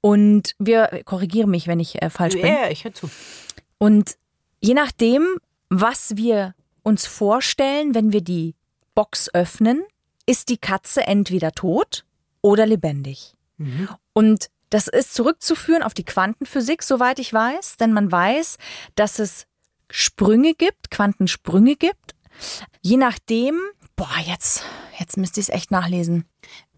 und 0.00 0.54
wir 0.60 1.02
korrigieren 1.04 1.50
mich, 1.50 1.66
wenn 1.66 1.80
ich 1.80 2.00
äh, 2.00 2.08
falsch 2.10 2.34
bin. 2.34 2.46
Ja, 2.46 2.68
ich 2.68 2.84
höre 2.84 2.94
zu. 2.94 3.10
Und 3.82 4.16
je 4.60 4.74
nachdem, 4.74 5.38
was 5.68 6.16
wir 6.16 6.54
uns 6.84 7.04
vorstellen, 7.04 7.96
wenn 7.96 8.12
wir 8.12 8.20
die 8.20 8.54
Box 8.94 9.28
öffnen, 9.34 9.82
ist 10.24 10.50
die 10.50 10.56
Katze 10.56 11.04
entweder 11.04 11.50
tot 11.50 12.04
oder 12.42 12.64
lebendig. 12.64 13.34
Und 14.12 14.50
das 14.70 14.86
ist 14.86 15.14
zurückzuführen 15.14 15.82
auf 15.82 15.94
die 15.94 16.04
Quantenphysik, 16.04 16.84
soweit 16.84 17.18
ich 17.18 17.32
weiß, 17.32 17.76
denn 17.76 17.92
man 17.92 18.12
weiß, 18.12 18.56
dass 18.94 19.18
es 19.18 19.46
Sprünge 19.90 20.54
gibt, 20.54 20.92
Quantensprünge 20.92 21.74
gibt. 21.74 22.14
Je 22.82 22.96
nachdem, 22.96 23.58
boah, 23.96 24.16
jetzt, 24.24 24.62
jetzt 25.00 25.16
müsste 25.16 25.40
ich 25.40 25.48
es 25.48 25.54
echt 25.54 25.72
nachlesen. 25.72 26.24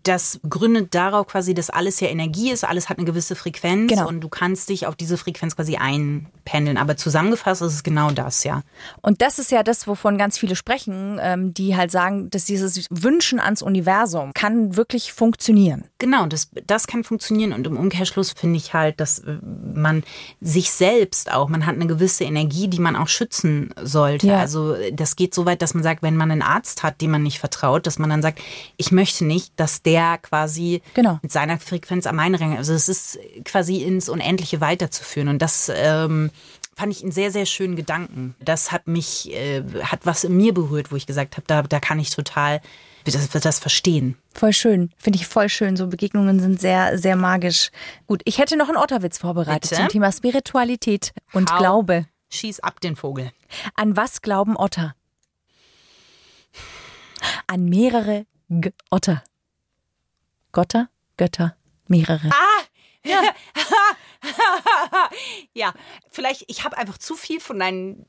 Das 0.04 0.38
gründet 0.48 0.94
darauf 0.94 1.26
quasi, 1.26 1.54
dass 1.54 1.70
alles 1.70 1.98
ja 2.00 2.08
Energie 2.08 2.50
ist, 2.50 2.64
alles 2.64 2.88
hat 2.88 2.98
eine 2.98 3.06
gewisse 3.06 3.34
Frequenz 3.34 3.90
Genau. 3.90 4.06
und 4.06 4.20
du 4.20 4.28
kannst 4.28 4.68
dich 4.68 4.86
auf 4.86 4.94
diese 4.96 5.16
Frequenz 5.16 5.56
quasi 5.56 5.76
einpendeln. 5.76 6.76
Aber 6.76 6.96
zusammengefasst 6.96 7.62
ist 7.62 7.72
es 7.74 7.82
genau 7.82 8.10
das, 8.10 8.44
ja. 8.44 8.62
Und 9.02 9.22
das 9.22 9.38
ist 9.38 9.50
ja 9.50 9.62
das, 9.62 9.86
wovon 9.86 10.18
ganz 10.18 10.38
viele 10.38 10.56
sprechen, 10.56 11.18
ähm, 11.20 11.52
die 11.54 11.76
halt 11.76 11.90
sagen, 11.90 12.30
dass 12.30 12.44
dieses 12.44 12.86
Wünschen 12.90 13.40
ans 13.40 13.62
Universum 13.62 14.32
kann 14.34 14.76
wirklich 14.76 15.12
funktionieren. 15.12 15.84
Genau, 15.98 16.26
das, 16.26 16.50
das 16.66 16.86
kann 16.86 17.02
funktionieren 17.02 17.52
und 17.52 17.66
im 17.66 17.76
Umkehrschluss 17.76 18.32
finde 18.32 18.58
ich 18.58 18.74
halt, 18.74 19.00
dass 19.00 19.20
äh, 19.20 19.38
man 19.74 20.04
sich 20.40 20.70
selbst 20.70 21.32
auch, 21.32 21.48
man 21.48 21.64
hat 21.66 21.76
eine 21.76 21.86
gewisse 21.86 22.24
Energie, 22.24 22.68
die 22.68 22.78
man 22.78 22.94
auch 22.96 23.08
schützen 23.08 23.72
sollte. 23.82 24.26
Ja. 24.26 24.38
Also 24.38 24.74
äh, 24.74 24.92
das 24.92 25.16
geht 25.16 25.34
so 25.34 25.46
weit, 25.46 25.62
dass 25.62 25.72
man 25.74 25.82
sagt, 25.82 26.02
wenn 26.02 26.16
man 26.16 26.30
einen 26.30 26.42
Arzt 26.42 26.82
hat, 26.82 27.00
dem 27.00 27.10
man 27.12 27.22
nicht 27.22 27.38
vertraut, 27.38 27.86
dass 27.86 27.98
man 27.98 28.10
dann 28.10 28.20
sagt, 28.22 28.38
ich 28.76 28.92
möchte 28.92 29.24
nicht, 29.24 29.52
dass 29.56 29.82
der 29.82 29.93
quasi 30.18 30.82
Genau. 30.94 31.18
mit 31.22 31.32
seiner 31.32 31.58
Frequenz 31.58 32.06
am 32.06 32.16
meinen 32.16 32.34
Rang, 32.34 32.56
also 32.56 32.72
es 32.72 32.88
ist 32.88 33.18
quasi 33.44 33.82
ins 33.82 34.08
Unendliche 34.08 34.60
weiterzuführen 34.60 35.28
und 35.28 35.40
das 35.40 35.70
ähm, 35.74 36.30
fand 36.76 36.92
ich 36.92 37.02
einen 37.02 37.12
sehr, 37.12 37.30
sehr 37.30 37.46
schönen 37.46 37.76
Gedanken. 37.76 38.34
Das 38.40 38.72
hat 38.72 38.86
mich, 38.86 39.32
äh, 39.32 39.62
hat 39.84 40.00
was 40.06 40.24
in 40.24 40.36
mir 40.36 40.52
berührt, 40.52 40.90
wo 40.90 40.96
ich 40.96 41.06
gesagt 41.06 41.36
habe, 41.36 41.46
da, 41.46 41.62
da 41.62 41.80
kann 41.80 41.98
ich 41.98 42.10
total 42.10 42.60
das, 43.04 43.28
das 43.28 43.58
verstehen. 43.58 44.16
Voll 44.32 44.52
schön. 44.54 44.90
Finde 44.96 45.18
ich 45.18 45.26
voll 45.26 45.48
schön. 45.50 45.76
So 45.76 45.86
Begegnungen 45.88 46.40
sind 46.40 46.58
sehr, 46.60 46.98
sehr 46.98 47.16
magisch. 47.16 47.70
Gut, 48.06 48.22
ich 48.24 48.38
hätte 48.38 48.56
noch 48.56 48.68
einen 48.68 48.78
Otterwitz 48.78 49.18
vorbereitet 49.18 49.68
Bitte? 49.70 49.74
zum 49.76 49.88
Thema 49.88 50.10
Spiritualität 50.10 51.12
und 51.32 51.52
Hau. 51.52 51.58
Glaube. 51.58 52.06
Schieß 52.30 52.60
ab 52.60 52.80
den 52.80 52.96
Vogel. 52.96 53.30
An 53.76 53.96
was 53.96 54.22
glauben 54.22 54.56
Otter? 54.56 54.94
An 57.46 57.66
mehrere 57.66 58.26
G 58.48 58.70
Otter. 58.90 59.22
Gotter, 60.54 60.88
Götter, 61.16 61.56
mehrere. 61.88 62.30
Ja, 65.52 65.74
vielleicht, 66.10 66.44
ich 66.48 66.64
habe 66.64 66.78
einfach 66.78 66.96
zu 66.96 67.14
viel 67.14 67.38
von 67.38 67.58
deinen 67.58 68.06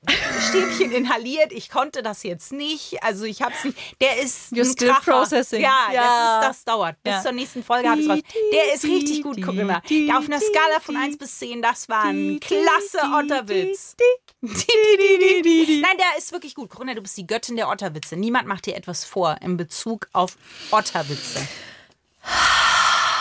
Stäbchen 0.49 0.91
inhaliert. 0.93 1.51
Ich 1.51 1.69
konnte 1.69 2.01
das 2.01 2.23
jetzt 2.23 2.53
nicht. 2.53 3.03
Also 3.03 3.25
ich 3.25 3.41
habe 3.41 3.53
es 3.53 3.65
nicht. 3.65 3.77
Der 4.01 4.21
ist 4.21 4.53
You're 4.53 4.71
still 4.71 4.89
Kracher. 4.89 5.11
processing. 5.11 5.61
Ja, 5.61 5.89
Ja. 5.91 6.01
Das, 6.41 6.47
ist, 6.47 6.49
das 6.49 6.63
dauert. 6.73 7.03
Bis 7.03 7.13
Ja. 7.13 7.21
zur 7.21 7.31
nächsten 7.33 7.63
Folge 7.63 7.89
habe 7.89 7.99
ich 7.99 8.09
raus. 8.09 8.19
Der 8.53 8.73
ist 8.73 8.85
richtig 8.85 9.23
gut, 9.23 9.41
Corinna. 9.41 9.81
Der 9.89 10.17
auf 10.17 10.25
einer 10.25 10.39
Skala 10.39 10.79
von 10.79 10.95
1 10.95 11.17
bis 11.17 11.37
10, 11.39 11.61
das 11.61 11.89
war 11.89 12.05
ein 12.05 12.39
klasse 12.39 12.99
Otterwitz. 13.13 13.97
Nein, 14.41 15.97
der 15.97 16.17
ist 16.17 16.31
wirklich 16.31 16.55
gut. 16.55 16.69
Corinna, 16.69 16.93
du 16.93 17.01
bist 17.01 17.17
die 17.17 17.27
Göttin 17.27 17.57
der 17.57 17.67
Otterwitze. 17.69 18.15
Niemand 18.15 18.47
macht 18.47 18.65
dir 18.67 18.75
etwas 18.75 19.03
vor 19.03 19.35
in 19.41 19.57
Bezug 19.57 20.07
auf 20.13 20.37
Otterwitze. 20.71 21.45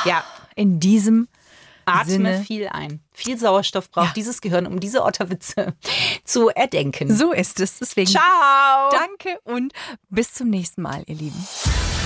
Ja, 0.04 0.24
In 0.56 0.80
diesem 0.80 1.28
Atme 1.86 2.10
Sinne. 2.10 2.44
viel 2.46 2.68
ein. 2.68 3.00
Viel 3.12 3.38
Sauerstoff 3.38 3.90
braucht 3.90 4.16
dieses 4.16 4.40
Gehirn, 4.40 4.66
um 4.66 4.80
diese 4.80 5.02
Otterwitze 5.04 5.74
zu 6.24 6.48
erdenken. 6.48 7.14
So 7.14 7.32
ist 7.32 7.60
es. 7.60 7.78
Deswegen 7.78 8.10
Ciao! 8.10 8.90
danke 8.90 9.38
und 9.44 9.72
bis 10.08 10.32
zum 10.32 10.48
nächsten 10.50 10.82
Mal, 10.82 11.02
ihr 11.06 11.16
Lieben. 11.16 11.46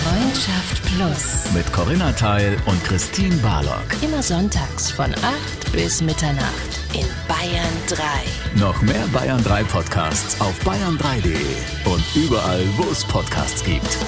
Freundschaft 0.04 0.82
Plus. 0.96 1.52
Mit 1.52 1.70
Corinna 1.72 2.12
Teil 2.12 2.56
und 2.66 2.82
Christine 2.84 3.34
Barlock. 3.36 3.84
Immer 4.00 4.22
sonntags 4.22 4.90
von 4.90 5.12
8 5.14 5.72
bis 5.72 6.00
Mitternacht 6.00 6.80
in 6.94 7.06
Bayern 7.28 7.66
3. 7.88 7.98
Noch 8.60 8.80
mehr 8.82 9.06
Bayern 9.12 9.42
3 9.44 9.64
Podcasts 9.64 10.40
auf 10.40 10.54
bayern3.de 10.64 11.36
und 11.92 12.04
überall, 12.16 12.64
wo 12.76 12.84
es 12.90 13.04
Podcasts 13.04 13.62
gibt. 13.64 13.98